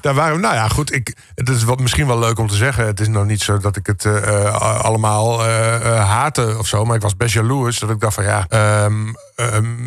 daar 0.00 0.14
waren 0.14 0.34
we, 0.34 0.40
nou 0.40 0.54
ja, 0.54 0.68
goed. 0.68 0.94
Ik, 0.94 1.16
het 1.34 1.48
is 1.58 1.64
wat, 1.64 1.80
misschien 1.80 2.06
wel 2.06 2.18
leuk 2.18 2.38
om 2.38 2.46
te 2.46 2.54
zeggen. 2.54 2.86
Het 2.86 3.00
is 3.00 3.08
nog 3.08 3.24
niet 3.24 3.42
zo 3.42 3.58
dat 3.58 3.76
ik 3.76 3.86
het 3.86 4.04
uh, 4.04 4.82
allemaal 4.82 5.40
uh, 5.40 5.48
haatte 6.10 6.56
of 6.58 6.66
zo. 6.66 6.84
Maar 6.84 6.96
ik 6.96 7.02
was 7.02 7.16
best 7.16 7.34
jaloers. 7.34 7.78
Dat 7.78 7.90
ik 7.90 8.00
dacht 8.00 8.14
van 8.14 8.24
ja, 8.24 8.46
um, 8.84 9.14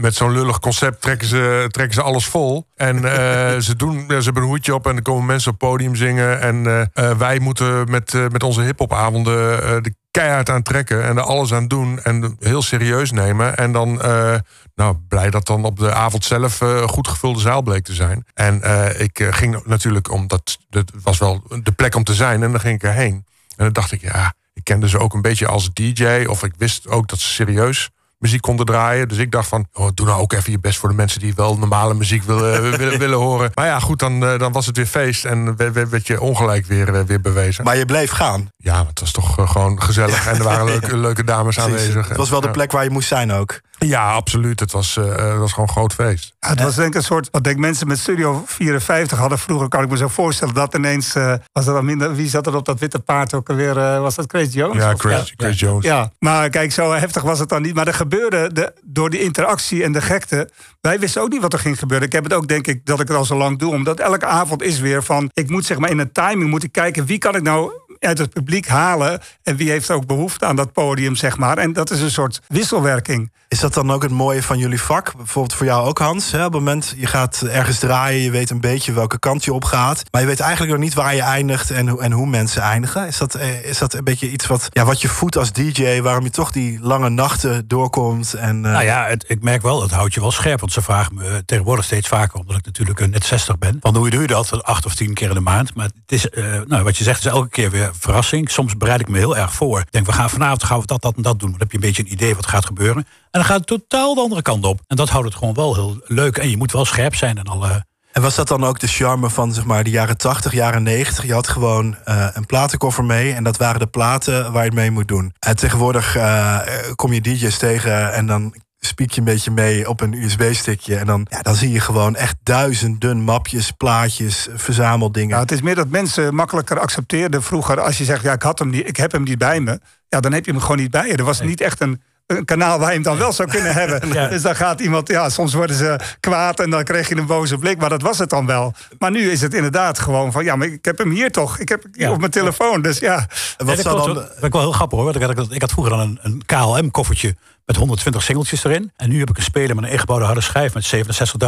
met 0.01 0.15
zo'n 0.15 0.31
lullig 0.31 0.60
concept 0.60 1.01
trekken 1.01 1.27
ze, 1.27 1.67
trekken 1.67 1.93
ze 1.93 2.01
alles 2.01 2.25
vol. 2.25 2.67
En 2.75 3.01
ze, 3.63 3.75
doen, 3.75 4.05
ze 4.07 4.23
hebben 4.23 4.43
een 4.43 4.49
hoedje 4.49 4.73
op 4.73 4.88
en 4.88 4.95
er 4.95 5.01
komen 5.01 5.25
mensen 5.25 5.51
op 5.51 5.57
podium 5.57 5.95
zingen. 5.95 6.41
En 6.41 6.89
wij 7.17 7.39
moeten 7.39 7.91
met, 7.91 8.13
met 8.31 8.43
onze 8.43 8.62
hip-hopavonden 8.62 9.84
de 9.84 9.93
keihard 10.12 10.50
aan 10.50 10.62
trekken 10.62 11.04
en 11.04 11.17
er 11.17 11.24
alles 11.24 11.54
aan 11.54 11.67
doen 11.67 12.02
en 12.02 12.36
heel 12.39 12.62
serieus 12.62 13.12
nemen. 13.12 13.58
En 13.58 13.71
dan 13.71 13.93
uh, 14.06 14.36
nou, 14.76 14.95
blij 15.08 15.30
dat 15.30 15.45
dan 15.45 15.65
op 15.65 15.80
de 15.80 15.93
avond 15.93 16.26
zelf 16.26 16.62
uh, 16.62 16.88
goed 16.88 17.08
gevulde 17.08 17.39
zaal 17.39 17.62
bleek 17.62 17.84
te 17.84 17.93
zijn. 17.93 18.26
En 18.34 18.62
uh, 18.63 19.00
ik 19.00 19.28
ging 19.32 19.65
natuurlijk, 19.65 20.12
omdat 20.12 20.58
het 20.69 20.91
was 21.04 21.17
wel 21.17 21.43
de 21.63 21.71
plek 21.71 21.95
om 21.95 22.04
te 22.04 22.13
zijn, 22.13 22.43
en 22.43 22.52
dan 22.52 22.60
ging 22.60 22.76
ik 22.76 22.84
erheen. 22.84 23.26
En 23.56 23.63
dan 23.63 23.74
dacht 23.74 23.91
ik, 23.91 24.02
ja, 24.02 24.34
ik 24.54 24.63
kende 24.63 24.89
ze 24.89 25.00
ook 25.00 25.13
een 25.13 25.21
beetje 25.21 25.47
als 25.47 25.74
DJ, 25.74 26.26
of 26.28 26.43
ik 26.43 26.54
wist 26.58 26.88
ook 26.88 27.08
dat 27.08 27.19
ze 27.19 27.28
serieus 27.28 27.89
muziek 28.21 28.41
konden 28.41 28.65
draaien. 28.65 29.07
Dus 29.07 29.17
ik 29.17 29.31
dacht 29.31 29.47
van, 29.47 29.65
oh, 29.73 29.88
doe 29.93 30.05
nou 30.05 30.21
ook 30.21 30.34
even 30.34 30.51
je 30.51 30.60
best 30.60 30.77
voor 30.79 30.89
de 30.89 30.95
mensen 30.95 31.19
die 31.19 31.34
wel 31.36 31.57
normale 31.57 31.93
muziek 31.93 32.23
willen, 32.23 32.62
willen, 32.77 32.99
willen 32.99 33.17
horen. 33.17 33.51
Maar 33.53 33.65
ja, 33.65 33.79
goed, 33.79 33.99
dan, 33.99 34.19
dan 34.19 34.51
was 34.51 34.65
het 34.65 34.77
weer 34.77 34.86
feest 34.86 35.25
en 35.25 35.55
werd, 35.73 36.07
je 36.07 36.21
ongelijk 36.21 36.65
weer, 36.65 37.05
weer 37.05 37.21
bewezen. 37.21 37.63
Maar 37.63 37.77
je 37.77 37.86
bleef 37.86 38.12
gaan? 38.12 38.49
Ja, 38.57 38.86
het 38.88 38.99
was 38.99 39.12
toch 39.12 39.51
gewoon 39.51 39.81
gezellig 39.81 40.27
en 40.27 40.38
er 40.38 40.43
waren 40.43 40.65
leuke, 40.65 40.97
leuke 40.97 41.23
dames 41.23 41.60
aanwezig. 41.60 42.07
Het 42.07 42.17
was 42.17 42.29
wel 42.29 42.41
de 42.41 42.51
plek 42.51 42.71
waar 42.71 42.84
je 42.84 42.89
moest 42.89 43.07
zijn 43.07 43.31
ook. 43.31 43.62
Ja, 43.88 44.12
absoluut. 44.12 44.60
Het 44.60 44.72
was, 44.72 44.98
uh, 44.98 45.06
het 45.06 45.38
was 45.38 45.54
gewoon 45.54 45.67
een 45.67 45.74
groot 45.74 45.94
feest. 45.94 46.36
Ja, 46.39 46.50
het 46.50 46.62
was 46.62 46.76
denk 46.76 46.88
ik 46.88 46.96
een 46.96 47.04
soort, 47.04 47.28
wat 47.32 47.44
denk 47.44 47.58
mensen 47.58 47.88
met 47.88 48.00
Studio 48.00 48.44
54 48.46 49.17
hadden 49.17 49.39
vroeger, 49.39 49.67
kan 49.67 49.84
ik 49.84 49.89
me 49.89 49.98
zo 49.98 50.08
voorstellen, 50.08 50.54
dat 50.54 50.76
ineens, 50.76 51.15
uh, 51.15 51.34
was 51.52 51.65
dan 51.65 51.86
minder, 51.86 52.15
wie 52.15 52.30
zat 52.30 52.48
er 52.48 52.56
op 52.56 52.65
dat 52.65 52.80
witte 52.80 53.00
paard 53.00 53.34
ook 53.34 53.50
alweer, 53.50 53.78
uh, 53.78 54.00
was 54.00 54.15
dat 54.15 54.26
Chris 54.28 54.54
Jones? 54.54 54.84
Ja, 54.84 54.94
Chris, 54.96 55.34
Chris 55.38 55.60
Jones. 55.60 55.86
Ja, 55.86 56.12
maar 56.20 56.50
kijk, 56.50 56.72
zo 56.72 56.91
heftig 56.91 57.22
was 57.22 57.39
het 57.39 57.50
dan 57.50 57.62
niet. 57.62 57.74
Maar 57.74 57.88
er 57.88 57.94
gebeurde, 57.94 58.54
de, 58.54 58.74
door 58.84 59.10
die 59.10 59.22
interactie 59.22 59.84
en 59.84 59.91
de 59.91 60.02
gekte, 60.02 60.50
wij 60.82 61.00
wisten 61.00 61.22
ook 61.22 61.30
niet 61.30 61.41
wat 61.41 61.54
er 61.54 61.60
ging 61.60 61.80
gebeuren. 61.80 62.08
Ik 62.08 62.13
heb 62.13 62.24
het 62.24 62.34
ook, 62.34 62.48
denk 62.48 62.67
ik, 62.67 62.86
dat 62.86 63.00
ik 63.00 63.08
het 63.08 63.17
al 63.17 63.26
zo 63.26 63.38
lang 63.38 63.60
doe, 63.60 63.74
omdat 63.74 64.00
elke 64.00 64.26
avond 64.26 64.62
is 64.62 64.80
weer 64.80 65.04
van, 65.04 65.30
ik 65.34 65.50
moet 65.50 65.65
zeg 65.65 65.78
maar 65.78 65.89
in 65.89 66.00
een 66.00 66.12
timing 66.12 66.50
moeten 66.50 66.72
kijken, 66.72 67.06
wie 67.06 67.17
kan 67.17 67.36
ik 67.36 67.41
nou 67.44 67.72
uit 68.02 68.17
het 68.17 68.34
publiek 68.34 68.67
halen. 68.67 69.22
En 69.44 69.56
wie 69.56 69.70
heeft 69.70 69.91
ook 69.91 70.06
behoefte 70.06 70.46
aan 70.46 70.56
dat 70.56 70.74
podium, 70.74 71.15
zeg 71.15 71.38
maar. 71.38 71.58
En 71.58 71.74
dat 71.74 71.91
is 71.91 72.02
een 72.02 72.12
soort 72.12 72.41
wisselwerking. 72.48 73.32
Is 73.52 73.60
dat 73.60 73.74
dan 73.74 73.92
ook 73.92 74.02
het 74.02 74.12
mooie 74.12 74.44
van 74.44 74.58
jullie 74.58 74.82
vak? 74.82 75.16
Bijvoorbeeld 75.16 75.58
voor 75.58 75.66
jou 75.66 75.88
ook, 75.88 76.00
Hans. 76.00 76.32
Hè? 76.32 76.46
Op 76.46 76.54
het 76.54 76.62
moment, 76.62 76.94
je 76.98 77.08
gaat 77.08 77.42
ergens 77.42 77.80
draaien, 77.80 78.22
je 78.22 78.32
weet 78.32 78.50
een 78.50 78.62
beetje 78.62 78.94
welke 78.94 79.20
kant 79.20 79.44
je 79.44 79.54
op 79.54 79.64
gaat. 79.64 80.04
Maar 80.12 80.22
je 80.22 80.28
weet 80.28 80.40
eigenlijk 80.40 80.72
nog 80.72 80.82
niet 80.82 80.94
waar 80.94 81.16
je 81.16 81.22
eindigt 81.22 81.72
en, 81.72 82.00
en 82.00 82.12
hoe 82.12 82.28
mensen 82.28 82.62
eindigen. 82.62 83.08
Is 83.08 83.18
dat, 83.18 83.36
eh, 83.36 83.66
is 83.66 83.78
dat 83.78 83.94
een 83.94 84.04
beetje 84.04 84.32
iets 84.32 84.48
wat, 84.48 84.68
ja, 84.70 84.86
wat 84.86 85.02
je 85.02 85.08
voedt 85.08 85.38
als 85.38 85.52
DJ, 85.52 86.02
waarom 86.02 86.24
je 86.24 86.30
toch 86.30 86.52
die 86.52 86.80
lange 86.82 87.10
nachten 87.10 87.68
doorkomt? 87.68 88.34
En, 88.34 88.56
uh... 88.56 88.72
Nou 88.72 88.84
ja, 88.84 89.06
het, 89.06 89.26
ik 89.28 89.42
merk 89.44 89.62
wel, 89.62 89.82
het 89.82 89.92
houdt 89.92 90.14
je 90.14 90.20
wel 90.20 90.32
scherp. 90.32 90.60
Want 90.60 90.74
ze 90.74 90.82
vragen 90.82 91.16
me 91.16 91.44
tegenwoordig 91.46 91.86
steeds 91.86 92.08
vaker, 92.08 92.40
omdat 92.40 92.58
ik 92.58 92.66
natuurlijk 92.66 93.10
net 93.10 93.26
60 93.26 93.58
ben. 93.58 93.78
Van 93.82 93.96
hoe 93.96 94.10
doe 94.10 94.22
je 94.22 94.28
dat? 94.28 94.64
Acht 94.64 94.86
of 94.86 94.96
tien 94.96 95.14
keer 95.14 95.30
in 95.30 95.36
de 95.36 95.40
maand. 95.40 95.76
Maar 95.76 95.86
het 95.86 96.12
is, 96.12 96.28
nou, 96.68 96.84
wat 96.84 96.98
je 96.98 97.04
zegt, 97.04 97.20
is 97.20 97.32
elke 97.32 97.50
keer 97.50 97.70
weer 97.72 97.92
verrassing. 98.00 98.52
Soms 98.52 98.78
bereid 98.78 99.00
ik 99.00 99.08
me 99.08 99.18
heel 99.18 99.38
erg 99.38 99.54
voor. 99.54 99.80
Ik 99.80 99.92
denk, 99.92 100.06
we 100.06 100.12
gaan 100.12 100.30
vanavond 100.30 100.64
gaan 100.64 100.80
we 100.80 100.86
dat, 100.86 101.02
dat 101.02 101.16
en 101.16 101.22
dat 101.22 101.40
doen. 101.40 101.50
Dan 101.52 101.60
heb 101.60 101.72
je 101.72 101.78
een 101.78 101.84
beetje 101.84 102.04
een 102.04 102.12
idee 102.12 102.36
wat 102.36 102.48
gaat 102.48 102.66
gebeuren. 102.66 103.06
En 103.32 103.40
dan 103.41 103.49
gaat 103.49 103.69
het 103.69 103.80
totaal 103.80 104.15
de 104.15 104.21
andere 104.21 104.41
kant 104.41 104.65
op. 104.65 104.80
En 104.88 104.95
dat 104.95 105.10
houdt 105.10 105.27
het 105.27 105.38
gewoon 105.38 105.54
wel 105.54 105.75
heel 105.75 106.01
leuk. 106.06 106.38
En 106.38 106.49
je 106.49 106.58
moet 106.58 106.71
wel 106.71 106.86
scherp 106.86 107.15
zijn 107.15 107.38
en 107.38 107.45
al. 107.45 107.65
En 108.12 108.21
was 108.21 108.36
dat 108.36 108.47
dan 108.47 108.63
ook 108.63 108.80
de 108.80 108.88
charme 108.88 109.30
van 109.30 109.54
zeg 109.54 109.65
maar, 109.65 109.84
de 109.84 109.89
jaren 109.89 110.17
80, 110.17 110.54
jaren 110.54 110.84
90? 110.84 111.25
Je 111.25 111.34
had 111.34 111.47
gewoon 111.47 111.95
uh, 112.06 112.27
een 112.34 112.45
platenkoffer 112.45 113.04
mee 113.04 113.34
en 113.34 113.43
dat 113.43 113.58
waren 113.58 113.80
de 113.80 113.88
platen 113.88 114.51
waar 114.51 114.63
je 114.63 114.69
het 114.69 114.77
mee 114.77 114.91
moet 114.91 115.08
doen. 115.08 115.34
En 115.39 115.56
tegenwoordig 115.56 116.15
uh, 116.17 116.60
kom 116.95 117.13
je 117.13 117.21
DJ's 117.21 117.58
tegen 117.58 118.13
en 118.13 118.25
dan 118.25 118.56
spiek 118.80 119.12
je 119.12 119.19
een 119.19 119.25
beetje 119.25 119.51
mee 119.51 119.89
op 119.89 120.01
een 120.01 120.13
USB-stickje. 120.13 120.95
En 120.95 121.06
dan, 121.06 121.27
ja, 121.30 121.41
dan 121.41 121.56
zie 121.56 121.71
je 121.71 121.80
gewoon 121.80 122.15
echt 122.15 122.36
duizenden 122.43 123.21
mapjes, 123.21 123.71
plaatjes, 123.71 124.47
verzameldingen. 124.54 125.36
Ja, 125.36 125.41
het 125.41 125.51
is 125.51 125.62
meer 125.62 125.75
dat 125.75 125.88
mensen 125.88 126.36
makkelijker 126.36 126.80
accepteerden 126.80 127.43
vroeger. 127.43 127.82
Als 127.82 127.97
je 127.97 128.04
zegt, 128.04 128.23
ja, 128.23 128.34
ik, 128.34 128.41
had 128.41 128.60
hem 128.60 128.69
niet, 128.69 128.88
ik 128.88 128.97
heb 128.97 129.12
hem 129.12 129.23
niet 129.23 129.38
bij 129.38 129.60
me. 129.60 129.80
Ja, 130.10 130.19
dan 130.19 130.34
heb 130.34 130.45
je 130.45 130.51
hem 130.51 130.62
gewoon 130.62 130.77
niet 130.77 130.91
bij 130.91 131.08
je. 131.08 131.15
Er 131.15 131.23
was 131.23 131.41
niet 131.41 131.62
echt 131.62 131.82
een 131.82 132.01
een 132.38 132.46
kanaal 132.46 132.80
waar 132.80 132.88
je 132.88 132.94
hem 132.94 133.04
dan 133.04 133.17
wel 133.17 133.32
zou 133.32 133.50
kunnen 133.50 133.74
hebben. 133.74 134.00
Ja. 134.12 134.28
Dus 134.28 134.41
dan 134.41 134.56
gaat 134.56 134.80
iemand, 134.80 135.08
ja, 135.08 135.30
soms 135.30 135.54
worden 135.54 135.76
ze 135.76 136.00
kwaad 136.20 136.60
en 136.60 136.70
dan 136.70 136.84
krijg 136.84 137.10
je 137.10 137.15
een 137.15 137.26
boze 137.26 137.58
blik. 137.58 137.78
Maar 137.78 137.89
dat 137.89 138.02
was 138.02 138.17
het 138.17 138.30
dan 138.30 138.46
wel. 138.46 138.74
Maar 139.00 139.12
nu 139.12 139.32
is 139.32 139.41
het 139.41 139.54
inderdaad 139.54 140.00
gewoon 140.00 140.32
van, 140.32 140.44
ja, 140.44 140.56
maar 140.56 140.67
ik 140.67 140.86
heb 140.86 140.98
hem 140.98 141.10
hier 141.10 141.32
toch. 141.32 141.60
Ik 141.60 141.70
heb 141.70 141.84
hem 141.91 142.12
op 142.12 142.20
mijn 142.20 142.32
telefoon. 142.32 142.82
Dus 142.82 143.00
ja, 143.00 143.28
En 143.58 143.65
wat 143.65 143.76
dat 143.76 143.86
zou 143.86 144.13
dan... 144.13 144.26
Dat 144.39 144.52
wel 144.52 144.62
heel 144.62 144.72
grappig 144.72 144.98
hoor. 144.98 145.13
Want 145.13 145.30
ik 145.30 145.38
had, 145.38 145.52
ik 145.52 145.62
had 145.62 145.72
vroeger 145.72 145.98
dan 145.98 146.02
een, 146.02 146.20
een 146.22 146.41
KLM-koffertje 146.46 147.36
met 147.65 147.76
120 147.76 148.24
singeltjes 148.24 148.63
erin. 148.63 148.91
En 148.95 149.10
nu 149.10 149.19
heb 149.19 149.30
ik 149.30 149.38
een 149.38 149.43
speler 149.43 149.76
met 149.76 149.84
een 149.86 149.91
ingebouwde 149.91 150.26
harde 150.26 150.41
schijf 150.41 150.74
met 150.74 150.93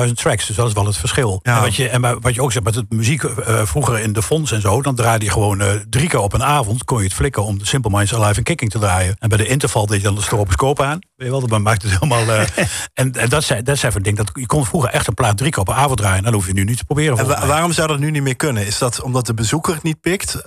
67.000 0.08 0.12
tracks. 0.13 0.45
Dus 0.47 0.56
dat 0.56 0.67
is 0.67 0.73
wel 0.73 0.86
het 0.86 0.97
verschil. 0.97 1.39
Ja. 1.43 1.56
En, 1.56 1.62
wat 1.62 1.76
je, 1.76 1.89
en 1.89 2.21
wat 2.21 2.34
je 2.36 2.41
ook 2.41 2.52
zegt 2.52 2.65
met 2.65 2.76
het 2.76 2.91
muziek 2.91 3.23
eh, 3.23 3.62
vroeger 3.65 3.99
in 3.99 4.13
de 4.13 4.21
fonds 4.21 4.52
en 4.52 4.62
zo. 4.62 4.82
Dan 4.82 4.95
draaide 4.95 5.26
je 5.26 5.32
gewoon 5.32 5.62
eh, 5.62 5.69
drie 5.89 6.08
keer 6.10 6.19
op 6.19 6.34
een 6.34 6.43
avond. 6.43 6.84
Kon 6.84 6.97
je 6.97 7.04
het 7.04 7.13
flikken 7.13 7.43
om 7.43 7.60
de 7.60 7.65
Simple 7.65 7.91
Minds 7.91 8.13
Alive 8.15 8.38
en 8.38 8.43
Kicking 8.43 8.71
te 8.71 8.80
draaien. 8.80 9.15
En 9.19 9.30
bij 9.30 9.38
de 9.38 9.47
interval 9.47 9.86
deed 9.86 9.97
je 9.97 10.04
dan 10.04 10.15
de 10.15 10.21
stroboscoop 10.21 10.82
aan. 10.82 10.99
Weet 11.15 11.28
je 11.28 11.39
wel, 11.39 11.47
dat 11.47 11.60
maakt 11.60 11.82
het 11.82 11.91
helemaal... 11.91 12.28
eh, 12.36 12.41
en 12.93 13.12
en 13.13 13.30
dat, 13.30 13.43
zijn, 13.43 13.63
dat 13.63 13.78
zijn 13.78 13.91
van 13.91 14.02
dingen. 14.02 14.26
Dat, 14.26 14.36
je 14.39 14.45
kon 14.45 14.65
vroeger 14.65 14.89
echt 14.89 15.08
een 15.08 15.13
plaat 15.13 15.38
drie 15.38 15.52
keer 15.52 15.60
op 15.62 15.67
een 15.67 15.76
avond 15.76 15.97
draaien. 15.97 16.17
En 16.17 16.23
dan 16.23 16.34
hoef 16.34 16.47
je 16.47 16.54
nu 16.54 16.63
niet 16.63 16.78
te 16.78 16.86
proberen. 16.86 17.17
En 17.17 17.28
wa- 17.28 17.45
waarom 17.47 17.71
zou 17.71 17.88
dat 17.88 17.99
nu 17.99 18.12
niet 18.12 18.23
meer 18.23 18.36
kunnen? 18.36 18.65
Is 18.65 18.78
dat 18.78 19.02
omdat 19.02 19.26
de 19.26 19.34
bezoeker 19.34 19.73
het 19.73 19.84
niet 19.84 20.02
pikt? 20.02 20.41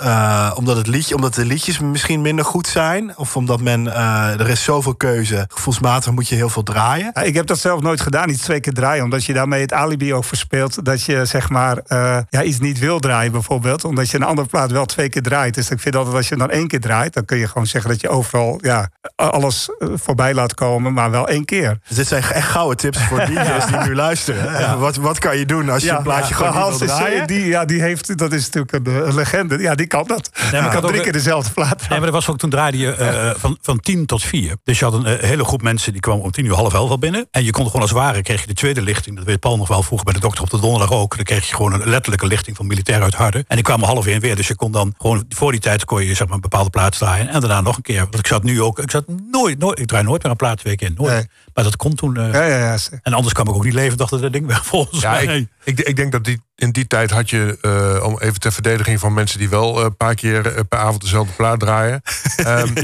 Omdat, 0.55 0.77
het 0.77 0.87
liedje, 0.87 1.15
omdat 1.15 1.35
de 1.35 1.45
liedjes 1.45 1.79
misschien 1.79 2.21
minder 2.21 2.45
goed 2.45 2.67
zijn? 2.67 3.17
Of 3.17 3.37
omdat 3.37 3.61
men, 3.61 3.95
er 4.39 4.49
is 4.49 4.63
zoveel 4.63 4.95
keuze. 4.95 5.49
Gevoelsmatig 5.57 6.13
moet 6.13 6.29
je 6.29 6.35
heel 6.35 6.49
veel 6.49 6.63
draaien. 6.63 7.11
Ik 7.23 7.35
heb 7.35 7.47
dat 7.47 7.59
zelf 7.59 7.81
nooit 7.81 8.01
gedaan, 8.01 8.29
iets 8.29 8.43
twee 8.43 8.61
keer 8.61 8.73
draaien. 8.73 9.05
Omdat 9.05 9.25
je 9.25 9.33
daarmee 9.33 9.61
het 9.61 9.73
alibi 9.73 10.15
ook 10.15 10.25
verspeelt. 10.25 10.85
Dat 10.85 11.03
je 11.03 11.25
zeg 11.25 11.49
maar 11.49 11.79
eh, 11.87 12.19
ja, 12.31 12.43
iets 12.43 12.59
niet 12.59 12.79
wil 12.79 12.99
draaien 12.99 13.33
bijvoorbeeld. 13.33 13.85
Omdat 13.85 14.11
je 14.11 14.17
een 14.17 14.23
andere 14.23 14.49
plaat 14.49 14.71
wel 14.71 14.87
twee 14.87 15.09
keer 15.09 15.23
draait. 15.23 15.55
Dus 15.55 15.71
ik 15.71 15.81
vind 15.81 15.97
altijd 15.97 16.15
als 16.17 16.29
je 16.29 16.37
dan 16.37 16.51
één 16.51 16.69
keer 16.69 16.81
draait... 16.81 17.13
dan 17.15 17.25
kun 17.25 17.39
je 17.39 17.49
gewoon 17.49 17.67
zeggen 17.67 17.91
dat 17.91 18.01
je 18.01 18.09
overal 18.09 18.59
ja, 18.63 18.89
alles 19.17 19.69
eh, 19.79 19.89
voorbij 19.95 20.35
laat 20.35 20.55
komen. 20.55 20.93
Maar 20.93 21.11
wel 21.11 21.29
één 21.29 21.45
keer. 21.45 21.79
Dus 21.89 21.97
dit 21.97 22.07
zijn 22.07 22.23
echt 22.23 22.49
gouden 22.49 22.77
tips 22.77 22.99
voor 23.03 23.19
DJ's 23.27 23.67
die 23.67 23.77
nu 23.79 23.95
luisteren. 23.95 24.79
Wat, 24.79 24.97
wat 24.97 25.19
kan 25.19 25.39
je 25.39 25.47
doen 25.47 25.69
als 25.71 25.83
je 25.83 25.91
een 25.91 26.03
plaatje 26.03 26.29
ja, 26.29 26.35
gewoon 26.37 26.53
maar 26.55 26.71
niet 26.71 26.79
wil 26.79 26.89
is, 26.89 26.93
eh, 26.95 26.99
draaien? 26.99 27.27
die, 27.27 27.47
ja, 27.47 27.65
die 27.65 27.81
heeft, 27.83 28.19
dat 28.19 28.33
is 28.33 28.51
natuurlijk 28.51 28.87
een, 28.89 29.15
legende. 29.15 29.59
Ja, 29.59 29.75
die 29.75 29.87
kan 29.87 30.05
dat. 30.07 30.31
maar 30.35 30.45
ik 30.47 30.53
Ja, 30.53 30.61
had 30.73 30.83
ook- 30.85 30.89
drie 30.91 31.03
keer 31.03 31.13
dezelfde 31.13 31.53
plaat. 31.53 31.81
Nee, 31.81 31.89
maar 31.89 32.01
dat 32.01 32.11
was 32.11 32.29
ook 32.31 32.39
toen 32.39 32.51
draaide 32.51 32.79
je 32.79 33.35
van, 33.39 33.59
van 33.63 33.81
tien 33.81 34.07
tot 34.07 34.23
vier. 34.23 34.55
Dus 34.65 34.79
je 34.79 34.85
had 34.85 34.95
een 34.95 35.07
eh, 35.07 35.23
hele 35.29 35.45
groep 35.47 35.63
mensen 35.63 35.93
die 35.93 36.01
kwamen 36.01 36.23
om 36.25 36.31
tien 36.31 36.45
uur 36.45 36.55
half 36.55 36.75
elf 36.75 36.91
al 36.91 36.99
binnen. 36.99 37.29
En 37.31 37.45
je 37.45 37.51
kon 37.51 37.65
gewoon 37.67 37.81
als 37.81 37.91
het 37.91 37.99
ware, 37.99 38.23
kreeg 38.23 38.41
je 38.41 38.47
de 38.47 38.53
tweede 38.55 38.83
lichting. 38.83 39.17
Dat 39.17 39.25
weet 39.25 39.41
Paul 39.41 39.57
nog 39.57 39.69
wel 39.69 39.83
vroeger 39.83 40.05
bij 40.05 40.15
de 40.15 40.21
dokter 40.21 40.43
op 40.43 40.51
de 40.51 40.61
donderdag 40.61 40.93
ook. 40.93 41.15
Dan 41.17 41.25
kreeg 41.25 41.49
je 41.49 41.55
gewoon 41.55 41.73
een 41.73 41.89
letterlijke 41.89 42.27
lichting 42.27 42.57
van 42.57 42.67
militair 42.67 43.03
uit 43.03 43.15
Harden. 43.15 43.45
En 43.49 43.57
die 43.57 43.65
kwamen 43.65 43.87
half 43.87 44.07
één 44.07 44.21
weer. 44.21 44.37
Dus 44.37 44.47
je 44.49 44.55
kon 44.57 44.73
dan 44.73 44.95
gewoon 44.99 45.25
voor 45.29 45.51
die 45.51 45.61
tijd 45.61 45.85
kon 45.85 46.05
je 46.05 46.15
zeg 46.15 46.27
maar 46.27 46.35
een 46.35 46.41
bepaalde 46.41 46.71
plaats 46.71 46.99
draaien. 46.99 47.29
En 47.29 47.41
daarna 47.41 47.61
nog 47.61 47.77
een 47.77 47.83
keer. 47.83 48.01
Want 48.01 48.19
ik 48.19 48.27
zat 48.27 48.43
nu 48.43 48.63
ook, 48.63 48.79
ik 48.79 48.91
zat 48.91 49.05
nooit, 49.31 49.59
nooit, 49.59 49.79
ik 49.79 49.87
draai 49.87 50.05
nooit 50.05 50.23
meer 50.23 50.31
een 50.31 50.37
plaat 50.39 50.59
twee 50.59 50.77
keer. 50.77 50.91
Nooit. 50.97 51.13
Nee. 51.13 51.27
Maar 51.55 51.65
dat 51.65 51.77
kon 51.77 51.95
toen. 51.95 52.17
eh, 52.17 52.33
Ja, 52.33 52.43
ja, 52.45 52.59
ja. 52.59 52.77
En 53.03 53.13
anders 53.13 53.35
kwam 53.35 53.49
ik 53.49 53.55
ook 53.55 53.65
niet 53.65 53.73
leven, 53.75 53.97
dacht 53.97 54.11
dat 54.11 54.21
dat 54.21 54.33
ding 54.33 54.47
weg 54.47 54.67
volgens 54.75 55.01
Ja, 55.01 55.11
mij. 55.11 55.37
ik, 55.65 55.79
ik, 55.79 55.87
ik 55.87 55.97
denk 55.97 56.13
dat 56.13 56.25
die, 56.25 56.41
in 56.57 56.71
die 56.71 56.87
tijd 56.87 57.11
had 57.11 57.31
je, 57.31 57.59
eh, 57.61 58.05
om 58.07 58.19
even 58.21 58.41
ter 58.41 58.53
verdediging 58.53 59.01
van 59.01 59.15
mensen 59.15 59.39
die 59.39 59.49
wel 59.49 59.79
eh, 59.79 59.85
een 59.85 59.97
paar 59.97 60.15
keer 60.15 60.47
eh, 60.47 60.61
per 60.69 60.79
avond 60.79 61.01
dezelfde 61.01 61.33
plaat 61.33 61.61
draaien. 61.61 62.03
ehm, 62.37 62.75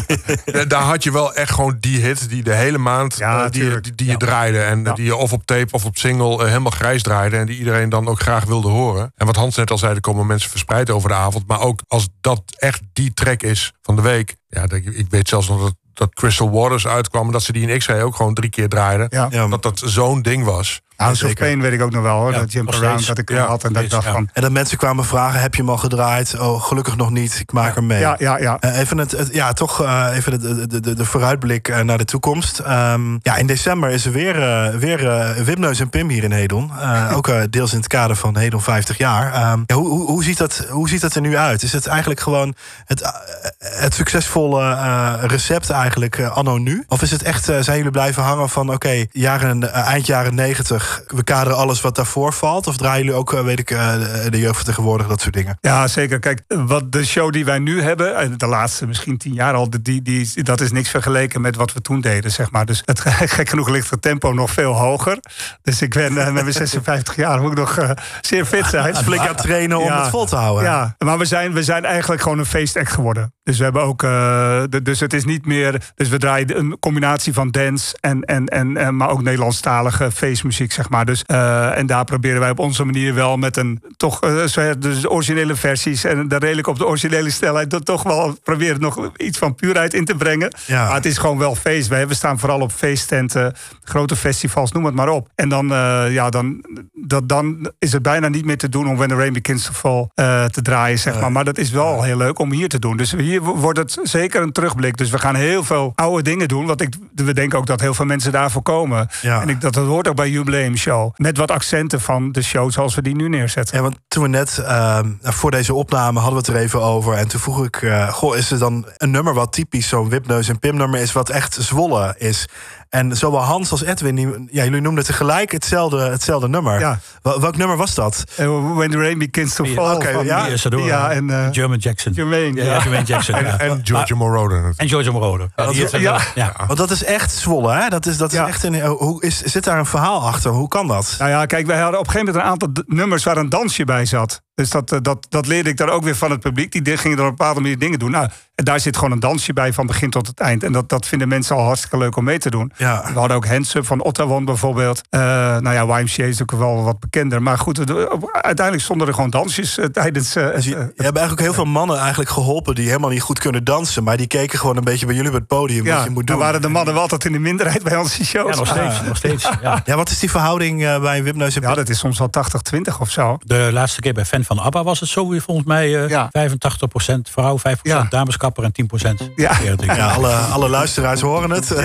da- 0.44 0.64
daar 0.64 0.82
had 0.82 1.02
je 1.02 1.12
wel 1.12 1.34
echt 1.34 1.50
gewoon 1.52 1.76
die 1.80 2.00
hit 2.00 2.28
die 2.28 2.42
de 2.42 2.51
hele 2.54 2.78
maand 2.78 3.16
Ja, 3.16 3.44
eh, 3.44 3.50
die, 3.50 3.60
tuurlijk. 3.60 3.84
die, 3.84 3.94
die 3.94 4.06
je 4.10 4.16
draaide. 4.16 4.60
En 4.62 4.84
Ja. 4.84 4.92
die 4.92 5.04
je 5.04 5.16
of 5.16 5.32
op 5.32 5.46
tape 5.46 5.72
of 5.72 5.84
op 5.84 5.96
single 5.96 6.38
eh, 6.42 6.46
helemaal 6.46 6.70
grijs 6.70 7.02
draaide. 7.02 7.36
En 7.36 7.46
die 7.46 7.58
iedereen 7.58 7.88
dan 7.88 8.08
ook 8.08 8.20
graag 8.20 8.44
wilde 8.44 8.68
horen. 8.68 9.12
En 9.16 9.26
wat 9.26 9.36
Hans 9.36 9.56
net 9.56 9.70
al 9.70 9.78
zei, 9.78 9.94
er 9.94 10.00
komen 10.00 10.26
mensen 10.26 10.50
verspreid 10.50 10.90
over 10.90 11.08
de 11.08 11.14
avond. 11.14 11.46
Maar 11.46 11.60
ook 11.60 11.80
als 11.88 12.08
dat 12.20 12.42
echt 12.58 12.80
die 12.92 13.12
track 13.14 13.42
is 13.42 13.72
van 13.82 13.96
de 13.96 14.02
week. 14.02 14.36
Ja, 14.48 14.66
dat- 14.66 14.80
ik 14.84 15.06
weet 15.08 15.28
zelfs 15.28 15.48
nog 15.48 15.60
dat, 15.62 15.74
dat 15.94 16.14
Crystal 16.14 16.50
Waters 16.50 16.86
uitkwam. 16.86 17.26
en 17.26 17.32
Dat 17.32 17.42
ze 17.42 17.52
die 17.52 17.68
in 17.68 17.78
X-Ray 17.78 18.02
ook 18.02 18.16
gewoon 18.16 18.34
drie 18.34 18.50
keer 18.50 18.68
draaiden. 18.68 19.06
Ja. 19.10 19.26
Ja, 19.30 19.46
Dat 19.48 19.62
dat 19.62 19.82
zo'n 19.84 20.22
ding 20.22 20.44
was. 20.44 20.80
House 21.02 21.26
of. 21.26 21.34
Pain 21.34 21.60
weet 21.60 21.72
ik 21.72 21.82
ook 21.82 21.90
nog 21.90 22.02
wel 22.02 22.16
hoor. 22.16 22.32
Ja, 22.32 22.38
dat 22.38 22.54
Around 22.54 22.74
steeds. 22.74 23.06
dat 23.06 23.18
ik 23.18 23.28
hem 23.28 23.38
Ja, 23.38 23.46
had. 23.46 23.64
En 23.64 23.72
dat 23.72 23.82
ik 23.82 23.90
dacht 23.90 24.04
ja. 24.04 24.12
van... 24.12 24.28
En 24.32 24.42
dat 24.42 24.50
mensen 24.50 24.78
kwamen 24.78 25.04
vragen, 25.04 25.40
heb 25.40 25.54
je 25.54 25.60
hem 25.60 25.70
al 25.70 25.76
gedraaid? 25.78 26.38
Oh, 26.38 26.62
gelukkig 26.62 26.96
nog 26.96 27.10
niet, 27.10 27.38
ik 27.40 27.52
maak 27.52 27.76
er 27.76 27.84
mee. 27.84 28.00
Ja, 28.00 28.14
ja, 28.18 28.38
ja. 28.38 28.56
Eh, 28.60 28.78
even 28.78 28.98
het, 28.98 29.10
het- 29.10 29.34
ja, 29.34 29.52
toch 29.52 29.82
eh, 29.82 30.06
even 30.14 30.40
de, 30.40 30.66
de, 30.66 30.80
de, 30.80 30.94
de 30.94 31.04
vooruitblik 31.04 31.68
eh, 31.68 31.80
naar 31.80 31.98
de 31.98 32.04
toekomst. 32.04 32.58
Ehm, 32.58 33.12
ja, 33.22 33.36
in 33.36 33.46
december 33.46 33.90
is 33.90 34.04
er 34.06 34.12
weer, 34.12 34.42
eh, 34.42 34.74
weer 34.74 35.34
Wipneus 35.44 35.80
en 35.80 35.88
Pim 35.90 36.08
hier 36.08 36.24
in 36.24 36.32
Hedon. 36.32 36.70
Eh, 36.80 37.12
ook 37.16 37.28
eh, 37.28 37.40
deels 37.50 37.70
in 37.72 37.78
het 37.78 37.86
kader 37.86 38.16
van 38.16 38.36
Hedon 38.36 38.60
50 38.62 38.98
jaar. 38.98 39.32
Ehm, 39.32 39.60
ja, 39.66 39.74
hoe, 39.74 39.88
hoe, 39.88 40.06
hoe, 40.06 40.24
ziet 40.24 40.38
dat, 40.38 40.66
hoe 40.70 40.88
ziet 40.88 41.00
dat 41.00 41.14
er 41.14 41.20
nu 41.20 41.36
uit? 41.36 41.62
Is 41.62 41.72
het 41.72 41.86
eigenlijk 41.86 42.20
gewoon 42.20 42.54
het, 42.84 43.12
het 43.58 43.94
succesvolle 43.94 44.62
eh, 44.70 45.12
recept 45.20 45.70
eigenlijk 45.70 46.20
anno 46.20 46.58
nu? 46.58 46.84
Of 46.88 47.02
is 47.02 47.10
het 47.10 47.22
echt, 47.22 47.44
zijn 47.44 47.76
jullie 47.76 47.90
blijven 47.90 48.22
hangen 48.22 48.48
van 48.48 48.72
oké, 48.72 49.04
jaren, 49.10 49.72
eind 49.72 50.06
jaren 50.06 50.34
90, 50.34 50.91
we 51.06 51.22
kaderen 51.24 51.58
alles 51.58 51.80
wat 51.80 51.94
daarvoor 51.96 52.32
valt? 52.32 52.66
Of 52.66 52.76
draaien 52.76 53.04
jullie 53.04 53.18
ook, 53.18 53.32
eh, 53.32 53.40
weet 53.44 53.58
ik, 53.58 53.70
eh, 53.70 53.92
de- 53.92 54.30
de 54.30 54.38
jeugdvertegenwoordiger, 54.38 55.10
dat 55.10 55.20
soort 55.20 55.34
dingen? 55.34 55.58
Ja, 55.60 55.86
zeker. 55.88 56.18
Kijk, 56.18 56.42
wat 56.48 56.92
de 56.92 57.04
show 57.06 57.32
die 57.32 57.44
wij 57.44 57.58
nu 57.58 57.82
hebben, 57.82 58.16
en 58.16 58.38
de 58.38 58.46
laatste 58.46 58.86
misschien 58.86 59.16
tien 59.18 59.32
jaar 59.34 59.54
al, 59.54 59.70
die, 59.82 60.02
die, 60.02 60.42
dat 60.42 60.60
is 60.60 60.72
niks 60.72 60.90
vergeleken 60.90 61.40
met 61.40 61.56
wat 61.56 61.72
we 61.72 61.80
toen 61.80 62.00
deden, 62.00 62.30
zeg 62.30 62.50
maar. 62.50 62.66
Dus 62.66 62.82
het, 62.84 63.00
gek 63.36 63.48
genoeg 63.48 63.68
ligt 63.68 63.90
het 63.90 64.02
tempo 64.02 64.32
nog 64.32 64.50
veel 64.50 64.72
hoger. 64.72 65.18
Dus 65.62 65.82
ik 65.82 65.94
ben 65.94 66.18
eh, 66.18 66.24
met 66.32 66.42
mijn 66.42 66.52
56 66.62 67.16
jaar 67.16 67.40
moet 67.40 67.50
ik 67.52 67.58
nog 67.58 67.78
eh, 67.78 67.90
zeer 68.20 68.44
fit 68.44 68.66
zijn. 68.66 68.96
Flink 69.04 69.20
aan 69.20 69.26
het 69.28 69.38
trainen 69.38 69.78
om 69.78 69.84
Ja. 69.84 70.00
het 70.00 70.10
vol 70.10 70.26
te 70.26 70.36
houden. 70.36 70.64
Ja, 70.64 70.94
maar 70.98 71.18
we 71.18 71.24
zijn, 71.24 71.52
we 71.52 71.62
zijn 71.62 71.84
eigenlijk 71.84 72.22
gewoon 72.22 72.38
een 72.38 72.46
feestact 72.46 72.90
geworden. 72.92 73.34
Dus 73.44 73.58
we 73.58 73.64
hebben 73.64 73.82
ook. 73.82 74.02
eh, 74.02 74.62
de- 74.68 74.82
dus 74.82 75.00
het 75.00 75.12
is 75.12 75.24
niet 75.24 75.46
meer. 75.46 75.92
Dus 75.94 76.08
we 76.08 76.18
draaien 76.18 76.58
een 76.58 76.76
combinatie 76.80 77.32
van 77.32 77.50
dance 77.50 77.96
en. 78.00 78.22
en, 78.24 78.46
en, 78.46 78.76
en 78.76 78.96
maar 78.96 79.10
ook 79.10 79.22
Nederlandstalige 79.22 80.10
feestmuziek, 80.10 80.72
zeg 80.72 80.88
maar. 80.88 81.04
Dus, 81.04 81.22
eh, 81.26 81.78
en 81.78 81.86
daar 81.86 82.04
proberen 82.04 82.40
wij 82.40 82.50
op 82.50 82.58
onze 82.58 82.84
manier 82.84 83.14
wel 83.14 83.36
met 83.36 83.56
een. 83.56 83.82
toch. 83.96 84.18
zo- 84.46 84.78
dus 84.78 85.00
de 85.00 85.10
originele 85.10 85.54
versies. 85.56 86.04
en 86.04 86.28
daar 86.28 86.40
redelijk 86.40 86.66
op 86.66 86.78
de 86.78 86.86
originele 86.86 87.30
snelheid. 87.30 87.70
dat 87.70 87.84
toch 87.84 88.02
wel 88.02 88.36
proberen 88.42 88.80
nog 88.80 89.10
iets 89.16 89.38
van 89.38 89.54
puurheid 89.54 89.94
in 89.94 90.04
te 90.04 90.14
brengen. 90.14 90.54
Ja. 90.66 90.84
Maar 90.86 90.94
het 90.94 91.06
is 91.06 91.18
gewoon 91.18 91.38
wel 91.38 91.54
feest. 91.54 91.88
Wij 91.88 92.08
we 92.08 92.14
staan 92.14 92.38
vooral 92.38 92.60
op 92.60 92.72
feesttenten, 92.72 93.54
grote 93.84 94.16
festivals, 94.16 94.72
noem 94.72 94.84
het 94.84 94.94
maar 94.94 95.08
op. 95.08 95.28
En 95.34 95.48
dan, 95.48 95.66
ja, 96.10 96.30
dan, 96.30 96.64
dat, 96.92 97.28
dan 97.28 97.70
is 97.78 97.92
het 97.92 98.02
bijna 98.02 98.28
niet 98.28 98.44
meer 98.44 98.58
te 98.58 98.68
doen 98.68 98.88
om 98.88 98.96
When 98.96 99.08
the 99.08 99.14
Rain 99.14 99.32
Begins 99.32 99.64
to 99.64 99.72
Fall 99.72 100.08
te 100.48 100.62
draaien, 100.62 100.98
zeg 100.98 101.20
maar. 101.20 101.32
Maar 101.32 101.44
dat 101.44 101.58
is 101.58 101.70
wel 101.70 102.02
heel 102.02 102.16
leuk 102.16 102.38
om 102.38 102.52
hier 102.52 102.68
te 102.68 102.78
doen. 102.78 102.96
Dus 102.96 103.12
hier 103.12 103.31
wordt 103.40 103.78
het 103.78 103.98
zeker 104.02 104.42
een 104.42 104.52
terugblik. 104.52 104.96
Dus 104.96 105.10
we 105.10 105.18
gaan 105.18 105.34
heel 105.34 105.64
veel 105.64 105.92
oude 105.94 106.22
dingen 106.22 106.48
doen. 106.48 106.66
Want 106.66 106.80
ik, 106.80 106.94
we 107.14 107.34
denken 107.34 107.58
ook 107.58 107.66
dat 107.66 107.80
heel 107.80 107.94
veel 107.94 108.04
mensen 108.04 108.32
daarvoor 108.32 108.62
komen. 108.62 109.08
Ja. 109.22 109.40
En 109.40 109.48
ik, 109.48 109.60
dat, 109.60 109.74
dat 109.74 109.86
hoort 109.86 110.08
ook 110.08 110.16
bij 110.16 110.30
Jubileum 110.30 110.76
Show. 110.76 111.12
Met 111.16 111.36
wat 111.36 111.50
accenten 111.50 112.00
van 112.00 112.32
de 112.32 112.42
show 112.42 112.70
zoals 112.70 112.94
we 112.94 113.02
die 113.02 113.14
nu 113.14 113.28
neerzetten. 113.28 113.76
Ja, 113.76 113.82
want 113.82 113.98
toen 114.08 114.22
we 114.22 114.28
net 114.28 114.58
ehm, 114.58 115.10
voor 115.22 115.50
deze 115.50 115.74
opname 115.74 116.20
hadden 116.20 116.42
we 116.42 116.46
het 116.46 116.56
er 116.56 116.62
even 116.62 116.82
over. 116.82 117.14
En 117.14 117.28
toen 117.28 117.40
vroeg 117.40 117.64
ik, 117.64 117.82
eh, 117.82 118.08
goh, 118.08 118.36
is 118.36 118.50
er 118.50 118.58
dan 118.58 118.86
een 118.96 119.10
nummer 119.10 119.34
wat 119.34 119.52
typisch 119.52 119.88
zo'n 119.88 120.08
Wipneus 120.08 120.48
en 120.48 120.58
Pim 120.58 120.76
nummer 120.76 121.00
is, 121.00 121.12
wat 121.12 121.28
echt 121.28 121.54
Zwolle 121.60 122.14
is? 122.18 122.48
En 122.92 123.16
zowel 123.16 123.40
Hans 123.42 123.70
als 123.70 123.82
Edwin, 123.84 124.14
die, 124.14 124.28
ja, 124.50 124.64
jullie 124.64 124.80
noemden 124.80 125.04
tegelijk 125.04 125.52
hetzelfde, 125.52 125.98
hetzelfde 125.98 126.48
nummer. 126.48 126.78
Ja. 126.80 126.98
Wel- 127.22 127.40
Welk 127.40 127.56
nummer 127.56 127.76
was 127.76 127.94
dat? 127.94 128.24
Eh, 128.36 128.74
When 128.74 128.90
the 128.90 128.96
Rain 128.96 129.18
Begins 129.18 129.54
to 129.54 129.64
Ja, 129.64 129.72
Fall. 129.74 129.94
oké, 129.94 130.12
van 130.12 130.24
ja. 130.24 130.44
Die 130.44 130.52
is 130.52 130.64
er 130.64 130.70
door. 130.70 130.86
Ja, 130.86 131.10
en 131.10 131.30
eh, 131.30 131.48
German 131.50 131.78
Jackson. 131.78 132.12
Jermaine. 132.12 132.56
Ja, 132.60 132.64
ja, 132.66 132.72
ja. 132.72 132.78
Jermaine 132.78 133.06
Jackson. 133.06 133.44
ja. 133.44 133.58
En 133.58 133.80
Giorgio 133.84 134.16
Moroder. 134.16 134.72
En 134.76 134.88
George 134.88 135.10
Moroder. 135.10 135.50
Ja, 135.56 135.64
er- 135.92 136.00
ja. 136.00 136.20
ja. 136.34 136.54
Want 136.66 136.78
dat 136.78 136.90
is 136.90 137.04
echt 137.04 137.32
Zwolle, 137.32 137.72
hè? 137.72 137.88
Dat 137.88 138.06
is, 138.06 138.16
dat 138.16 138.32
is 138.32 138.38
Ja. 138.38 138.46
echt 138.48 138.62
een, 138.62 138.74
eh, 138.74 138.90
hoe 138.90 139.22
is, 139.22 139.42
zit 139.42 139.64
daar 139.64 139.78
een 139.78 139.86
verhaal 139.86 140.26
achter? 140.26 140.50
Hoe 140.50 140.68
kan 140.68 140.86
dat? 140.86 141.14
Nou 141.18 141.30
ja, 141.30 141.46
kijk, 141.46 141.66
wij 141.66 141.80
hadden 141.80 142.00
op 142.00 142.06
een 142.06 142.12
gegeven 142.12 142.34
moment 142.34 142.46
een 142.60 142.66
aantal 142.68 142.84
nummers 142.96 143.24
waar 143.24 143.36
een 143.36 143.48
dansje 143.48 143.84
bij 143.84 144.04
zat. 144.04 144.40
Dus 144.54 144.70
dat, 144.70 144.92
eh, 144.92 144.98
dat, 145.02 145.26
dat 145.28 145.46
leerde 145.46 145.70
ik 145.70 145.76
dan 145.76 145.88
ook 145.90 146.04
weer 146.04 146.16
van 146.16 146.30
het 146.30 146.40
publiek. 146.40 146.72
Die 146.72 146.82
di- 146.82 146.96
gingen 146.96 147.16
er 147.18 147.22
op 147.24 147.30
een 147.30 147.36
bepaalde 147.36 147.60
manier 147.60 147.78
dingen 147.78 147.98
doen. 147.98 148.10
Nou, 148.10 148.28
en 148.54 148.64
daar 148.64 148.80
zit 148.80 148.96
gewoon 148.96 149.12
een 149.12 149.20
dansje 149.20 149.52
bij 149.52 149.72
van 149.72 149.86
begin 149.86 150.10
tot 150.10 150.26
het 150.26 150.40
eind. 150.40 150.62
En 150.64 150.72
dat, 150.72 150.88
dat 150.88 151.06
vinden 151.06 151.28
mensen 151.28 151.56
al 151.56 151.64
hartstikke 151.64 151.98
leuk 151.98 152.16
om 152.16 152.24
mee 152.24 152.38
te 152.38 152.50
doen. 152.50 152.72
Ja. 152.76 153.04
We 153.12 153.18
hadden 153.18 153.36
ook 153.36 153.46
Hands 153.46 153.74
Up 153.74 153.86
van 153.86 154.02
Ottawa 154.02 154.40
bijvoorbeeld. 154.40 155.00
Eh, 155.10 155.20
nou 155.58 155.72
ja, 155.72 155.98
YMCA 155.98 156.24
is 156.24 156.42
ook 156.42 156.50
wel 156.50 156.82
wat 156.84 157.00
bekender. 157.00 157.42
Maar 157.42 157.58
goed, 157.58 157.86
de- 157.86 158.28
uiteindelijk 158.32 158.84
stonden 158.84 159.06
er 159.08 159.14
gewoon 159.14 159.30
dansjes 159.30 159.78
eh, 159.78 159.84
tijdens... 159.84 160.36
eh, 160.36 160.54
Dus 160.54 160.64
je, 160.64 160.70
je 160.70 160.76
hebt 160.76 160.96
eigenlijk 160.96 161.30
ook 161.32 161.40
heel 161.40 161.52
veel 161.54 161.64
mannen 161.64 161.98
eigenlijk 161.98 162.30
geholpen 162.30 162.74
die 162.74 162.86
helemaal 162.86 163.10
niet 163.10 163.22
goed 163.22 163.38
kunnen 163.38 163.64
dansen. 163.64 164.04
Maar 164.04 164.16
die 164.16 164.26
keken 164.26 164.58
gewoon 164.58 164.76
een 164.76 164.84
beetje 164.84 165.06
bij 165.06 165.14
jullie 165.14 165.30
op 165.30 165.36
het 165.36 165.46
podium 165.46 165.84
wat 165.84 165.94
ja, 165.94 166.04
je 166.04 166.10
moet 166.10 166.26
dan 166.26 166.36
doen. 166.36 166.44
waren 166.44 166.62
de 166.62 166.68
mannen 166.68 166.92
wel 166.94 167.02
altijd 167.02 167.24
in 167.24 167.32
de 167.32 167.38
minderheid 167.38 167.82
bij 167.82 167.96
onze 167.96 168.24
shows. 168.24 168.50
Ja, 168.50 168.56
nog 168.56 168.66
steeds. 168.68 169.02
Nog 169.06 169.16
steeds 169.16 169.48
ja. 169.62 169.82
Ja, 169.84 169.96
wat 169.96 170.10
is 170.10 170.18
die 170.18 170.30
verhouding 170.30 170.78
bij 171.00 171.22
Wipneus 171.22 171.56
en 171.56 171.62
Ja, 171.62 171.74
dat 171.74 171.88
is 171.88 171.98
soms 171.98 172.18
wel 172.18 172.28
80-20 172.76 172.98
of 173.00 173.10
zo. 173.10 173.36
De 173.44 173.68
laatste 173.72 174.00
keer 174.00 174.12
bij 174.12 174.24
Fan 174.24 174.41
van 174.44 174.58
ABBA 174.58 174.82
was 174.82 175.00
het 175.00 175.08
zo 175.08 175.28
weer 175.28 175.40
volgens 175.40 175.66
mij 175.66 176.02
eh, 176.04 176.08
Ja. 176.08 176.30
85% 176.32 177.30
vrouw, 177.30 177.58
5% 177.58 177.62
Ja. 177.82 178.06
dameskapper 178.08 178.64
en 178.64 178.72
10% 178.72 179.30
Ja. 179.36 179.52
Ja, 179.86 180.06
alle, 180.10 180.32
alle 180.32 180.68
luisteraars 180.68 181.20
horen 181.20 181.50
het. 181.50 181.68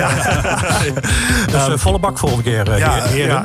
Dus 1.50 1.66
eh, 1.68 1.72
volle 1.76 1.98
bak 1.98 2.18
volgende 2.18 2.44
keer, 2.44 2.70
eh, 2.72 2.78
Ja, 2.78 3.02
heren. 3.02 3.42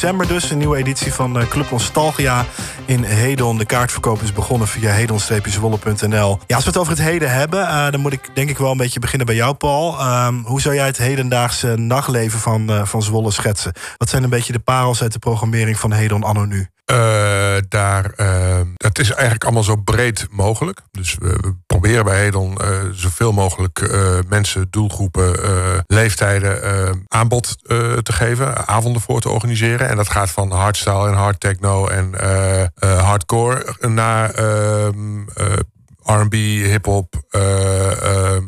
December 0.00 0.28
dus, 0.28 0.50
een 0.50 0.58
nieuwe 0.58 0.76
editie 0.76 1.12
van 1.12 1.46
Club 1.48 1.70
Nostalgia 1.70 2.44
in 2.84 3.02
Hedon. 3.02 3.58
De 3.58 3.64
kaartverkoop 3.64 4.22
is 4.22 4.32
begonnen 4.32 4.68
via 4.68 4.90
hedon-zwolle.nl. 4.90 6.38
Ja, 6.46 6.54
als 6.54 6.64
we 6.64 6.70
het 6.70 6.78
over 6.78 6.92
het 6.92 7.02
heden 7.02 7.30
hebben, 7.30 7.92
dan 7.92 8.00
moet 8.00 8.12
ik 8.12 8.30
denk 8.34 8.50
ik 8.50 8.58
wel 8.58 8.70
een 8.70 8.76
beetje 8.76 9.00
beginnen 9.00 9.26
bij 9.26 9.36
jou, 9.36 9.54
Paul. 9.54 9.98
Ehm, 9.98 10.34
hoe 10.34 10.60
zou 10.60 10.74
jij 10.74 10.86
het 10.86 10.98
hedendaagse 10.98 11.76
nachtleven 11.76 12.38
van, 12.38 12.86
van 12.86 13.02
Zwolle 13.02 13.30
schetsen? 13.30 13.72
Wat 13.96 14.08
zijn 14.08 14.22
een 14.22 14.30
beetje 14.30 14.52
de 14.52 14.58
parels 14.58 15.02
uit 15.02 15.12
de 15.12 15.18
programmering 15.18 15.78
van 15.78 15.92
Hedon 15.92 16.22
anno 16.22 16.44
nu? 16.44 16.68
Uh, 16.92 17.56
daar, 17.68 18.12
uh, 18.16 18.60
het 18.76 18.98
is 18.98 19.10
eigenlijk 19.10 19.44
allemaal 19.44 19.62
zo 19.62 19.76
breed 19.76 20.26
mogelijk. 20.30 20.80
Dus 20.90 21.16
we, 21.18 21.54
proberen 21.66 22.04
bij 22.04 22.18
Hedon 22.18 22.58
uh, 22.60 22.68
zoveel 22.92 23.32
mogelijk 23.32 23.90
mensen, 24.28 24.66
doelgroepen, 24.70 25.36
leeftijden 25.86 27.04
aanbod 27.08 27.56
te 28.02 28.12
geven, 28.12 28.68
avonden 28.68 29.02
voor 29.02 29.20
te 29.20 29.28
organiseren. 29.28 29.88
En 29.88 29.96
dat 29.96 30.10
gaat 30.10 30.30
van 30.30 30.50
hardstyle 30.50 31.06
en 31.06 31.14
hard 31.14 31.40
techno 31.40 31.86
en 31.86 32.14
hardcore 32.80 33.76
naar 33.80 34.30
ehm, 34.30 35.20
R&B, 36.02 36.34
hip-hop, 36.34 37.14
ehm, 37.30 38.44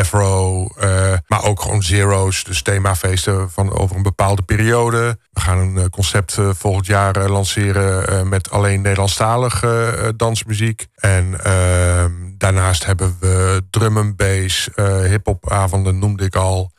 Afro, 0.00 0.62
uh, 0.78 1.12
maar 1.26 1.44
ook 1.44 1.60
gewoon 1.60 1.82
zero's, 1.82 2.44
dus 2.44 2.62
themafeesten 2.62 3.50
van 3.50 3.72
over 3.72 3.96
een 3.96 4.02
bepaalde 4.02 4.42
periode. 4.42 5.18
We 5.32 5.40
gaan 5.40 5.58
een 5.58 5.78
eh, 5.78 5.84
concept 5.90 6.36
uh, 6.36 6.50
volgend 6.54 6.86
jaar 6.86 7.28
lanceren 7.28 8.28
met 8.28 8.50
alleen 8.50 8.80
Nederlandstalige 8.80 10.12
dansmuziek. 10.16 10.86
En 10.96 11.44
ehm, 11.44 12.12
daarnaast 12.38 12.86
hebben 12.86 13.16
we 13.20 13.64
drum 13.70 13.96
en 13.96 14.16
bass, 14.16 14.68
hip-hop 15.02 15.50
avonden 15.50 15.98
noemde 15.98 16.24
ik 16.24 16.36
al. 16.36 16.72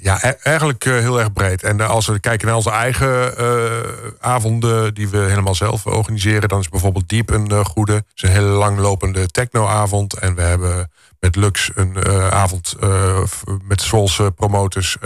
ja, 0.00 0.24
e-, 0.24 0.34
eigenlijk 0.42 0.84
heel 0.84 1.20
erg 1.20 1.32
breed. 1.32 1.62
En 1.62 1.80
als 1.80 2.06
we 2.06 2.20
kijken 2.20 2.46
naar 2.46 2.56
onze 2.56 2.70
eigen 2.70 3.34
avonden 4.20 4.94
die 4.94 5.08
we 5.08 5.18
helemaal 5.18 5.54
zelf 5.54 5.86
organiseren, 5.86 6.48
dan 6.48 6.60
is 6.60 6.68
bijvoorbeeld 6.68 7.08
Diep 7.08 7.30
een 7.30 7.64
goede. 7.64 7.92
Het 7.92 8.04
is 8.14 8.22
een 8.22 8.28
hele 8.28 8.46
langlopende 8.46 9.26
technoavond. 9.26 10.14
En 10.14 10.34
we 10.34 10.42
hebben 10.42 10.90
met 11.20 11.36
Lux 11.36 11.70
een 11.74 12.04
avond 12.30 12.76
met 13.62 13.82
Zwolse 13.82 14.32
promoters 14.36 14.96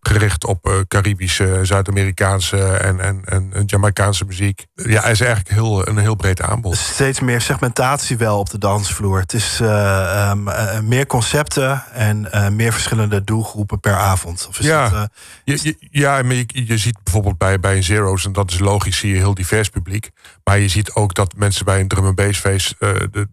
gericht 0.00 0.44
op 0.44 0.84
Caribische, 0.88 1.60
Zuid-Amerikaanse 1.62 2.56
en, 2.58 3.24
en, 3.24 3.62
Jamaicaanse 3.66 4.24
muziek. 4.24 4.66
Ja, 4.74 5.04
is 5.04 5.20
eigenlijk 5.20 5.50
heel, 5.50 5.88
een 5.88 5.98
heel 5.98 6.14
breed 6.14 6.42
aanbod. 6.42 6.76
Steeds 6.76 7.20
meer 7.20 7.40
segmentatie 7.40 8.16
wel 8.16 8.38
op 8.38 8.50
de 8.50 8.58
dansvloer. 8.58 9.13
Het 9.18 9.32
is 9.32 9.60
um, 9.62 10.48
meer 10.82 11.06
concepten 11.06 11.82
en 11.92 12.28
meer 12.56 12.72
verschillende 12.72 13.24
doelgroepen 13.24 13.80
per 13.80 13.94
avond. 13.94 14.46
Of 14.48 14.58
is 14.58 14.66
ja, 14.66 14.88
dat, 14.88 15.10
je, 15.44 15.58
je, 15.62 15.76
ja, 15.90 16.22
maar 16.22 16.34
je, 16.34 16.46
je 16.46 16.78
ziet 16.78 16.98
bijvoorbeeld 17.02 17.38
bij, 17.38 17.60
bij 17.60 17.76
een 17.76 17.82
Zero's, 17.82 18.24
en 18.24 18.32
dat 18.32 18.50
is 18.50 18.58
logisch, 18.58 18.98
zie 18.98 19.12
je 19.12 19.18
heel 19.18 19.34
divers 19.34 19.68
publiek. 19.68 20.10
Maar 20.44 20.58
je 20.58 20.68
ziet 20.68 20.92
ook 20.92 21.14
dat 21.14 21.34
mensen 21.36 21.64
bij 21.64 21.80
een 21.80 21.88
drum 21.88 22.04
and 22.04 22.14
bass 22.14 22.40
feest 22.40 22.74
de, 22.78 23.28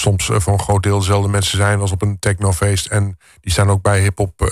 soms 0.00 0.28
uh, 0.28 0.40
voor 0.40 0.52
een 0.52 0.60
groot 0.60 0.82
deel 0.82 0.98
dezelfde 0.98 1.28
mensen 1.28 1.58
zijn 1.58 1.80
als 1.80 1.92
op 1.92 2.02
een 2.02 2.18
technofeest. 2.18 2.86
En 2.86 3.18
die 3.40 3.52
staan 3.52 3.70
ook 3.70 3.82
bij 3.82 4.00
hip-hop, 4.00 4.40
uh, 4.42 4.48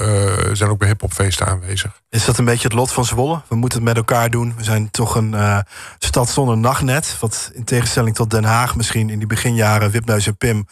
zijn 0.53 0.71
ook 0.71 0.79
bij 0.79 0.89
hip-hopfeesten 0.89 1.47
aanwezig. 1.47 2.03
Is 2.09 2.25
dat 2.25 2.39
een 2.39 2.45
beetje 2.45 2.69
het 2.69 2.77
lot 2.77 2.93
van 2.93 3.05
Zwolle? 3.05 3.41
We 3.49 3.57
moeten 3.57 3.79
het 3.79 3.89
met 3.89 3.97
elkaar 3.97 4.31
doen. 4.31 4.55
We 4.57 4.65
zijn 4.65 4.91
toch 4.91 5.15
een 5.15 5.33
uh, 5.33 5.59
stad 5.99 6.29
zonder 6.29 6.59
nachtnet. 6.59 7.17
Wat 7.21 7.51
in 7.55 7.65
tegenstelling 7.65 8.15
tot 8.15 8.31
Den 8.31 8.45
Haag 8.45 8.77
misschien 8.77 9.11
in 9.11 9.19
die 9.19 9.27
beginjaren 9.27 9.91
Wipneus 9.91 10.27
en 10.27 10.37
Pim 10.37 10.67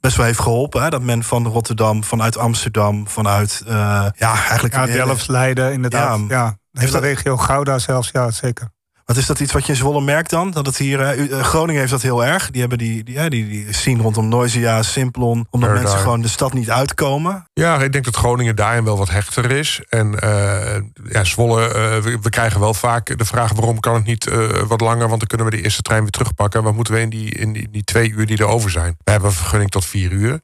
best 0.00 0.16
wel 0.16 0.26
heeft 0.26 0.40
geholpen. 0.40 0.82
Hè? 0.82 0.88
Dat 0.88 1.02
men 1.02 1.22
van 1.22 1.46
Rotterdam, 1.46 2.04
vanuit 2.04 2.38
Amsterdam, 2.38 3.08
vanuit 3.08 3.62
ja, 3.66 4.12
eigenlijk. 4.18 4.74
Ja, 4.74 4.86
Delft, 4.86 5.28
Leiden, 5.28 5.72
inderdaad. 5.72 6.20
Ja, 6.28 6.36
ja. 6.36 6.56
Heeft 6.72 6.92
de 6.92 6.98
regio 6.98 7.36
Gouda 7.36 7.78
zelfs, 7.78 8.10
ja, 8.12 8.30
zeker. 8.30 8.70
Wat 9.12 9.20
is 9.20 9.26
dat 9.26 9.40
iets 9.40 9.52
wat 9.52 9.66
je 9.66 9.72
in 9.72 9.78
Zwolle 9.78 10.00
merkt 10.00 10.30
dan? 10.30 10.50
Dat 10.50 10.66
het 10.66 10.76
hier, 10.76 11.30
uh, 11.30 11.42
Groningen 11.42 11.80
heeft 11.80 11.92
dat 11.92 12.02
heel 12.02 12.24
erg. 12.24 12.50
Die 12.50 12.60
hebben 12.60 12.78
die, 12.78 13.04
die, 13.04 13.28
die, 13.30 13.48
die 13.48 13.72
scene 13.72 14.02
rondom 14.02 14.28
Noisia, 14.28 14.82
Simplon. 14.82 15.46
Omdat 15.50 15.72
mensen 15.72 15.98
gewoon 15.98 16.20
de 16.20 16.28
stad 16.28 16.52
niet 16.52 16.70
uitkomen. 16.70 17.46
Ja, 17.52 17.82
ik 17.82 17.92
denk 17.92 18.04
dat 18.04 18.16
Groningen 18.16 18.56
daarin 18.56 18.84
wel 18.84 18.98
wat 18.98 19.10
hechter 19.10 19.50
is. 19.50 19.80
En 19.88 20.16
uh, 20.24 21.10
ja, 21.10 21.24
Zwolle, 21.24 21.68
uh, 21.68 22.14
we, 22.20 22.30
krijgen 22.30 22.60
wel 22.60 22.74
vaak 22.74 23.18
de 23.18 23.24
vraag... 23.24 23.52
waarom 23.52 23.80
kan 23.80 23.94
het 23.94 24.04
niet 24.04 24.30
wat 24.66 24.80
langer? 24.80 25.08
Want 25.08 25.18
dan 25.18 25.28
kunnen 25.28 25.46
we 25.46 25.56
de 25.56 25.62
eerste 25.62 25.82
trein 25.82 26.00
weer 26.00 26.10
terugpakken. 26.10 26.62
Wat 26.62 26.74
moeten 26.74 26.94
we 26.94 27.00
in 27.00 27.10
die, 27.10 27.30
in 27.30 27.52
die, 27.52 27.68
die 27.70 27.84
twee 27.84 28.10
uur 28.10 28.26
die 28.26 28.38
er 28.38 28.46
over 28.46 28.70
zijn? 28.70 28.96
We 29.04 29.10
hebben 29.10 29.28
een 29.28 29.36
vergunning 29.36 29.70
tot 29.70 29.84
vier 29.84 30.12
uur. 30.12 30.40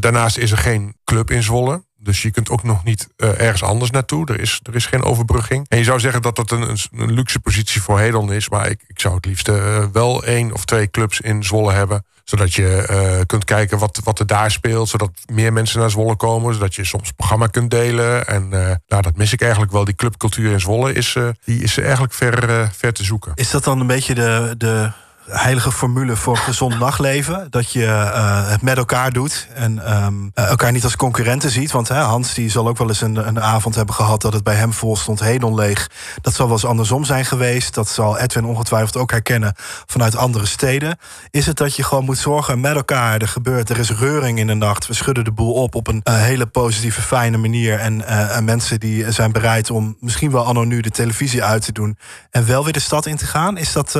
daarnaast 0.00 0.38
is 0.38 0.50
er 0.50 0.58
geen 0.58 0.96
club 1.04 1.30
in 1.30 1.42
Zwolle. 1.42 1.84
Dus 2.06 2.22
je 2.22 2.30
kunt 2.30 2.48
ook 2.48 2.62
nog 2.62 2.84
niet 2.84 3.08
uh, 3.16 3.40
ergens 3.40 3.62
anders 3.62 3.90
naartoe. 3.90 4.26
Er 4.26 4.40
is, 4.40 4.60
er 4.62 4.74
is 4.74 4.86
geen 4.86 5.02
overbrugging. 5.02 5.66
En 5.68 5.78
je 5.78 5.84
zou 5.84 6.00
zeggen 6.00 6.22
dat 6.22 6.36
dat 6.36 6.50
een, 6.50 6.78
een, 6.92 7.12
luxe 7.12 7.40
positie 7.40 7.82
voor 7.82 7.98
Hedon 7.98 8.32
is. 8.32 8.48
Maar 8.48 8.70
ik, 8.70 8.80
ik 8.86 9.00
zou 9.00 9.14
het 9.14 9.24
liefst 9.24 9.48
uh, 9.48 9.84
wel 9.92 10.24
één 10.24 10.52
of 10.52 10.64
twee 10.64 10.90
clubs 10.90 11.20
in 11.20 11.44
Zwolle 11.44 11.72
hebben. 11.72 12.04
Zodat 12.24 12.54
je 12.54 12.86
uh, 12.90 13.20
kunt 13.26 13.44
kijken 13.44 13.78
wat, 13.78 14.00
wat 14.04 14.18
er 14.18 14.26
daar 14.26 14.50
speelt. 14.50 14.88
Zodat 14.88 15.10
meer 15.32 15.52
mensen 15.52 15.80
naar 15.80 15.90
Zwolle 15.90 16.16
komen. 16.16 16.54
Zodat 16.54 16.74
je 16.74 16.84
soms 16.84 17.12
programma 17.12 17.46
kunt 17.46 17.70
delen. 17.70 18.26
En 18.26 18.48
nou, 18.48 19.02
dat 19.02 19.16
mis 19.16 19.32
ik 19.32 19.40
eigenlijk 19.40 19.72
wel. 19.72 19.84
Die 19.84 19.94
clubcultuur 19.94 20.52
in 20.52 20.60
Zwolle 20.60 20.92
is, 20.92 21.16
die 21.44 21.62
is 21.62 21.78
eigenlijk 21.78 22.12
ver, 22.12 22.70
ver 22.72 22.92
te 22.92 23.04
zoeken. 23.04 23.32
Is 23.34 23.50
dat 23.50 23.64
dan 23.64 23.80
een 23.80 23.86
beetje 23.86 24.14
de, 24.14 24.54
de 24.58 24.92
heilige 25.28 25.72
formule 25.72 26.16
voor 26.16 26.36
gezond 26.36 26.78
nachtleven. 26.86 27.46
Dat 27.50 27.72
je 27.72 27.84
uh, 27.84 28.48
het 28.48 28.62
met 28.62 28.76
elkaar 28.76 29.12
doet 29.12 29.48
en 29.54 30.04
um, 30.04 30.30
elkaar 30.34 30.72
niet 30.72 30.84
als 30.84 30.96
concurrenten 30.96 31.50
ziet. 31.50 31.70
Want 31.70 31.88
hè, 31.88 32.00
Hans 32.00 32.34
die 32.34 32.50
zal 32.50 32.68
ook 32.68 32.78
wel 32.78 32.88
eens 32.88 33.00
een, 33.00 33.26
een 33.28 33.40
avond 33.40 33.74
hebben 33.74 33.94
gehad 33.94 34.22
dat 34.22 34.32
het 34.32 34.42
bij 34.42 34.54
hem 34.54 34.72
vol 34.72 34.96
stond, 34.96 35.20
Hedon 35.20 35.54
leeg. 35.54 35.90
Dat 36.20 36.34
zal 36.34 36.46
wel 36.46 36.54
eens 36.54 36.64
andersom 36.64 37.04
zijn 37.04 37.24
geweest. 37.24 37.74
Dat 37.74 37.88
zal 37.88 38.18
Edwin 38.18 38.44
ongetwijfeld 38.44 38.96
ook 38.96 39.10
herkennen 39.10 39.54
vanuit 39.86 40.16
andere 40.16 40.46
steden. 40.46 40.98
Is 41.30 41.46
het 41.46 41.56
dat 41.56 41.76
je 41.76 41.82
gewoon 41.82 42.04
moet 42.04 42.18
zorgen 42.18 42.60
met 42.60 42.74
elkaar. 42.74 43.20
Er 43.20 43.28
gebeurt, 43.28 43.70
er 43.70 43.78
is 43.78 43.90
reuring 43.90 44.38
in 44.38 44.46
de 44.46 44.54
nacht. 44.54 44.86
We 44.86 44.94
schudden 44.94 45.24
de 45.24 45.32
boel 45.32 45.52
op 45.52 45.74
op 45.74 45.86
een 45.88 46.00
uh, 46.04 46.14
hele 46.14 46.46
positieve, 46.46 47.00
fijne 47.00 47.36
manier. 47.36 47.78
En 47.78 48.04
mensen 48.44 48.80
die 48.80 49.12
zijn 49.12 49.32
bereid 49.32 49.70
om 49.70 49.96
misschien 50.00 50.30
wel 50.30 50.44
anno 50.44 50.64
nu 50.64 50.80
de 50.80 50.90
televisie 50.90 51.42
uit 51.42 51.64
te 51.64 51.72
doen. 51.72 51.98
En 52.30 52.46
wel 52.46 52.64
weer 52.64 52.72
de 52.72 52.80
stad 52.80 53.06
in 53.06 53.16
te 53.16 53.26
gaan. 53.26 53.56
Is 53.56 53.72
dat. 53.72 53.92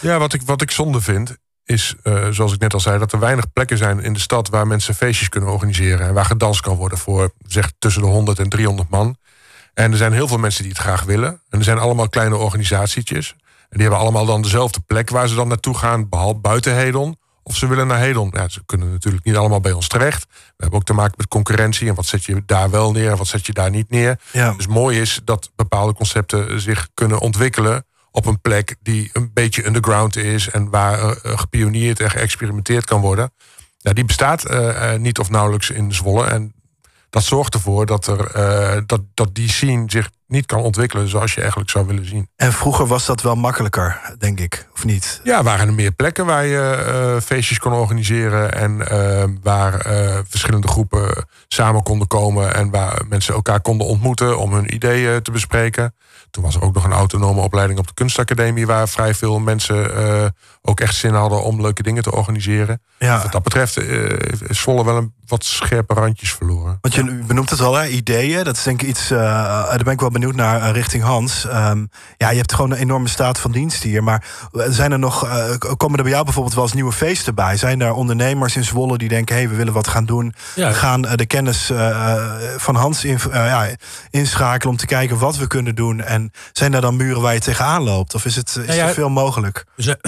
Ja, 0.00 0.18
wat 0.18 0.32
ik, 0.32 0.42
wat 0.44 0.62
ik 0.62 0.65
ik 0.68 0.74
zonde 0.74 1.00
vind, 1.00 1.36
is, 1.64 1.94
uh, 2.02 2.28
zoals 2.30 2.52
ik 2.52 2.60
net 2.60 2.74
al 2.74 2.80
zei, 2.80 2.98
dat 2.98 3.12
er 3.12 3.18
weinig 3.18 3.52
plekken 3.52 3.78
zijn 3.78 4.00
in 4.00 4.12
de 4.12 4.20
stad 4.20 4.48
waar 4.48 4.66
mensen 4.66 4.94
feestjes 4.94 5.28
kunnen 5.28 5.50
organiseren. 5.50 6.06
En 6.06 6.14
waar 6.14 6.24
gedanst 6.24 6.60
kan 6.60 6.76
worden 6.76 6.98
voor 6.98 7.30
zeg 7.46 7.72
tussen 7.78 8.02
de 8.02 8.08
100 8.08 8.38
en 8.38 8.48
300 8.48 8.90
man. 8.90 9.16
En 9.74 9.90
er 9.90 9.96
zijn 9.96 10.12
heel 10.12 10.28
veel 10.28 10.38
mensen 10.38 10.62
die 10.62 10.72
het 10.72 10.80
graag 10.80 11.02
willen. 11.02 11.40
En 11.48 11.58
er 11.58 11.64
zijn 11.64 11.78
allemaal 11.78 12.08
kleine 12.08 12.36
organisatietjes. 12.36 13.34
En 13.68 13.78
die 13.78 13.80
hebben 13.80 13.98
allemaal 13.98 14.26
dan 14.26 14.42
dezelfde 14.42 14.80
plek 14.80 15.10
waar 15.10 15.28
ze 15.28 15.34
dan 15.34 15.48
naartoe 15.48 15.74
gaan, 15.74 16.08
behalve 16.08 16.38
buiten 16.38 16.74
Hedon. 16.74 17.16
Of 17.42 17.56
ze 17.56 17.66
willen 17.66 17.86
naar 17.86 17.98
Hedon. 17.98 18.30
Ja, 18.32 18.48
ze 18.48 18.62
kunnen 18.66 18.90
natuurlijk 18.90 19.24
niet 19.24 19.36
allemaal 19.36 19.60
bij 19.60 19.72
ons 19.72 19.88
terecht. 19.88 20.26
We 20.30 20.52
hebben 20.56 20.78
ook 20.78 20.84
te 20.84 20.92
maken 20.92 21.14
met 21.16 21.28
concurrentie. 21.28 21.88
En 21.88 21.94
wat 21.94 22.06
zet 22.06 22.24
je 22.24 22.42
daar 22.46 22.70
wel 22.70 22.92
neer 22.92 23.10
en 23.10 23.16
wat 23.16 23.26
zet 23.26 23.46
je 23.46 23.52
daar 23.52 23.70
niet 23.70 23.90
neer. 23.90 24.20
Ja. 24.32 24.52
Dus 24.52 24.66
mooi 24.66 25.00
is 25.00 25.20
dat 25.24 25.50
bepaalde 25.56 25.92
concepten 25.92 26.60
zich 26.60 26.88
kunnen 26.94 27.18
ontwikkelen 27.18 27.84
op 28.16 28.26
een 28.26 28.40
plek 28.40 28.76
die 28.82 29.10
een 29.12 29.30
beetje 29.32 29.66
underground 29.66 30.16
is 30.16 30.50
en 30.50 30.70
waar 30.70 30.98
uh, 30.98 31.10
gepioneerd 31.22 32.00
en 32.00 32.10
geëxperimenteerd 32.10 32.84
kan 32.84 33.00
worden. 33.00 33.32
Ja, 33.78 33.92
die 33.92 34.04
bestaat 34.04 34.50
uh, 34.50 34.94
niet 34.94 35.18
of 35.18 35.30
nauwelijks 35.30 35.70
in 35.70 35.94
Zwolle. 35.94 36.26
En 36.26 36.54
dat 37.10 37.22
zorgt 37.22 37.54
ervoor 37.54 37.86
dat, 37.86 38.06
er, 38.06 38.86
dat, 38.86 39.00
dat 39.14 39.34
die 39.34 39.50
scene 39.50 39.84
zich 39.86 40.10
niet 40.26 40.46
kan 40.46 40.60
ontwikkelen 40.60 41.08
zoals 41.08 41.34
je 41.34 41.40
eigenlijk 41.40 41.70
zou 41.70 41.86
willen 41.86 42.06
zien. 42.06 42.28
En 42.36 42.52
vroeger 42.52 42.86
was 42.86 43.06
dat 43.06 43.22
wel 43.22 43.34
makkelijker, 43.34 44.00
denk 44.18 44.40
ik, 44.40 44.68
of 44.74 44.84
niet? 44.84 45.20
Ja, 45.24 45.42
waren 45.42 45.66
er 45.66 45.74
meer 45.74 45.92
plekken 45.92 46.26
waar 46.26 46.46
je 46.46 47.18
feestjes 47.22 47.58
kon 47.58 47.72
organiseren 47.72 48.52
en 48.52 48.78
waar 49.42 49.72
verschillende 50.28 50.68
groepen 50.68 51.26
samen 51.48 51.82
konden 51.82 52.06
komen 52.06 52.54
en 52.54 52.70
waar 52.70 53.02
mensen 53.08 53.34
elkaar 53.34 53.60
konden 53.60 53.86
ontmoeten 53.86 54.38
om 54.38 54.52
hun 54.52 54.74
ideeën 54.74 55.22
te 55.22 55.30
bespreken. 55.30 55.94
Toen 56.36 56.44
was 56.44 56.54
er 56.54 56.62
ook 56.62 56.74
nog 56.74 56.84
een 56.84 56.92
autonome 56.92 57.40
opleiding 57.40 57.78
op 57.78 57.86
de 57.86 57.94
kunstacademie... 57.94 58.66
waar 58.66 58.88
vrij 58.88 59.14
veel 59.14 59.38
mensen 59.38 59.90
uh, 59.98 60.26
ook 60.62 60.80
echt 60.80 60.94
zin 60.94 61.14
hadden 61.14 61.42
om 61.42 61.60
leuke 61.60 61.82
dingen 61.82 62.02
te 62.02 62.12
organiseren. 62.12 62.80
Ja. 62.98 63.22
Wat 63.22 63.32
dat 63.32 63.42
betreft 63.42 63.78
uh, 63.78 64.18
is 64.48 64.60
Zwolle 64.60 64.84
wel 64.84 64.96
een 64.96 65.14
wat 65.26 65.44
scherpe 65.44 65.94
randjes 65.94 66.32
verloren. 66.32 66.78
Want 66.80 66.94
je 66.94 67.04
benoemt 67.04 67.50
het 67.50 67.60
al, 67.60 67.74
hè? 67.74 67.86
ideeën. 67.86 68.44
Dat 68.44 68.56
is 68.56 68.62
denk 68.62 68.82
ik 68.82 68.88
iets, 68.88 69.10
uh, 69.10 69.18
daar 69.68 69.80
ben 69.84 69.92
ik 69.92 70.00
wel 70.00 70.10
benieuwd 70.10 70.34
naar 70.34 70.70
richting 70.70 71.02
Hans. 71.02 71.44
Um, 71.44 71.90
ja, 72.16 72.30
je 72.30 72.36
hebt 72.36 72.54
gewoon 72.54 72.70
een 72.70 72.78
enorme 72.78 73.08
staat 73.08 73.38
van 73.38 73.50
dienst 73.50 73.82
hier. 73.82 74.02
Maar 74.02 74.24
zijn 74.52 74.92
er 74.92 74.98
nog, 74.98 75.28
komen 75.76 75.96
er 75.96 76.02
bij 76.02 76.12
jou 76.12 76.24
bijvoorbeeld 76.24 76.54
wel 76.54 76.64
eens 76.64 76.72
nieuwe 76.72 76.92
feesten 76.92 77.34
bij? 77.34 77.56
Zijn 77.56 77.80
er 77.80 77.92
ondernemers 77.92 78.56
in 78.56 78.64
Zwolle 78.64 78.98
die 78.98 79.08
denken... 79.08 79.34
hé, 79.34 79.40
hey, 79.40 79.50
we 79.50 79.56
willen 79.56 79.72
wat 79.72 79.88
gaan 79.88 80.06
doen. 80.06 80.34
Ja. 80.54 80.68
We 80.68 80.74
gaan 80.74 81.02
de 81.02 81.26
kennis 81.26 81.72
van 82.56 82.74
Hans 82.74 83.04
in, 83.04 83.18
ja, 83.32 83.68
inschakelen 84.10 84.72
om 84.72 84.78
te 84.78 84.86
kijken 84.86 85.18
wat 85.18 85.36
we 85.36 85.46
kunnen 85.46 85.74
doen... 85.74 86.00
En 86.00 86.25
zijn 86.52 86.72
daar 86.72 86.80
dan 86.80 86.96
muren 86.96 87.20
waar 87.20 87.34
je 87.34 87.40
tegenaan 87.40 87.82
loopt? 87.82 88.14
Of 88.14 88.24
is, 88.24 88.36
het, 88.36 88.48
is 88.48 88.66
nou 88.66 88.78
er 88.78 88.94
veel 88.94 89.08
mogelijk? 89.08 89.64
We 89.76 89.82
zijn 89.82 89.98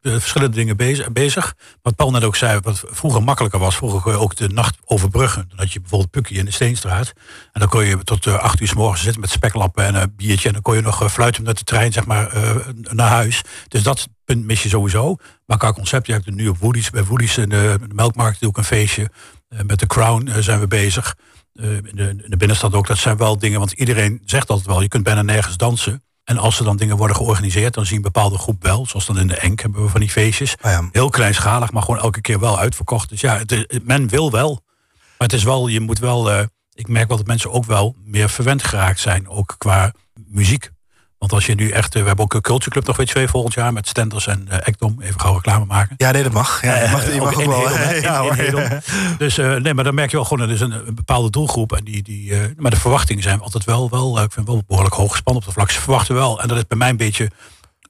verschillende 0.20 0.56
dingen 0.56 0.76
bezig, 0.76 1.12
bezig. 1.12 1.54
Wat 1.82 1.96
Paul 1.96 2.10
net 2.10 2.24
ook 2.24 2.36
zei, 2.36 2.60
wat 2.62 2.84
vroeger 2.86 3.22
makkelijker 3.22 3.60
was. 3.60 3.76
Vroeger 3.76 4.00
kon 4.00 4.12
je 4.12 4.18
ook 4.18 4.36
de 4.36 4.48
nacht 4.48 4.76
overbruggen. 4.84 5.44
Dan 5.48 5.58
had 5.58 5.72
je 5.72 5.80
bijvoorbeeld 5.80 6.10
Pukkie 6.10 6.38
in 6.38 6.44
de 6.44 6.50
Steenstraat. 6.50 7.12
En 7.52 7.60
dan 7.60 7.68
kon 7.68 7.84
je 7.84 8.04
tot 8.04 8.26
uh, 8.26 8.34
acht 8.34 8.60
uur 8.60 8.68
s 8.68 8.74
morgens 8.74 9.02
zitten 9.02 9.20
met 9.20 9.30
speklappen 9.30 9.84
en 9.84 9.94
een 9.94 10.12
biertje. 10.16 10.48
En 10.48 10.54
dan 10.54 10.62
kon 10.62 10.74
je 10.74 10.82
nog 10.82 11.12
fluiten 11.12 11.42
met 11.42 11.58
de 11.58 11.64
trein, 11.64 11.92
zeg 11.92 12.06
maar, 12.06 12.32
naar 12.74 13.08
huis. 13.08 13.42
Dus 13.68 13.82
dat 13.82 14.08
punt 14.24 14.44
mis 14.44 14.62
je 14.62 14.68
sowieso. 14.68 15.16
Maar 15.46 15.58
qua 15.58 15.72
concept, 15.72 16.06
je 16.06 16.12
hebt 16.12 16.30
nu 16.30 16.48
op 16.48 16.58
Woody's, 16.58 16.90
bij 16.90 17.04
Woody's 17.04 17.36
in 17.36 17.48
de, 17.48 17.78
de 17.88 17.94
Melkmarkt 17.94 18.40
doe 18.40 18.50
ik 18.50 18.56
een 18.56 18.64
feestje. 18.64 19.10
met 19.48 19.78
de 19.78 19.86
Crown 19.86 20.30
zijn 20.40 20.60
we 20.60 20.66
bezig. 20.66 21.16
In, 21.62 21.90
de, 21.94 22.08
in 22.08 22.24
de 22.26 22.36
binnenstad 22.36 22.74
ook. 22.74 22.86
Dat 22.86 22.98
zijn 22.98 23.16
wel 23.16 23.38
dingen, 23.38 23.58
want 23.58 23.72
iedereen 23.72 24.22
zegt 24.24 24.48
altijd 24.48 24.66
wel, 24.66 24.82
je 24.82 24.88
kunt 24.88 25.04
bijna 25.04 25.22
nergens 25.22 25.56
dansen. 25.56 26.02
En 26.24 26.38
als 26.38 26.58
er 26.58 26.64
dan 26.64 26.76
dingen 26.76 26.96
worden 26.96 27.16
georganiseerd, 27.16 27.74
dan 27.74 27.86
zien 27.86 27.96
een 27.96 28.02
bepaalde 28.02 28.38
groep 28.38 28.62
wel. 28.62 28.86
Zoals 28.86 29.06
dan 29.06 29.18
in 29.18 29.26
de 29.26 29.36
Enk 29.36 29.60
hebben 29.60 29.82
we 29.82 29.88
van 29.88 30.00
die 30.00 30.10
feestjes. 30.10 30.56
Oh 30.62 30.78
Heel 30.92 31.10
kleinschalig, 31.10 31.72
maar 31.72 31.82
gewoon 31.82 32.00
elke 32.00 32.20
keer 32.20 32.40
wel 32.40 32.58
uitverkocht. 32.58 33.08
Dus 33.08 33.20
ja, 33.20 33.38
het, 33.46 33.80
men 33.84 34.08
wil 34.08 34.30
wel. 34.30 34.62
Maar 35.18 35.28
het 35.28 35.32
is 35.32 35.44
wel, 35.44 35.68
je 35.68 35.80
moet 35.80 35.98
wel. 35.98 36.30
Uh, 36.32 36.42
ik 36.72 36.88
merk 36.88 37.08
wel 37.08 37.16
dat 37.16 37.26
mensen 37.26 37.52
ook 37.52 37.64
wel 37.64 37.96
meer 38.04 38.28
verwend 38.30 38.64
geraakt 38.64 39.00
zijn. 39.00 39.28
Ook 39.28 39.54
qua 39.58 39.92
muziek. 40.26 40.70
Want 41.18 41.32
als 41.32 41.46
je 41.46 41.54
nu 41.54 41.70
echt, 41.70 41.94
eh, 41.94 42.00
we 42.00 42.06
hebben 42.06 42.24
ook 42.24 42.34
een 42.34 42.40
Culture 42.40 42.70
Club 42.70 42.86
nog 42.86 42.96
weer 42.96 43.06
twee 43.06 43.28
volgend 43.28 43.54
jaar 43.54 43.72
met 43.72 43.88
Stenders 43.88 44.26
en 44.26 44.46
uh, 44.50 44.56
Ekdom. 44.62 45.00
Even 45.00 45.20
gauw 45.20 45.34
reclame 45.34 45.64
maken. 45.64 45.94
Ja, 45.96 46.10
nee, 46.10 46.22
dat 46.22 46.32
mag. 46.32 46.62
Ja, 46.62 46.82
je 46.82 46.90
mag, 46.90 47.14
je 47.14 47.20
mag 47.20 47.34
ook, 47.34 47.44
wel. 47.44 48.00
ja, 48.00 48.80
dus 49.18 49.38
uh, 49.38 49.54
nee, 49.54 49.74
maar 49.74 49.84
dan 49.84 49.94
merk 49.94 50.10
je 50.10 50.16
wel 50.16 50.24
gewoon, 50.24 50.48
er 50.48 50.54
is 50.54 50.60
een, 50.60 50.72
een 50.86 50.94
bepaalde 50.94 51.30
doelgroep. 51.30 51.72
En 51.72 51.84
die, 51.84 52.02
die, 52.02 52.30
uh, 52.30 52.40
maar 52.56 52.70
de 52.70 52.80
verwachtingen 52.80 53.22
zijn 53.22 53.40
altijd 53.40 53.64
wel, 53.64 53.90
wel 53.90 54.22
ik 54.22 54.32
vind 54.32 54.46
wel 54.46 54.62
behoorlijk 54.66 54.94
hoog 54.94 55.10
gespannen 55.10 55.42
op 55.42 55.48
de 55.48 55.54
vlak. 55.54 55.70
Ze 55.70 55.80
verwachten 55.80 56.14
wel. 56.14 56.42
En 56.42 56.48
dat 56.48 56.56
is 56.56 56.66
bij 56.66 56.78
mij 56.78 56.88
een 56.88 56.96
beetje, 56.96 57.30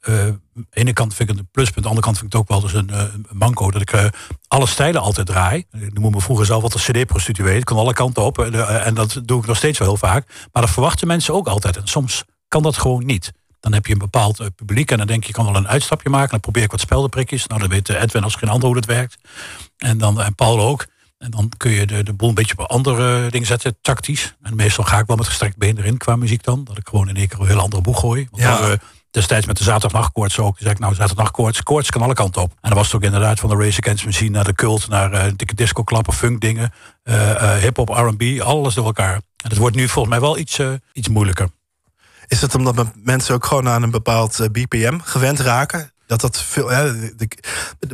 aan 0.02 0.40
de 0.52 0.66
ene 0.70 0.92
kant 0.92 1.14
vind 1.14 1.28
ik 1.28 1.36
het 1.36 1.44
een 1.44 1.50
pluspunt. 1.52 1.76
Aan 1.76 1.82
de 1.82 1.88
andere 1.88 2.06
kant 2.06 2.18
vind 2.18 2.34
ik 2.34 2.38
het 2.38 2.42
ook 2.42 2.60
wel 2.60 2.70
dus 2.70 2.80
een, 2.80 3.14
een 3.14 3.26
manco. 3.38 3.70
Dat 3.70 3.82
ik 3.82 4.10
alle 4.48 4.66
stijlen 4.66 5.00
altijd 5.00 5.26
draai. 5.26 5.64
Ik 5.80 5.98
noem 5.98 6.12
me 6.12 6.20
vroeger 6.20 6.46
zelf 6.46 6.62
wat 6.62 6.74
een 6.74 6.80
cd-prostituee. 6.80 7.58
Ik 7.58 7.64
kan 7.64 7.76
alle 7.76 7.92
kanten 7.92 8.22
op. 8.22 8.38
en 8.38 8.94
dat 8.94 9.20
doe 9.24 9.40
ik 9.40 9.46
nog 9.46 9.56
steeds 9.56 9.78
wel 9.78 9.88
heel 9.88 9.96
vaak. 9.96 10.48
Maar 10.52 10.62
dat 10.62 10.70
verwachten 10.70 11.06
mensen 11.06 11.34
ook 11.34 11.46
altijd. 11.46 11.76
En 11.76 11.86
soms 11.86 12.24
kan 12.48 12.62
dat 12.62 12.76
gewoon 12.76 13.06
niet. 13.06 13.32
Dan 13.60 13.72
heb 13.72 13.86
je 13.86 13.92
een 13.92 13.98
bepaald 13.98 14.40
uh, 14.40 14.46
publiek 14.56 14.90
en 14.90 14.98
dan 14.98 15.06
denk 15.06 15.22
je, 15.22 15.28
ik 15.28 15.34
kan 15.34 15.44
wel 15.44 15.56
een 15.56 15.68
uitstapje 15.68 16.08
maken. 16.10 16.30
Dan 16.30 16.40
probeer 16.40 16.62
ik 16.62 16.70
wat 16.70 16.80
speldenprikjes. 16.80 17.46
Nou, 17.46 17.60
dan 17.60 17.70
weet 17.70 17.88
Edwin 17.88 18.24
als 18.24 18.34
geen 18.34 18.48
ander 18.48 18.66
hoe 18.66 18.74
dat 18.74 18.84
werkt. 18.84 19.16
En 19.76 19.98
dan 19.98 20.20
en 20.20 20.34
Paul 20.34 20.60
ook. 20.60 20.86
En 21.18 21.30
dan 21.30 21.52
kun 21.56 21.70
je 21.70 21.86
de, 21.86 22.02
de 22.02 22.12
boel 22.12 22.28
een 22.28 22.34
beetje 22.34 22.58
op 22.58 22.70
andere 22.70 23.30
dingen 23.30 23.46
zetten, 23.46 23.76
tactisch. 23.82 24.34
En 24.42 24.56
meestal 24.56 24.84
ga 24.84 24.98
ik 24.98 25.06
wel 25.06 25.16
met 25.16 25.26
gestrekt 25.26 25.56
been 25.56 25.78
erin 25.78 25.96
qua 25.96 26.16
muziek 26.16 26.42
dan. 26.42 26.64
Dat 26.64 26.78
ik 26.78 26.88
gewoon 26.88 27.08
in 27.08 27.16
één 27.16 27.28
keer 27.28 27.40
een 27.40 27.46
heel 27.46 27.60
andere 27.60 27.82
boeg 27.82 28.00
gooi. 28.00 28.28
Want 28.30 28.42
ja. 28.42 28.60
dan, 28.60 28.78
destijds 29.10 29.46
met 29.46 29.56
de 29.56 29.64
zaterdagnachtkoorts 29.64 30.38
ook. 30.38 30.58
zei 30.58 30.70
ik, 30.70 30.78
nou, 30.78 30.94
zaterdagnachtkoorts, 30.94 31.62
koorts 31.62 31.90
kan 31.90 32.02
alle 32.02 32.14
kanten 32.14 32.42
op. 32.42 32.50
En 32.50 32.68
dan 32.68 32.74
was 32.74 32.86
het 32.86 32.96
ook 32.96 33.02
inderdaad 33.02 33.40
van 33.40 33.48
de 33.48 33.56
Race 33.56 33.80
Against 33.80 34.04
Machine 34.04 34.30
naar 34.30 34.44
de 34.44 34.54
cult, 34.54 34.88
naar 34.88 35.12
uh, 35.12 35.32
dikke 35.36 35.54
disco-klappen, 35.54 36.12
funk 36.12 36.40
dingen, 36.40 36.72
uh, 37.04 37.14
uh, 37.14 37.52
hip-hop, 37.56 37.88
R&B, 37.88 38.40
alles 38.40 38.74
door 38.74 38.84
elkaar. 38.84 39.14
En 39.14 39.48
het 39.48 39.56
wordt 39.56 39.76
nu 39.76 39.88
volgens 39.88 40.14
mij 40.14 40.22
wel 40.22 40.38
iets, 40.38 40.60
iets 40.92 41.08
moeilijker. 41.08 41.48
Is 42.28 42.40
het 42.40 42.54
omdat 42.54 42.86
mensen 42.94 43.34
ook 43.34 43.44
gewoon 43.44 43.68
aan 43.68 43.82
een 43.82 43.90
bepaald 43.90 44.40
eh, 44.40 44.48
BPM 44.48 44.98
gewend 44.98 45.40
raken? 45.40 45.92
Dat 46.06 46.20
dat 46.20 46.42
veel. 46.42 46.70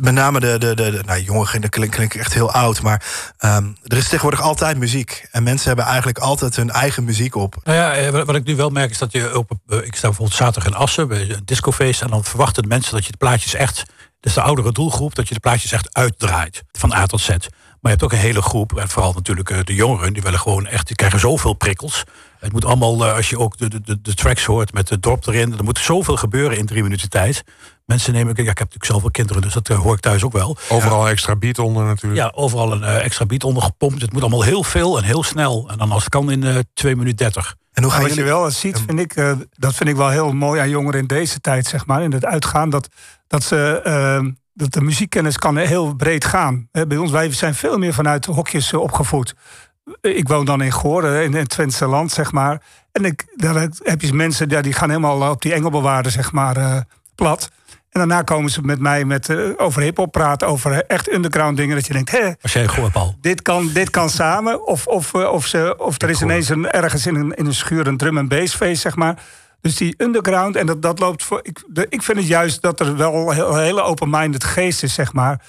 Met 0.01 0.13
name 0.13 0.39
de, 0.39 0.57
de, 0.57 0.75
de, 0.75 1.01
nou, 1.05 1.21
jongeren, 1.21 1.61
dat 1.61 1.69
klinkt, 1.69 2.15
echt 2.15 2.33
heel 2.33 2.51
oud. 2.51 2.81
Maar 2.81 3.03
um, 3.39 3.77
er 3.83 3.97
is 3.97 4.03
tegenwoordig 4.03 4.41
altijd 4.41 4.77
muziek. 4.77 5.27
En 5.31 5.43
mensen 5.43 5.67
hebben 5.67 5.85
eigenlijk 5.85 6.17
altijd 6.17 6.55
hun 6.55 6.69
eigen 6.69 7.03
muziek 7.03 7.35
op. 7.35 7.55
Nou 7.63 7.77
ja, 7.77 7.93
eh, 7.93 8.11
wat 8.11 8.35
ik 8.35 8.43
nu 8.43 8.55
wel 8.55 8.69
merk 8.69 8.89
is 8.89 8.97
dat 8.97 9.11
je 9.11 9.37
op. 9.37 9.51
Eh, 9.67 9.77
ik 9.77 9.95
sta 9.95 10.07
bijvoorbeeld 10.07 10.37
zaterdag 10.37 10.71
in 10.71 10.77
Assen 10.77 11.07
bij 11.07 11.29
een 11.29 11.41
discofeest. 11.45 12.01
En 12.01 12.09
dan 12.09 12.23
verwachten 12.23 12.67
mensen 12.67 12.93
dat 12.93 13.05
je 13.05 13.11
de 13.11 13.17
plaatjes 13.17 13.53
echt. 13.53 13.83
Dus 14.19 14.33
de 14.33 14.41
oudere 14.41 14.71
doelgroep, 14.71 15.15
dat 15.15 15.27
je 15.27 15.33
de 15.33 15.39
plaatjes 15.39 15.71
echt 15.71 15.93
uitdraait. 15.93 16.63
Van 16.71 16.93
A 16.93 17.05
tot 17.05 17.21
Z. 17.21 17.27
Maar 17.27 17.93
je 17.93 17.99
hebt 17.99 18.03
ook 18.03 18.11
een 18.11 18.27
hele 18.27 18.41
groep, 18.41 18.77
en 18.77 18.89
vooral 18.89 19.13
natuurlijk 19.13 19.65
de 19.67 19.75
jongeren, 19.75 20.13
die 20.13 20.21
willen 20.21 20.39
gewoon 20.39 20.67
echt, 20.67 20.87
die 20.87 20.95
krijgen 20.95 21.19
zoveel 21.19 21.53
prikkels. 21.53 22.03
Het 22.45 22.53
moet 22.53 22.65
allemaal, 22.65 23.05
eh, 23.05 23.15
als 23.15 23.29
je 23.29 23.39
ook 23.39 23.57
de, 23.57 23.81
de, 23.81 24.01
de 24.01 24.13
tracks 24.13 24.45
hoort 24.45 24.73
met 24.73 24.87
de 24.87 24.99
drop 24.99 25.27
erin, 25.27 25.57
er 25.57 25.63
moet 25.63 25.79
zoveel 25.79 26.17
gebeuren 26.17 26.57
in 26.57 26.65
drie 26.65 26.83
minuten 26.83 27.09
tijd. 27.09 27.43
Mensen 27.85 28.13
nemen, 28.13 28.33
ja, 28.35 28.41
ik 28.41 28.47
heb 28.47 28.57
natuurlijk 28.57 28.85
zelf 28.85 29.01
wel 29.01 29.11
kinderen, 29.11 29.41
dus 29.41 29.53
dat 29.53 29.69
eh, 29.69 29.77
hoor 29.79 29.93
ik 29.93 29.99
thuis 29.99 30.23
ook 30.23 30.31
wel. 30.31 30.57
Overal 30.69 31.09
extra 31.09 31.35
beat 31.35 31.59
onder 31.59 31.83
natuurlijk. 31.83 32.21
Ja, 32.21 32.31
overal 32.35 32.71
een 32.71 32.81
uh, 32.81 33.03
extra 33.03 33.25
beat 33.25 33.43
onder 33.43 33.63
gepompt. 33.63 34.01
Het 34.01 34.13
moet 34.13 34.21
allemaal 34.21 34.43
heel 34.43 34.63
veel 34.63 34.97
en 34.97 35.03
heel 35.03 35.23
snel. 35.23 35.69
En 35.69 35.77
dan 35.77 35.91
als 35.91 36.03
het 36.03 36.11
kan 36.11 36.31
in 36.31 36.45
uh, 36.45 36.57
2 36.73 36.95
minuten 36.95 37.17
30. 37.17 37.55
En 37.73 37.83
hoe 37.83 37.91
ga 37.91 38.07
je, 38.07 38.15
je 38.15 38.23
wel 38.23 38.51
ziet, 38.51 38.83
vind 38.87 38.99
ik, 38.99 39.15
uh, 39.15 39.31
dat 39.51 39.75
vind 39.75 39.89
ik 39.89 39.95
wel 39.95 40.09
heel 40.09 40.33
mooi 40.33 40.59
aan 40.61 40.69
jongeren 40.69 40.99
in 40.99 41.07
deze 41.07 41.41
tijd, 41.41 41.67
zeg 41.67 41.85
maar, 41.85 42.03
in 42.03 42.11
het 42.11 42.25
uitgaan, 42.25 42.69
dat, 42.69 42.87
dat 43.27 43.43
ze 43.43 44.33
dat 44.53 44.73
de 44.73 44.81
muziekkennis 44.81 45.37
kan 45.37 45.57
heel 45.57 45.93
breed 45.95 46.25
gaan. 46.25 46.69
Bij 46.71 46.97
ons, 46.97 47.11
wij 47.11 47.31
zijn 47.31 47.55
veel 47.55 47.77
meer 47.77 47.93
vanuit 47.93 48.25
hokjes 48.25 48.73
opgevoed 48.73 49.33
ik 50.01 50.27
woon 50.27 50.45
dan 50.45 50.61
in 50.61 50.71
Goor, 50.71 51.05
in 51.05 51.33
het 51.33 51.49
Twentse 51.49 51.85
land, 51.87 52.11
zeg 52.11 52.31
maar. 52.31 52.61
En 52.91 53.05
ik, 53.05 53.25
daar 53.35 53.67
heb 53.83 54.01
je 54.01 54.13
mensen 54.13 54.49
ja, 54.49 54.61
die 54.61 54.73
gaan 54.73 54.89
helemaal 54.89 55.31
op 55.31 55.41
die 55.41 55.53
engelbewaarden, 55.53 56.11
zeg 56.11 56.31
maar, 56.31 56.57
uh, 56.57 56.77
plat. 57.15 57.49
En 57.69 58.01
daarna 58.01 58.21
komen 58.21 58.51
ze 58.51 58.61
met 58.61 58.79
mij 58.79 59.05
met, 59.05 59.29
uh, 59.29 59.49
over 59.57 59.81
hip-hop 59.81 60.11
praten, 60.11 60.47
over 60.47 60.85
echt 60.85 61.13
underground 61.13 61.57
dingen. 61.57 61.75
Dat 61.75 61.85
je 61.85 61.93
denkt, 61.93 62.11
hé, 62.11 62.31
Als 62.41 62.53
jij 62.53 62.67
Paul. 62.91 63.15
Dit 63.21 63.41
kan, 63.41 63.69
dit 63.73 63.89
kan 63.89 64.09
samen. 64.09 64.67
Of, 64.67 64.87
of, 64.87 65.13
of, 65.13 65.45
ze, 65.45 65.75
of 65.77 66.01
er 66.01 66.09
is 66.09 66.21
ineens 66.21 66.49
een, 66.49 66.69
ergens 66.69 67.05
in 67.05 67.15
een, 67.15 67.33
in 67.33 67.45
een 67.45 67.53
schuur 67.53 67.87
een 67.87 67.97
drum 67.97 68.17
en 68.17 68.27
bass 68.27 68.55
feest, 68.55 68.81
zeg 68.81 68.95
maar. 68.95 69.21
Dus 69.61 69.75
die 69.75 69.95
underground, 69.97 70.55
en 70.55 70.65
dat, 70.65 70.81
dat 70.81 70.99
loopt 70.99 71.23
voor. 71.23 71.39
Ik, 71.43 71.63
de, 71.67 71.85
ik 71.89 72.03
vind 72.03 72.17
het 72.17 72.27
juist 72.27 72.61
dat 72.61 72.79
er 72.79 72.95
wel 72.97 73.31
een 73.31 73.57
hele 73.57 73.81
open-minded 73.81 74.43
geest 74.43 74.83
is, 74.83 74.93
zeg 74.93 75.13
maar. 75.13 75.41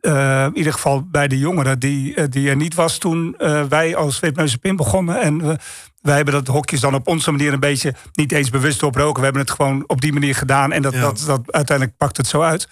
Uh, 0.00 0.44
in 0.44 0.56
ieder 0.56 0.72
geval 0.72 1.02
bij 1.10 1.28
de 1.28 1.38
jongeren 1.38 1.78
die, 1.78 2.16
uh, 2.16 2.24
die 2.28 2.48
er 2.48 2.56
niet 2.56 2.74
was 2.74 2.98
toen 2.98 3.34
uh, 3.38 3.62
wij 3.64 3.96
als 3.96 4.20
Witmeuze 4.20 4.58
Pin 4.58 4.76
begonnen. 4.76 5.20
En 5.20 5.58
wij 6.00 6.16
hebben 6.16 6.34
dat 6.34 6.46
hokjes 6.46 6.80
dan 6.80 6.94
op 6.94 7.08
onze 7.08 7.30
manier 7.30 7.52
een 7.52 7.60
beetje 7.60 7.94
niet 8.12 8.32
eens 8.32 8.50
bewust 8.50 8.82
oproken. 8.82 9.18
We 9.18 9.24
hebben 9.24 9.42
het 9.42 9.50
gewoon 9.50 9.84
op 9.86 10.00
die 10.00 10.12
manier 10.12 10.34
gedaan 10.34 10.72
en 10.72 10.82
dat, 10.82 10.92
ja. 10.92 11.00
dat, 11.00 11.22
dat, 11.26 11.52
uiteindelijk 11.52 11.96
pakt 11.96 12.16
het 12.16 12.26
zo 12.26 12.40
uit. 12.40 12.68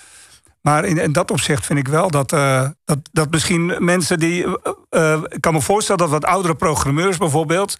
Maar 0.60 0.84
in, 0.84 0.98
in 0.98 1.12
dat 1.12 1.30
opzicht 1.30 1.66
vind 1.66 1.78
ik 1.78 1.88
wel 1.88 2.10
dat, 2.10 2.30
dat, 2.84 2.98
dat 3.12 3.30
misschien 3.30 3.74
mensen 3.78 4.18
die. 4.18 4.46
ik 5.28 5.40
kan 5.40 5.52
me 5.52 5.60
voorstellen 5.60 6.00
dat 6.00 6.10
wat 6.10 6.24
oudere 6.24 6.54
programmeurs 6.54 7.16
bijvoorbeeld 7.16 7.78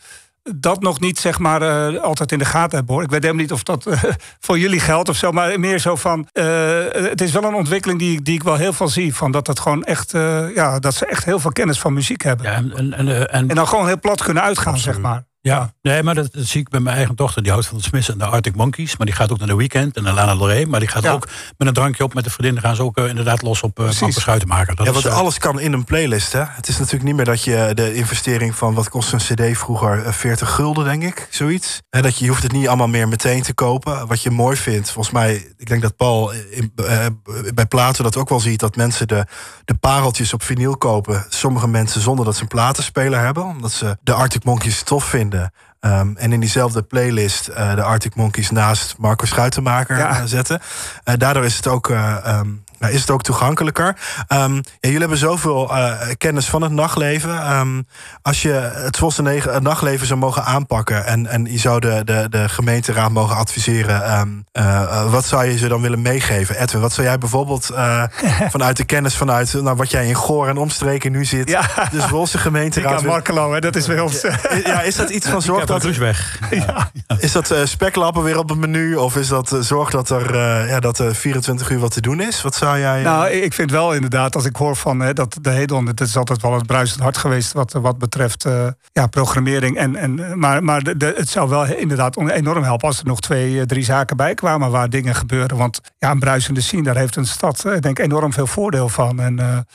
dat 0.57 0.81
nog 0.81 1.01
niet 1.01 1.19
zeg 1.19 1.39
maar 1.39 1.93
uh, 1.93 2.03
altijd 2.03 2.33
in 2.33 2.39
de 2.39 2.45
gaten 2.45 2.77
hebben 2.77 2.95
hoor. 2.95 3.05
Ik 3.05 3.11
weet 3.11 3.23
helemaal 3.23 3.43
niet 3.43 3.53
of 3.53 3.63
dat 3.63 3.87
uh, 3.87 4.03
voor 4.47 4.59
jullie 4.59 4.81
geldt 4.81 5.09
of 5.09 5.17
zo, 5.17 5.33
maar 5.33 5.61
meer 5.61 5.79
zo 5.79 5.97
van. 5.97 6.29
Uh, 6.33 6.45
het 6.93 7.21
is 7.21 7.33
wel 7.33 7.45
een 7.45 7.55
ontwikkeling 7.55 7.99
die, 7.99 8.23
die 8.23 8.35
ik 8.35 8.43
wel 8.43 8.57
heel 8.57 8.73
veel 8.73 8.89
zie. 8.89 9.15
Van 9.15 9.31
dat 9.31 9.47
het 9.47 9.61
gewoon 9.61 9.85
echt, 9.85 10.13
ja, 10.55 10.79
dat 10.79 10.95
ze 10.95 11.07
echt 11.07 11.25
heel 11.25 11.39
veel 11.39 11.53
kennis 11.53 11.81
van 11.81 11.93
muziek 11.93 12.23
hebben. 12.23 12.47
Ja, 12.47 12.55
en, 12.55 12.73
en, 12.73 12.93
en, 12.93 13.29
en, 13.29 13.49
dan 13.49 13.69
gewoon 13.69 13.87
heel 13.87 14.01
plat 14.01 14.23
kunnen 14.23 14.43
uitgaan, 14.43 14.73
absoluut. 14.73 14.95
zeg 14.95 15.05
maar. 15.05 15.28
Ja, 15.41 15.73
nee, 15.83 16.03
maar 16.03 16.15
dat, 16.15 16.29
zie 16.33 16.61
ik 16.61 16.69
bij 16.69 16.81
mijn 16.81 16.97
eigen 16.97 17.17
dochter. 17.17 17.43
Die 17.43 17.53
houdt 17.53 17.67
van 17.67 17.77
de 17.77 17.83
Smiths 17.83 18.11
en 18.11 18.19
de 18.19 18.25
Arctic 18.25 18.55
Monkeys. 18.55 18.97
Maar 18.97 19.07
die 19.07 19.15
gaat 19.15 19.33
ook 19.33 19.39
naar 19.39 19.49
de 19.49 19.57
weekend 19.57 19.97
en 19.97 20.03
naar 20.03 20.15
Lana 20.15 20.37
Del 20.37 20.49
Rey. 20.49 20.67
Maar 20.67 20.81
die 20.81 20.89
gaat 20.89 21.09
ook 21.09 21.29
met 21.57 21.69
een 21.69 21.75
drankje 21.75 22.05
op 22.05 22.15
met 22.15 22.25
de 22.25 22.31
vriendinnen. 22.31 22.63
Gaan 22.63 22.77
ze 22.77 22.83
ook 22.83 22.99
uh, 22.99 23.09
inderdaad 23.09 23.43
los 23.43 23.63
op 23.63 23.81
uh, 23.81 23.89
beschuiten 24.01 24.49
maken. 24.49 24.77
Dat 24.77 24.87
ja, 24.87 24.93
want 24.93 25.05
is, 25.05 25.11
uh, 25.11 25.17
alles 25.17 25.39
kan 25.39 25.61
in 25.61 25.73
een 25.73 25.85
playlist. 25.85 26.33
Hè? 26.33 26.43
Het 26.45 26.69
is 26.69 26.79
natuurlijk 26.79 27.05
niet 27.05 27.15
meer 27.15 27.25
dat 27.25 27.45
je 27.45 27.71
de 27.75 27.95
investering 27.95 28.55
van 28.55 28.75
wat 28.75 28.89
kost 28.89 29.13
een 29.13 29.19
CD 29.19 29.59
vroeger 29.59 30.15
40 30.15 30.51
gulden, 30.51 30.85
denk 30.85 31.03
ik. 31.03 31.29
Zoiets. 31.31 31.81
En 31.91 32.03
dat 32.03 32.19
je, 32.19 32.25
je 32.25 32.31
hoeft 32.31 32.43
het 32.43 32.53
niet 32.53 32.69
allemaal 32.69 32.89
meer 32.89 33.09
meteen 33.09 33.43
te 33.43 33.55
kopen. 33.55 34.07
Wat 34.07 34.23
je 34.23 34.31
mooi 34.31 34.57
vindt, 34.57 34.91
volgens 34.91 35.15
mij, 35.15 35.53
ik 35.57 35.69
denk 35.69 35.83
dat 35.83 35.97
Paul 35.97 36.33
in, 36.33 36.73
bij 37.55 37.67
Platen 37.67 38.05
dat 38.05 38.17
ook 38.17 38.29
wel 38.29 38.41
ziet. 38.41 38.61
Dat 38.61 38.77
mensen 38.77 39.09
de, 39.09 39.27
de 39.65 39.75
pareltjes 39.75 40.33
op 40.33 40.43
vinyl 40.43 40.77
kopen. 40.77 41.27
Sommige 41.29 41.69
mensen 41.69 42.01
zonder 42.01 42.25
dat 42.25 42.37
ze 42.37 42.43
een 42.43 42.49
platenspeler 42.49 43.21
hebben. 43.21 43.45
Omdat 43.45 43.73
ze 43.73 43.97
de 44.03 44.13
Arctic 44.13 44.45
Monkeys 44.45 44.83
tof 44.83 45.05
vinden. 45.05 45.28
Um, 45.81 46.17
en 46.17 46.33
in 46.33 46.41
diezelfde 46.41 46.83
playlist 46.83 47.49
uh, 47.49 47.75
de 47.75 47.83
Arctic 47.83 48.15
Monkeys 48.15 48.51
naast 48.51 48.95
Marco 48.99 49.27
Schuitenmaker 49.27 49.99
ja. 49.99 50.11
uh, 50.11 50.23
zetten. 50.25 50.61
Uh, 51.05 51.15
daardoor 51.17 51.45
is 51.45 51.57
het 51.57 51.67
ook 51.67 51.89
um, 51.89 52.65
nou, 52.79 52.93
is 52.93 53.01
het 53.01 53.11
ook 53.11 53.23
toegankelijker. 53.23 53.97
Um, 54.29 54.55
ja, 54.55 54.63
jullie 54.81 54.99
hebben 54.99 55.19
zoveel 55.19 55.71
uh, 55.71 55.93
kennis 56.19 56.47
van 56.47 56.63
het 56.63 56.73
nachtleven. 56.73 57.59
Um, 57.59 57.87
als 58.23 58.43
je 58.43 58.53
het 58.75 58.99
het 58.99 59.63
nachtleven 59.63 60.07
zou 60.07 60.19
mogen 60.19 60.45
aanpakken... 60.45 61.07
en, 61.07 61.27
en 61.27 61.45
je 61.45 61.59
zou 61.59 61.81
de, 61.81 62.03
de, 62.05 62.27
de 62.31 62.49
gemeenteraad 62.49 63.11
mogen 63.11 63.37
adviseren... 63.37 64.19
Um, 64.21 64.45
uh, 64.53 65.11
wat 65.11 65.25
zou 65.25 65.45
je 65.45 65.59
ze 65.59 65.69
dan 65.69 65.81
willen 65.81 66.03
meegeven? 66.03 66.61
Edwin, 66.61 66.81
wat 66.81 66.93
zou 66.93 67.07
jij 67.07 67.19
bijvoorbeeld 67.19 67.71
uh, 67.73 68.03
vanuit 68.51 68.77
de 68.77 68.85
kennis... 68.85 69.17
vanuit 69.17 69.53
nou, 69.53 69.77
wat 69.77 69.91
jij 69.91 70.07
in 70.07 70.15
Goor 70.15 70.49
en 70.49 70.57
omstreken 70.57 71.13
nu 71.13 71.25
zit... 71.25 71.49
Ja. 71.49 71.89
dus 71.91 72.05
Vosse 72.05 72.39
gemeenteraad... 72.39 73.01
Ja, 73.01 73.07
Markelo, 73.07 73.53
hè, 73.53 73.61
dat 73.61 73.77
is 73.77 73.89
ons. 73.89 74.27
Ja, 74.65 74.83
is 74.83 74.97
dat 74.97 75.11
iets 75.11 75.29
van 75.29 75.43
zorg 75.53 75.65
dat... 75.65 75.83
Dus 75.83 75.99
weg. 75.99 76.39
Ja. 76.51 76.91
Is 77.19 77.33
dat 77.33 77.55
speklappen 77.65 78.23
weer 78.23 78.39
op 78.39 78.49
het 78.49 78.59
menu? 78.59 78.95
Of 78.95 79.17
is 79.17 79.29
dat 79.29 79.57
zorg 79.61 79.91
dat 79.91 80.11
er 80.11 80.37
ja, 80.69 80.81
dat, 80.81 81.03
24 81.11 81.71
uur 81.71 81.79
wat 81.79 81.93
te 81.93 82.01
doen 82.01 82.21
is? 82.21 82.43
Wat 82.43 82.55
zou 82.55 82.68
eh, 82.77 83.05
nou, 83.05 83.31
ik 83.31 83.53
vind 83.53 83.71
wel 83.71 83.95
inderdaad, 83.95 84.35
als 84.35 84.45
ik 84.45 84.57
hoor 84.57 84.77
van 84.77 85.13
dat 85.13 85.39
de 85.41 85.51
Hedon, 85.51 85.87
het 85.87 86.01
is 86.01 86.17
altijd 86.17 86.43
wel 86.43 86.55
het 86.55 86.67
bruisend 86.67 87.01
hart 87.01 87.17
geweest 87.17 87.53
wat, 87.53 87.73
wat 87.73 87.99
betreft 87.99 88.47
uh, 88.47 88.67
ja, 88.93 89.07
programmering. 89.07 89.77
En, 89.77 89.97
en, 89.97 90.39
maar 90.39 90.65
maar 90.65 90.83
het 90.99 91.29
zou 91.29 91.49
wel 91.49 91.67
inderdaad 91.67 92.17
enorm 92.17 92.63
helpen 92.63 92.89
als 92.89 92.99
er 92.99 93.07
nog 93.07 93.21
twee, 93.21 93.61
eh, 93.61 93.67
drie 93.67 93.85
zaken 93.85 94.17
bij 94.17 94.35
kwamen 94.35 94.71
waar 94.71 94.91
dingen 94.91 95.15
gebeuren. 95.15 95.57
Want 95.57 95.81
ja, 95.99 96.11
een 96.11 96.19
bruisende 96.19 96.61
scene, 96.61 96.83
daar 96.83 96.97
heeft 96.97 97.17
een 97.17 97.27
stad, 97.27 97.65
ik 97.65 97.83
denk, 97.83 97.99
enorm 97.99 98.33
veel 98.33 98.47
voordeel 98.47 98.89
van. 98.89 99.21
En, 99.21 99.67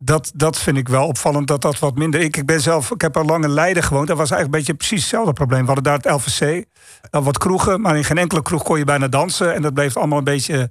Dat, 0.00 0.30
dat 0.34 0.58
vind 0.58 0.76
ik 0.76 0.88
wel 0.88 1.06
opvallend 1.06 1.46
dat 1.46 1.60
dat 1.62 1.78
wat 1.78 1.96
minder. 1.96 2.20
Ik, 2.20 2.36
ik 2.36 2.46
ben 2.46 2.60
zelf, 2.60 2.90
ik 2.90 3.00
heb 3.00 3.16
al 3.16 3.24
lang 3.24 3.44
in 3.44 3.50
Leiden 3.50 3.82
gewoond. 3.82 4.06
Dat 4.08 4.16
was 4.16 4.30
eigenlijk 4.30 4.52
een 4.52 4.64
beetje 4.64 4.86
precies 4.86 5.00
hetzelfde 5.00 5.32
probleem. 5.32 5.60
We 5.60 5.66
hadden 5.66 5.84
daar 5.84 5.96
het 5.96 6.10
LVC, 6.10 6.64
wat 7.10 7.38
kroegen, 7.38 7.80
maar 7.80 7.96
in 7.96 8.04
geen 8.04 8.18
enkele 8.18 8.42
kroeg 8.42 8.62
kon 8.62 8.78
je 8.78 8.84
bijna 8.84 9.08
dansen. 9.08 9.54
En 9.54 9.62
dat 9.62 9.74
bleef 9.74 9.96
allemaal 9.96 10.18
een 10.18 10.24
beetje, 10.24 10.70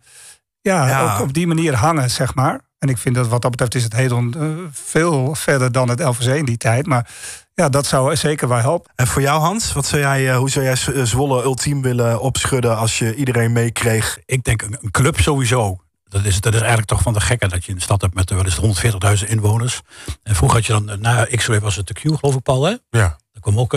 ja, 0.74 0.88
Ja. 0.88 1.14
Ook 1.14 1.22
op 1.22 1.34
die 1.34 1.48
manier 1.48 1.76
hangen, 1.76 2.10
zeg 2.12 2.36
maar. 2.36 2.60
En 2.80 2.90
ik 2.90 2.98
vind 2.98 3.16
dat 3.16 3.28
wat 3.28 3.42
dat 3.42 3.52
betreft 3.52 3.76
is 3.76 3.84
het 3.84 3.94
Hedon 3.94 4.34
eh, 4.38 4.48
veel 4.72 5.36
verder 5.36 5.72
dan 5.72 5.90
het 5.90 6.00
LVC 6.00 6.36
in 6.38 6.46
die 6.46 6.58
tijd. 6.58 6.86
Maar 6.86 7.10
ja, 7.54 7.70
dat 7.70 7.86
zou 7.86 8.16
zeker 8.16 8.48
wel 8.48 8.58
helpen. 8.58 8.92
En 8.96 9.08
voor 9.08 9.22
jou, 9.22 9.40
Hans, 9.42 9.74
wat 9.74 9.86
zou 9.86 10.02
jij, 10.02 10.30
eh, 10.32 10.38
hoe 10.38 10.50
zou 10.50 10.66
jij 10.66 10.74
eh, 10.94 11.04
Zwolle 11.04 11.44
ultiem 11.44 11.82
willen 11.82 12.20
opschudden 12.22 12.78
als 12.78 13.00
je 13.00 13.16
iedereen 13.16 13.52
meekreeg? 13.52 14.20
Ik 14.26 14.44
denk 14.44 14.62
een, 14.62 14.78
een 14.82 14.92
club 14.92 15.20
sowieso. 15.20 15.78
Dat 16.04 16.24
is, 16.24 16.42
dat 16.42 16.54
is 16.54 16.60
eigenlijk 16.60 16.90
toch 16.90 17.02
van 17.02 17.14
de 17.14 17.20
gekke 17.20 17.48
dat 17.48 17.66
je 17.66 17.72
een 17.72 17.82
stad 17.82 18.02
hebt 18.02 18.14
met 18.14 18.32
is 18.32 18.56
het, 18.56 19.24
140.000 19.24 19.30
inwoners. 19.30 19.82
En 20.24 20.36
vroeger 20.36 20.58
had 20.58 20.66
je 20.66 20.74
dan, 20.86 21.02
na 21.02 21.26
X-Ray 21.36 21.60
was 21.60 21.76
het 21.76 21.88
de 21.88 21.94
Q 21.94 22.00
geloof 22.00 22.36
ik 22.36 22.42
Paul 22.42 22.64
hè? 22.64 22.76
Ja, 22.90 23.18
Dan 23.32 23.42
kwam 23.42 23.60
ook 23.60 23.74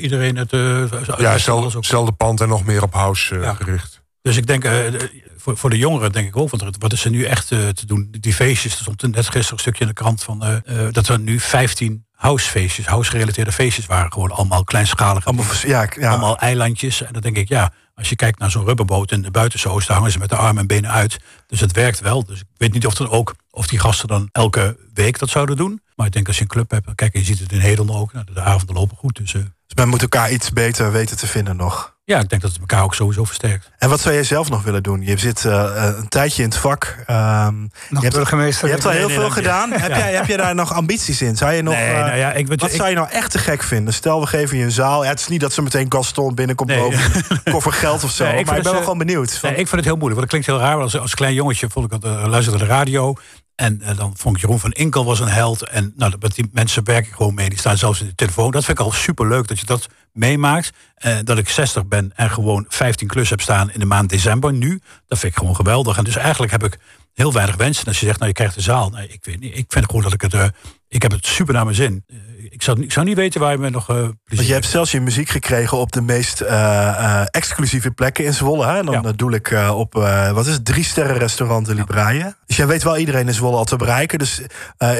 iedereen 0.00 0.36
het... 0.36 0.52
uit 0.52 1.06
ja 1.06 1.16
Westerlo 1.32 1.70
hetzelfde, 1.70 2.12
pand 2.12 2.40
en 2.40 2.48
nog 2.48 2.64
meer 2.64 2.82
op 2.82 2.92
house 2.92 3.34
Ja. 3.38 3.54
gericht. 3.54 4.02
Dus 4.22 4.36
ik 4.36 4.46
denk, 4.46 4.62
de- 4.62 5.22
voor, 5.44 5.56
voor 5.56 5.70
de 5.70 5.78
jongeren 5.78 6.12
denk 6.12 6.26
ik 6.28 6.36
ook, 6.36 6.50
want 6.50 6.76
wat 6.78 6.92
is 6.92 7.04
er 7.04 7.10
nu 7.10 7.24
echt 7.24 7.52
eh, 7.52 7.68
te 7.68 7.86
doen? 7.86 8.08
Die 8.20 8.34
feestjes, 8.34 8.74
er 8.74 8.80
stond 8.80 9.02
net 9.02 9.28
gisteren 9.28 9.52
een 9.52 9.58
stukje 9.58 9.80
in 9.80 9.86
de 9.86 9.92
krant 9.92 10.22
van 10.22 10.44
eh, 10.44 10.86
eh, 10.86 10.92
dat 10.92 11.08
er 11.08 11.18
nu 11.18 11.40
15 11.40 12.06
housefeestjes, 12.10 12.86
house-gerelateerde 12.86 13.52
feestjes 13.52 13.86
waren. 13.86 14.12
Gewoon 14.12 14.30
allemaal 14.30 14.64
kleinschalige, 14.64 15.26
Allemaal, 15.26 15.46
ja, 15.62 15.88
ja. 15.98 16.10
allemaal 16.10 16.38
eilandjes. 16.38 17.02
En 17.02 17.12
dan 17.12 17.22
denk 17.22 17.36
ik, 17.36 17.48
ja, 17.48 17.72
als 17.94 18.08
je 18.08 18.16
kijkt 18.16 18.38
naar 18.38 18.50
zo'n 18.50 18.64
rubberboot 18.64 19.12
in 19.12 19.22
de 19.22 19.30
buitenzoost, 19.30 19.86
daar 19.86 19.96
hangen 19.96 20.12
ze 20.12 20.18
met 20.18 20.28
de 20.28 20.36
armen 20.36 20.60
en 20.60 20.66
benen 20.66 20.90
uit. 20.90 21.18
Dus 21.46 21.60
het 21.60 21.72
werkt 21.72 22.00
wel. 22.00 22.24
Dus 22.24 22.40
ik 22.40 22.46
weet 22.56 22.72
niet 22.72 22.86
of, 22.86 22.94
dan 22.94 23.10
ook, 23.10 23.34
of 23.50 23.66
die 23.66 23.78
gasten 23.78 24.08
dan 24.08 24.28
elke 24.32 24.76
week 24.94 25.18
dat 25.18 25.28
zouden 25.28 25.56
doen. 25.56 25.82
Maar 25.96 26.06
ik 26.06 26.12
denk 26.12 26.26
als 26.26 26.36
je 26.36 26.42
een 26.42 26.48
club 26.48 26.70
hebt, 26.70 26.94
kijk, 26.94 27.12
je 27.12 27.24
ziet 27.24 27.38
het 27.38 27.52
in 27.52 27.60
Hedel 27.60 27.96
ook. 27.96 28.12
Nou, 28.12 28.26
de 28.32 28.40
avonden 28.40 28.76
lopen 28.76 28.96
goed. 28.96 29.16
Dus 29.16 29.34
eh, 29.34 29.40
Dus 29.40 29.74
men 29.74 29.88
moet 29.88 30.02
elkaar 30.02 30.32
iets 30.32 30.50
beter 30.50 30.92
weten 30.92 31.16
te 31.16 31.26
vinden 31.26 31.56
nog. 31.56 31.93
Ja, 32.06 32.20
ik 32.20 32.28
denk 32.28 32.42
dat 32.42 32.50
het 32.50 32.60
elkaar 32.60 32.82
ook 32.82 32.94
sowieso 32.94 33.24
versterkt. 33.24 33.70
En 33.78 33.88
wat 33.88 34.00
zou 34.00 34.14
jij 34.14 34.24
zelf 34.24 34.50
nog 34.50 34.62
willen 34.62 34.82
doen? 34.82 35.02
Je 35.02 35.18
zit 35.18 35.44
eh, 35.44 35.52
eh, 35.88 35.96
een 35.96 36.08
tijdje 36.08 36.42
in 36.42 36.48
het 36.48 36.58
vak. 36.58 36.96
ehm, 37.06 37.60
Nog 37.60 37.70
je, 37.88 37.98
hebt, 37.98 38.14
burgemeester. 38.14 38.66
je 38.66 38.72
hebt 38.72 38.86
al 38.86 38.90
heel 38.90 39.08
veel 39.08 39.30
gedaan. 39.30 39.72
Heb, 39.84 39.94
jij, 39.94 40.12
heb 40.14 40.26
je 40.26 40.36
daar 40.36 40.54
nog 40.54 40.72
ambities 40.72 41.22
in? 41.22 41.36
Zou 41.36 41.52
je 41.52 41.62
nog, 41.62 41.74
nee, 41.74 41.84
eh, 41.92 41.98
nou 42.04 42.16
ja, 42.16 42.32
ik 42.32 42.46
weet 42.46 42.60
wat 42.60 42.70
zou 42.70 42.88
je 42.88 42.94
nou 42.94 43.08
echt 43.10 43.30
te 43.30 43.38
gek 43.38 43.62
vinden? 43.62 43.94
Stel, 43.94 44.20
we 44.20 44.26
geven 44.26 44.58
je 44.58 44.64
een 44.64 44.70
zaal. 44.70 45.02
Ja, 45.04 45.10
het 45.10 45.20
is 45.20 45.28
niet 45.28 45.40
dat 45.40 45.52
ze 45.52 45.62
meteen 45.62 45.86
Gaston 45.88 46.34
binnenkomt 46.34 46.68
Nee. 46.70 46.78
boven 46.78 47.00
een 47.44 47.52
koffer 47.52 47.72
geld 47.72 48.04
of 48.04 48.10
zo. 48.10 48.24
Nee, 48.24 48.38
ik 48.38 48.46
maar 48.46 48.56
ik 48.56 48.62
ben 48.62 48.72
wel 48.72 48.80
gewoon 48.82 48.98
benieuwd. 48.98 49.38
Van, 49.38 49.50
Nee, 49.50 49.58
ik 49.58 49.68
vind 49.68 49.76
het 49.80 49.84
heel 49.90 49.96
moeilijk, 49.98 50.20
want 50.20 50.32
het 50.32 50.42
klinkt 50.42 50.46
heel 50.46 50.58
raar. 50.70 50.78
want 50.78 50.92
Als, 50.92 51.02
als 51.02 51.14
klein 51.14 51.34
jongetje 51.34 51.68
vond 51.70 51.92
ik 51.92 52.00
dat, 52.00 52.26
luisterde 52.28 52.58
de 52.58 52.64
radio. 52.64 53.14
En 53.54 53.82
eh, 53.82 53.96
dan 53.96 54.16
vond 54.16 54.34
ik 54.36 54.40
Jeroen 54.42 54.60
van 54.60 54.72
Inkel 54.72 55.04
was 55.04 55.20
een 55.20 55.28
held. 55.28 55.68
En 55.68 55.92
nou, 55.96 56.12
met 56.20 56.34
die 56.34 56.48
mensen 56.52 56.84
werk 56.84 57.06
ik 57.06 57.12
gewoon 57.12 57.34
mee. 57.34 57.48
Die 57.48 57.58
staan 57.58 57.78
zelfs 57.78 58.00
in 58.00 58.06
de 58.06 58.14
telefoon. 58.14 58.50
Dat 58.50 58.64
vind 58.64 58.78
ik 58.78 58.84
al 58.84 58.92
superleuk 58.92 59.46
dat 59.46 59.60
je 59.60 59.66
dat 59.66 59.86
meemaakt. 60.12 60.70
Eh, 60.94 61.16
dat 61.24 61.38
ik 61.38 61.48
60 61.48 61.86
ben 61.86 62.12
en 62.14 62.30
gewoon 62.30 62.64
15 62.68 63.08
klus 63.08 63.30
heb 63.30 63.40
staan 63.40 63.70
in 63.70 63.80
de 63.80 63.86
maand 63.86 64.08
december 64.08 64.52
nu. 64.52 64.80
Dat 65.06 65.18
vind 65.18 65.32
ik 65.32 65.38
gewoon 65.38 65.56
geweldig. 65.56 65.96
En 65.96 66.04
dus 66.04 66.16
eigenlijk 66.16 66.52
heb 66.52 66.64
ik 66.64 66.78
heel 67.12 67.32
weinig 67.32 67.56
wensen. 67.56 67.82
En 67.82 67.88
als 67.88 68.00
je 68.00 68.06
zegt, 68.06 68.18
nou 68.18 68.28
je 68.30 68.36
krijgt 68.36 68.54
de 68.54 68.60
zaal. 68.60 68.90
Nee, 68.90 69.08
ik 69.08 69.24
weet 69.24 69.40
niet. 69.40 69.56
Ik 69.56 69.64
vind 69.68 69.84
gewoon 69.86 70.02
dat 70.02 70.12
ik 70.12 70.20
het... 70.20 70.34
eh, 70.34 70.46
ik 70.88 71.02
heb 71.02 71.10
het 71.10 71.26
super 71.26 71.54
naar 71.54 71.64
mijn 71.64 71.76
zin. 71.76 72.04
Ik, 72.50 72.62
zou, 72.62 72.82
ik 72.82 72.92
zou 72.92 73.06
niet 73.06 73.16
weten 73.16 73.40
waar 73.40 73.52
je 73.52 73.58
me 73.58 73.70
nog 73.70 73.86
plezier 73.86 74.14
Want 74.26 74.46
je 74.46 74.52
hebt 74.52 74.66
zelfs 74.66 74.90
je 74.90 75.00
muziek 75.00 75.28
gekregen 75.28 75.78
op 75.78 75.92
de 75.92 76.00
meest 76.00 76.40
eh, 76.40 76.88
eh, 76.88 77.26
exclusieve 77.30 77.90
plekken 77.90 78.24
in 78.24 78.34
Zwolle. 78.34 78.66
Hè? 78.66 78.78
En 78.78 78.84
dan 78.86 79.02
Ja. 79.02 79.12
doe 79.16 79.34
ik 79.34 79.54
op, 79.72 79.92
wat 80.32 80.46
is 80.46 80.52
het, 80.52 80.64
drie 80.64 80.84
sterren 80.84 81.16
restaurant 81.16 81.66
de 81.66 81.74
Libraïe. 81.74 82.34
Dus 82.46 82.56
jij 82.56 82.66
weet 82.66 82.82
wel 82.82 82.96
iedereen 82.96 83.26
in 83.28 83.34
Zwolle 83.34 83.56
al 83.56 83.64
te 83.64 83.76
bereiken. 83.76 84.18
Dus 84.18 84.40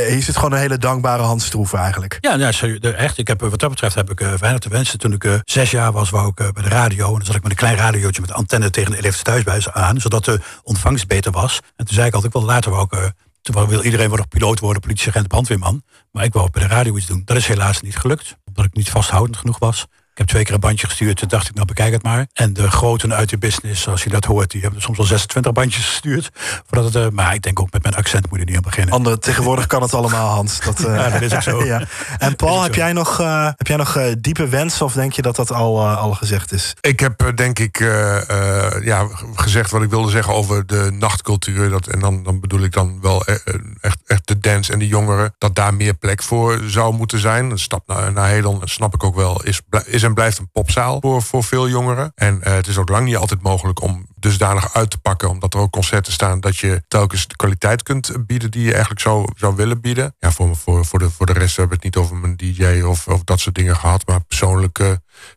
hier 0.08 0.22
zit 0.22 0.36
gewoon 0.36 0.52
een 0.52 0.58
hele 0.58 0.78
dankbare 0.78 1.22
Hans 1.22 1.44
Stroeven 1.44 1.78
eigenlijk. 1.78 2.18
Ja, 2.20 2.36
nou, 2.36 2.52
echt. 2.96 3.18
Ik 3.18 3.28
heb, 3.28 3.40
wat 3.40 3.58
dat 3.60 3.70
betreft 3.70 3.94
heb 3.94 4.10
ik 4.10 4.18
weinig 4.18 4.58
te 4.60 4.68
wensen. 4.68 4.98
Toen 4.98 5.12
ik 5.12 5.40
zes 5.44 5.70
jaar 5.70 5.92
was, 5.92 6.10
wou 6.10 6.28
ik 6.28 6.52
bij 6.52 6.62
de 6.62 6.68
radio. 6.68 7.06
En 7.06 7.12
dan 7.14 7.24
zat 7.24 7.34
ik 7.34 7.42
met 7.42 7.50
een 7.50 7.56
klein 7.56 7.76
radiootje 7.76 8.20
met 8.20 8.32
antenne 8.32 8.70
tegen 8.70 8.90
de 8.90 8.96
elektriciteitsbuis 8.96 9.70
aan. 9.72 10.00
Zodat 10.00 10.24
de 10.24 10.40
ontvangst 10.62 11.06
beter 11.06 11.32
was. 11.32 11.60
En 11.76 11.84
toen 11.84 11.94
zei 11.94 12.06
ik 12.06 12.14
altijd 12.14 12.32
wel 12.32 12.44
later 12.44 12.70
wou 12.70 12.84
ik... 12.84 12.92
eh, 12.92 13.04
wou- 13.52 13.68
wil 13.68 13.82
iedereen 13.82 14.10
nog 14.10 14.28
piloot 14.28 14.60
worden, 14.60 14.82
politieagent, 14.82 15.28
brandweerman. 15.28 15.82
Maar 16.12 16.24
ik 16.24 16.32
wou 16.32 16.50
bij 16.50 16.62
de 16.62 16.68
radio 16.68 16.96
iets 16.96 17.06
doen. 17.06 17.22
Dat 17.24 17.36
is 17.36 17.46
helaas 17.46 17.80
niet 17.80 17.96
gelukt. 17.96 18.36
Omdat 18.44 18.64
ik 18.64 18.74
niet 18.74 18.90
vasthoudend 18.90 19.36
genoeg 19.36 19.58
was. 19.58 19.86
Ik 20.14 20.20
heb 20.20 20.28
twee 20.28 20.44
keer 20.44 20.54
een 20.54 20.60
bandje 20.60 20.86
gestuurd. 20.86 21.16
Toen 21.16 21.28
dacht 21.28 21.48
ik, 21.48 21.54
nou 21.54 21.66
bekijk 21.66 21.92
het 21.92 22.02
maar. 22.02 22.26
En 22.32 22.52
de 22.52 22.70
groten 22.70 23.14
uit 23.14 23.28
de 23.28 23.38
business, 23.38 23.82
zoals 23.82 24.02
je 24.02 24.10
dat 24.10 24.24
hoort... 24.24 24.50
die 24.50 24.60
hebben 24.62 24.80
soms 24.82 24.98
al 24.98 25.04
26 25.04 25.52
bandjes 25.52 25.86
gestuurd. 25.86 26.30
Voordat 26.66 26.92
het, 26.94 27.04
eh, 27.04 27.10
maar 27.10 27.34
ik 27.34 27.42
denk 27.42 27.60
ook 27.60 27.72
met 27.72 27.82
mijn 27.82 27.94
accent 27.94 28.30
moet 28.30 28.38
je 28.38 28.44
niet 28.44 28.56
aan 28.56 28.62
beginnen. 28.62 28.94
Andere, 28.94 29.18
tegenwoordig 29.18 29.66
kan 29.66 29.82
het 29.82 29.94
allemaal, 29.94 30.28
Hans. 30.34 30.60
Dat, 30.60 30.84
eh, 30.84 30.94
Ja, 30.94 31.10
dat 31.10 31.22
is 31.22 31.34
ook 31.34 31.42
zo. 31.42 31.64
ja. 31.74 31.82
En 32.18 32.36
Paul, 32.36 32.56
ook 32.56 32.62
heb 32.62 32.74
zo. 32.74 32.80
jij 32.80 32.92
nog, 32.92 33.20
eh, 33.20 33.44
heb 33.56 33.66
jij 33.66 33.76
nog 33.76 33.96
eh, 33.96 34.12
diepe 34.18 34.48
wensen 34.48 34.84
of 34.86 34.92
denk 34.92 35.12
je 35.12 35.22
dat 35.22 35.36
dat 35.36 35.52
al, 35.52 35.80
eh, 35.80 35.96
al 35.98 36.12
gezegd 36.14 36.52
is? 36.52 36.74
Ik 36.80 37.00
heb 37.00 37.22
eh, 37.22 37.28
denk 37.34 37.58
ik 37.58 37.80
eh, 37.80 38.28
eh, 38.76 38.84
ja, 38.84 39.06
gezegd 39.34 39.70
wat 39.70 39.82
ik 39.82 39.90
wilde 39.90 40.10
zeggen 40.10 40.34
over 40.34 40.66
de 40.66 40.90
nachtcultuur. 40.98 41.70
Dat, 41.70 41.86
en 41.86 42.00
dan, 42.00 42.22
dan 42.22 42.40
bedoel 42.40 42.60
ik 42.62 42.72
dan 42.72 42.98
wel 43.00 43.24
eh, 43.24 43.34
eh, 43.44 43.54
echt, 43.80 43.98
echt 44.06 44.26
de 44.26 44.38
dance 44.38 44.72
en 44.72 44.78
de 44.78 44.86
jongeren. 44.86 45.34
Dat 45.38 45.54
daar 45.54 45.74
meer 45.74 45.94
plek 45.94 46.22
voor 46.22 46.60
zou 46.66 46.94
moeten 46.94 47.18
zijn. 47.18 47.50
Een 47.50 47.58
stap 47.58 47.86
naar, 47.86 48.12
naar 48.12 48.28
Hedon, 48.28 48.60
dat 48.60 48.70
snap 48.70 48.94
ik 48.94 49.04
ook 49.04 49.14
wel, 49.16 49.42
is, 49.42 49.60
blij- 49.68 49.82
is 49.86 50.02
en 50.04 50.14
blijft 50.14 50.38
een 50.38 50.50
popzaal 50.50 51.00
voor, 51.00 51.22
voor 51.22 51.44
veel 51.44 51.68
jongeren. 51.68 52.12
En 52.14 52.42
eh, 52.42 52.54
het 52.54 52.66
is 52.66 52.78
ook 52.78 52.88
lang 52.88 53.04
niet 53.04 53.16
altijd 53.16 53.42
mogelijk 53.42 53.82
om 53.82 54.06
dusdanig 54.18 54.74
uit 54.74 54.90
te 54.90 54.98
pakken. 54.98 55.28
Omdat 55.28 55.54
er 55.54 55.60
ook 55.60 55.70
concerten 55.70 56.12
staan 56.12 56.40
dat 56.40 56.56
je 56.56 56.82
telkens 56.88 57.26
de 57.26 57.36
kwaliteit 57.36 57.82
kunt 57.82 58.26
bieden 58.26 58.50
die 58.50 58.64
je 58.64 58.70
eigenlijk 58.70 59.00
zou, 59.00 59.28
zou 59.36 59.56
willen 59.56 59.80
bieden. 59.80 60.14
Ja, 60.18 60.30
voor, 60.30 60.56
voor, 60.56 60.84
voor, 60.84 60.98
de, 60.98 61.10
voor 61.10 61.26
de 61.26 61.32
rest 61.32 61.56
hebben 61.56 61.78
we 61.78 61.86
het 61.86 61.94
niet 61.94 62.04
over 62.04 62.16
mijn 62.16 62.36
DJ 62.36 62.80
of, 62.80 63.08
of 63.08 63.24
dat 63.24 63.40
soort 63.40 63.54
dingen 63.54 63.76
gehad. 63.76 64.06
Maar 64.06 64.24
persoonlijk 64.24 64.78
eh, 64.78 64.90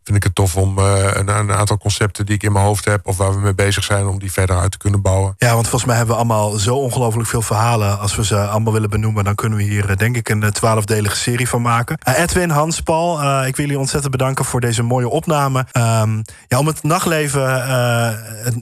vind 0.04 0.18
ik 0.18 0.24
het 0.24 0.36
tof 0.36 0.56
om 0.56 0.78
eh, 0.78 1.04
een, 1.14 1.28
een 1.28 1.52
aantal 1.52 1.78
concepten 1.78 2.26
die 2.26 2.36
ik 2.36 2.44
in 2.44 2.52
mijn 2.52 2.66
hoofd 2.66 2.86
heb 2.86 3.08
of 3.08 3.18
waar 3.18 3.34
we 3.34 3.40
mee 3.40 3.56
bezig 3.56 3.84
zijn, 3.84 4.08
om 4.08 4.20
die 4.20 4.32
verder 4.32 4.58
uit 4.60 4.72
te 4.72 4.78
kunnen 4.78 5.02
bouwen. 5.02 5.36
Ja, 5.38 5.54
want 5.54 5.68
volgens 5.68 5.86
mij 5.86 5.96
hebben 5.96 6.16
we 6.16 6.22
allemaal 6.22 6.52
zo 6.52 6.76
ongelooflijk 6.76 7.30
veel 7.30 7.42
verhalen. 7.42 8.00
Als 8.00 8.16
we 8.16 8.26
ze 8.26 8.48
allemaal 8.48 8.74
willen 8.74 8.90
benoemen, 8.90 9.24
dan 9.24 9.36
kunnen 9.36 9.58
we 9.58 9.64
hier 9.64 9.90
eh, 9.90 9.98
denk 9.98 10.16
ik 10.16 10.30
een 10.30 10.44
eh, 10.44 10.50
twaalfdelige 10.50 11.16
serie 11.16 11.50
van 11.50 11.62
maken. 11.62 11.98
Edwin, 12.04 12.50
Hans, 12.50 12.82
Paul, 12.82 13.46
ik 13.46 13.56
wil 13.56 13.66
jullie 13.66 13.80
ontzettend 13.80 14.12
bedanken 14.12 14.46
voor 14.46 14.60
deze 14.60 14.84
mooie 14.84 15.10
opname. 15.10 15.66
Ehm, 15.72 16.22
ja, 16.48 16.58
om 16.58 16.68
het 16.68 16.84
nachtleven, 16.84 17.42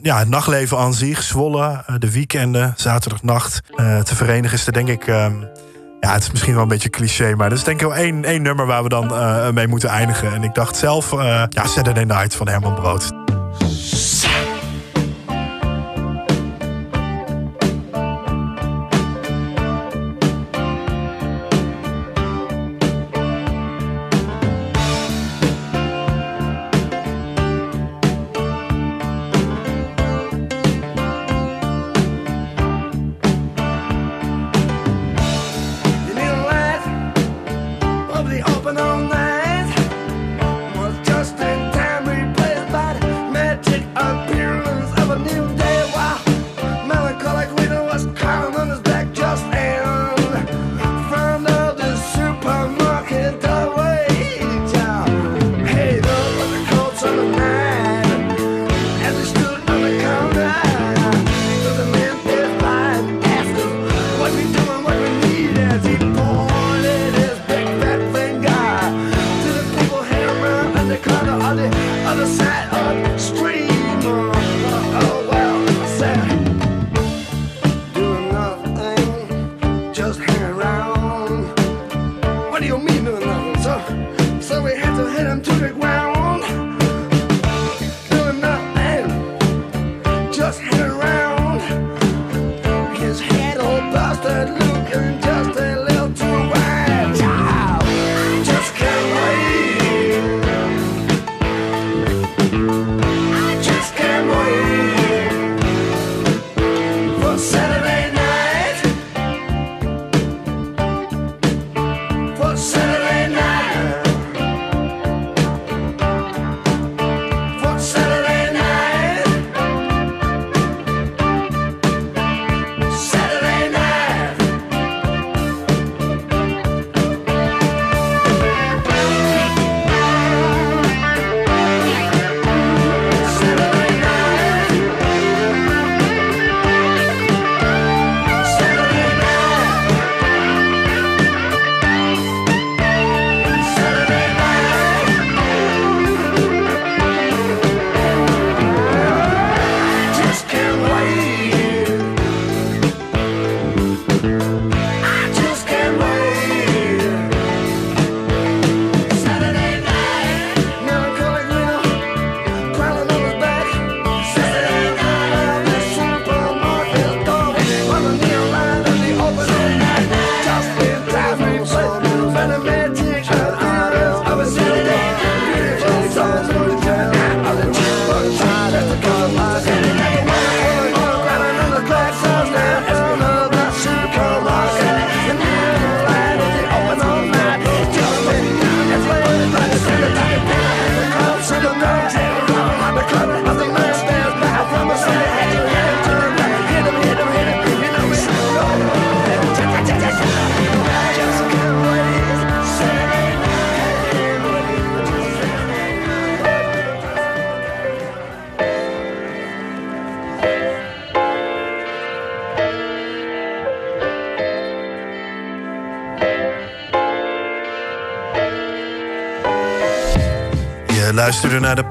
ja, 0.02 0.18
het 0.18 0.28
nachtleven 0.28 0.78
aan 0.78 0.94
zich, 0.94 1.22
Zwolle, 1.22 1.82
eh, 1.86 1.94
de 1.98 2.10
weekenden, 2.12 2.74
zaterdagnacht 2.76 3.60
te 3.76 4.14
verenigen, 4.14 4.58
is 4.58 4.66
er 4.66 4.72
denk 4.72 4.88
ik. 4.88 5.04
Ja, 6.06 6.12
het 6.12 6.22
is 6.22 6.30
misschien 6.30 6.52
wel 6.54 6.62
een 6.62 6.68
beetje 6.68 6.90
cliché, 6.90 7.34
maar 7.34 7.48
dat 7.48 7.58
is 7.58 7.64
denk 7.64 7.80
ik 7.80 7.86
wel 7.86 7.96
één, 7.96 8.24
één 8.24 8.42
nummer 8.42 8.66
waar 8.66 8.82
we 8.82 8.88
dan 8.88 9.14
eh, 9.14 9.50
mee 9.50 9.68
moeten 9.68 9.88
eindigen. 9.88 10.34
En 10.34 10.42
ik 10.42 10.54
dacht 10.54 10.76
zelf, 10.76 11.12
eh 11.12 11.42
ja, 11.48 11.66
Saturday 11.66 12.04
Night 12.04 12.34
van 12.34 12.48
Herman 12.48 12.74
Brood. 12.74 13.12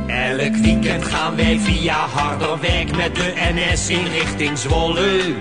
Elk 0.07 0.55
weekend 0.55 1.05
gaan 1.05 1.35
wij 1.35 1.59
via 1.59 2.07
Harderwijk 2.07 2.95
met 2.95 3.15
de 3.15 3.33
NS 3.35 3.89
in 3.89 4.07
richting 4.07 4.57
Zwolle. 4.57 5.35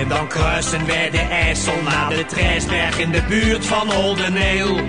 En 0.00 0.08
dan 0.08 0.28
kruisen 0.28 0.86
wij 0.86 1.10
de 1.10 1.18
IJssel 1.18 1.82
naar 1.82 2.08
de 2.08 2.24
Trijsberg 2.26 2.98
in 2.98 3.10
de 3.10 3.22
buurt 3.22 3.66
van 3.66 3.92
Oldeneel. 3.92 4.80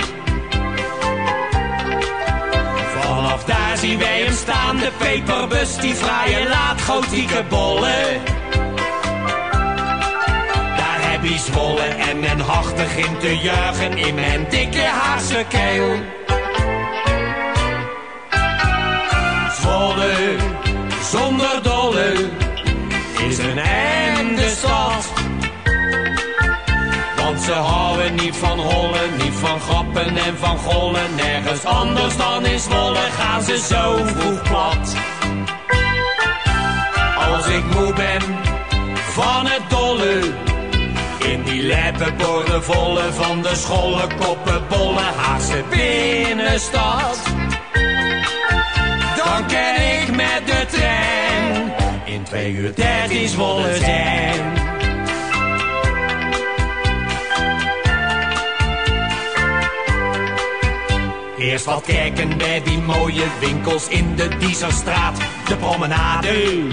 Vanaf 3.00 3.44
daar 3.44 3.78
zien 3.78 4.00
wij 4.00 4.22
hem 4.22 4.34
staan, 4.34 4.78
de 4.78 4.92
peperbus, 4.98 5.78
die 5.78 5.96
fraaie 5.96 6.50
laatgotieke 6.50 7.44
bollen. 7.50 8.22
Daar 10.78 11.12
heb 11.12 11.24
je 11.24 11.38
Zwolle 11.38 11.82
en 11.82 12.20
men 12.20 12.40
hachtig 12.40 12.98
in 12.98 13.18
te 13.18 13.38
juichen 13.38 13.98
in 13.98 14.16
mijn 14.16 14.46
dikke 14.50 14.84
Haagse 14.84 15.46
keel. 15.50 15.96
Zwolle, 19.60 20.36
zonder 21.12 21.64
dolle, 21.64 22.30
is 23.28 23.38
een 23.38 23.60
einde 23.60 23.91
Want 27.16 27.42
ze 27.42 27.52
houden 27.52 28.16
niet 28.16 28.36
van 28.36 28.60
hollen, 28.60 29.18
niet 29.18 29.34
van 29.34 29.60
grappen 29.60 30.18
en 30.18 30.38
van 30.38 30.58
gollen. 30.58 31.16
Nergens 31.16 31.66
anders 31.66 32.18
dan 32.18 32.46
in 32.46 32.60
Zwolle 32.60 33.06
gaan 33.18 33.42
ze 33.42 33.58
zo 33.58 33.98
vroeg 34.06 34.42
plat. 34.42 34.96
Als 37.32 37.48
ik 37.48 37.64
moe 37.76 37.94
ben 37.94 38.22
van 39.14 39.46
het 39.46 39.70
dolle, 39.70 40.20
in 41.20 41.44
die 41.44 41.64
lijpe 41.64 42.14
volle 42.62 43.14
van 43.14 43.42
de 43.42 43.56
scholle 43.56 44.08
koppenbolle 44.20 45.02
Haagse 45.18 45.64
binnenstad 45.70 47.20
dan 49.16 49.46
kan 49.48 49.76
ik 49.76 50.16
met 50.16 50.42
de 50.46 50.66
trein 50.68 51.31
in 52.12 52.24
twee 52.24 52.52
uur 52.52 52.74
tijd 52.74 53.10
in 53.10 53.28
Zwolle 53.28 53.76
zijn. 53.76 54.54
Eerst 61.38 61.66
wat 61.66 61.84
kijken 61.86 62.38
bij 62.38 62.62
die 62.64 62.78
mooie 62.78 63.26
winkels 63.40 63.88
in 63.88 64.16
de 64.16 64.28
Dieserstraat, 64.38 65.18
de 65.48 65.56
promenade. 65.56 66.64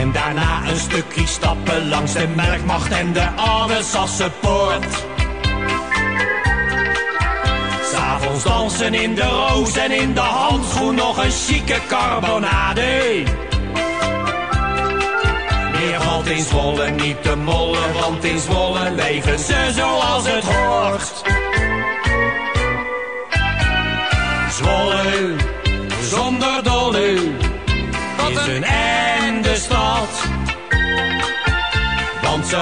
En 0.00 0.12
daarna 0.12 0.68
een 0.68 0.78
stukje 0.78 1.26
stappen 1.26 1.88
langs 1.88 2.12
de 2.12 2.28
Melkmacht 2.36 2.92
en 2.92 3.12
de 3.12 3.28
Oude 3.36 3.82
Sassenpoort. 3.82 5.13
Dansen 8.42 8.94
in 8.94 9.14
de 9.14 9.22
roos 9.22 9.76
en 9.76 9.90
in 9.90 10.14
de 10.14 10.20
handschoen 10.20 10.94
nog 10.94 11.24
een 11.24 11.30
chique 11.30 11.80
carbonade. 11.88 13.22
Meer 15.72 16.00
valt 16.00 16.26
in 16.26 16.44
Zwolle 16.44 16.90
niet 16.90 17.22
te 17.22 17.36
mollen, 17.36 17.92
want 17.92 18.24
in 18.24 18.38
Zwolle 18.38 18.90
leven 18.90 19.38
ze 19.38 19.72
zoals 19.74 20.26
het 20.26 20.44
hoort. 20.44 21.22
Zwolle, 24.50 25.34
zonder 26.02 26.62
dolle, 26.62 27.12
is 28.28 28.46
een 28.46 28.64
einde 28.64 29.56
stad. 29.56 30.08
Want 32.22 32.46
ze 32.46 32.56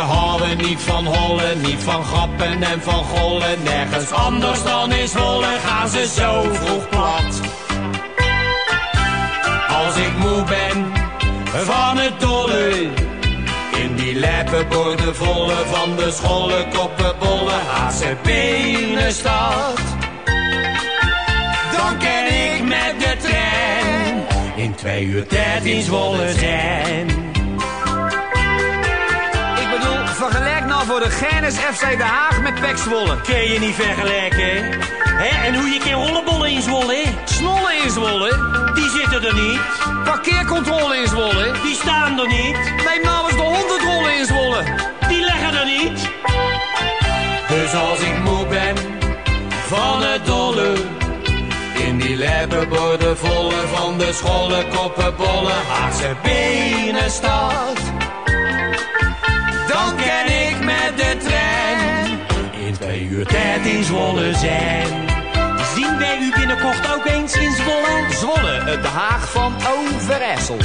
niet 0.73 0.83
van 0.83 1.07
hollen, 1.07 1.61
niet 1.61 1.83
van 1.83 2.05
grappen 2.05 2.63
en 2.63 2.83
van 2.83 3.05
gollen. 3.05 3.63
Nergens 3.63 4.11
anders 4.11 4.63
dan 4.63 4.93
in 4.93 5.09
Zwolle 5.09 5.59
gaan 5.65 5.89
ze 5.89 6.07
zo 6.17 6.43
vroeg 6.53 6.89
plat. 6.89 7.41
Als 9.69 9.97
ik 9.97 10.19
moe 10.19 10.45
ben 10.45 10.93
van 11.65 11.97
het 11.97 12.21
dolle, 12.21 12.89
in 13.77 13.95
die 13.97 14.15
lijpe 14.15 14.67
volle 15.13 15.57
van 15.71 15.97
de 15.97 16.11
scholle 16.11 16.67
koppenbolle 16.73 17.59
Haagse 17.73 18.17
binnenstad. 18.23 19.81
Dan 21.77 21.99
kan 21.99 22.27
ik 22.27 22.63
met 22.65 22.95
de 22.99 23.17
trein 23.19 24.25
in 24.57 24.75
twee 24.75 25.05
uur 25.05 25.27
in 25.63 25.83
Zwolle 25.83 26.33
zijn. 26.33 27.22
Nou 30.87 31.01
voor 31.01 31.09
de 31.09 31.15
Genis 31.15 31.55
FC 31.55 31.81
Den 31.81 32.01
Haag 32.01 32.41
met 32.41 32.55
Pek 32.55 32.77
Zwolle. 32.77 33.21
Kun 33.21 33.53
je 33.53 33.59
niet 33.59 33.75
vergelijken. 33.75 34.81
Hè? 35.23 35.47
En 35.47 35.55
hoe 35.55 35.69
je 35.69 35.79
kan 35.79 35.93
rollenbollen 35.93 36.51
in 36.51 36.63
Zwolle, 36.63 37.05
Snollen 37.25 37.83
in 37.85 37.91
Zwolle, 37.91 38.31
die 38.75 38.91
zitten 38.91 39.25
er 39.25 39.35
niet. 39.35 39.61
parkeercontrole 40.05 40.97
in 40.97 41.09
Zwolle. 41.09 41.53
Die 41.63 41.75
staan 41.75 42.19
er 42.19 42.27
niet. 42.27 42.57
Neem 42.87 43.03
nou 43.03 43.27
eens 43.27 43.37
de 43.37 43.43
honderdrollen 43.43 44.19
in 44.19 44.27
Zwolle. 44.27 44.63
Die 45.09 45.25
leggen 45.25 45.55
er 45.55 45.67
niet. 45.67 46.09
Dus 47.49 47.75
als 47.75 48.01
ik 48.01 48.19
moe 48.25 48.47
ben 48.47 48.77
van 49.67 50.03
het 50.03 50.27
dolle, 50.27 50.73
in 51.87 51.99
die 51.99 52.17
lijpe 52.17 52.67
volle 53.15 53.67
van 53.75 53.99
de 53.99 54.13
scholle 54.13 54.65
koppenbolle 54.75 55.53
Haagse 55.69 56.17
binnenstad, 56.23 57.77
dan 57.77 57.92
twee 62.83 63.09
uur 63.11 63.27
tijd 63.27 63.67
in 63.67 63.85
Zwolle 63.85 64.35
zijn. 64.35 64.87
Zien 65.75 65.99
wij 65.99 66.19
u 66.19 66.33
binnenkort 66.39 66.95
ook 66.95 67.07
eens 67.07 67.35
in 67.35 67.53
Zwolle? 67.53 68.07
Zwolle, 68.11 68.61
het 68.71 68.83
De 68.83 68.89
Haag 68.89 69.31
van 69.31 69.55
Overijssel. 69.55 70.57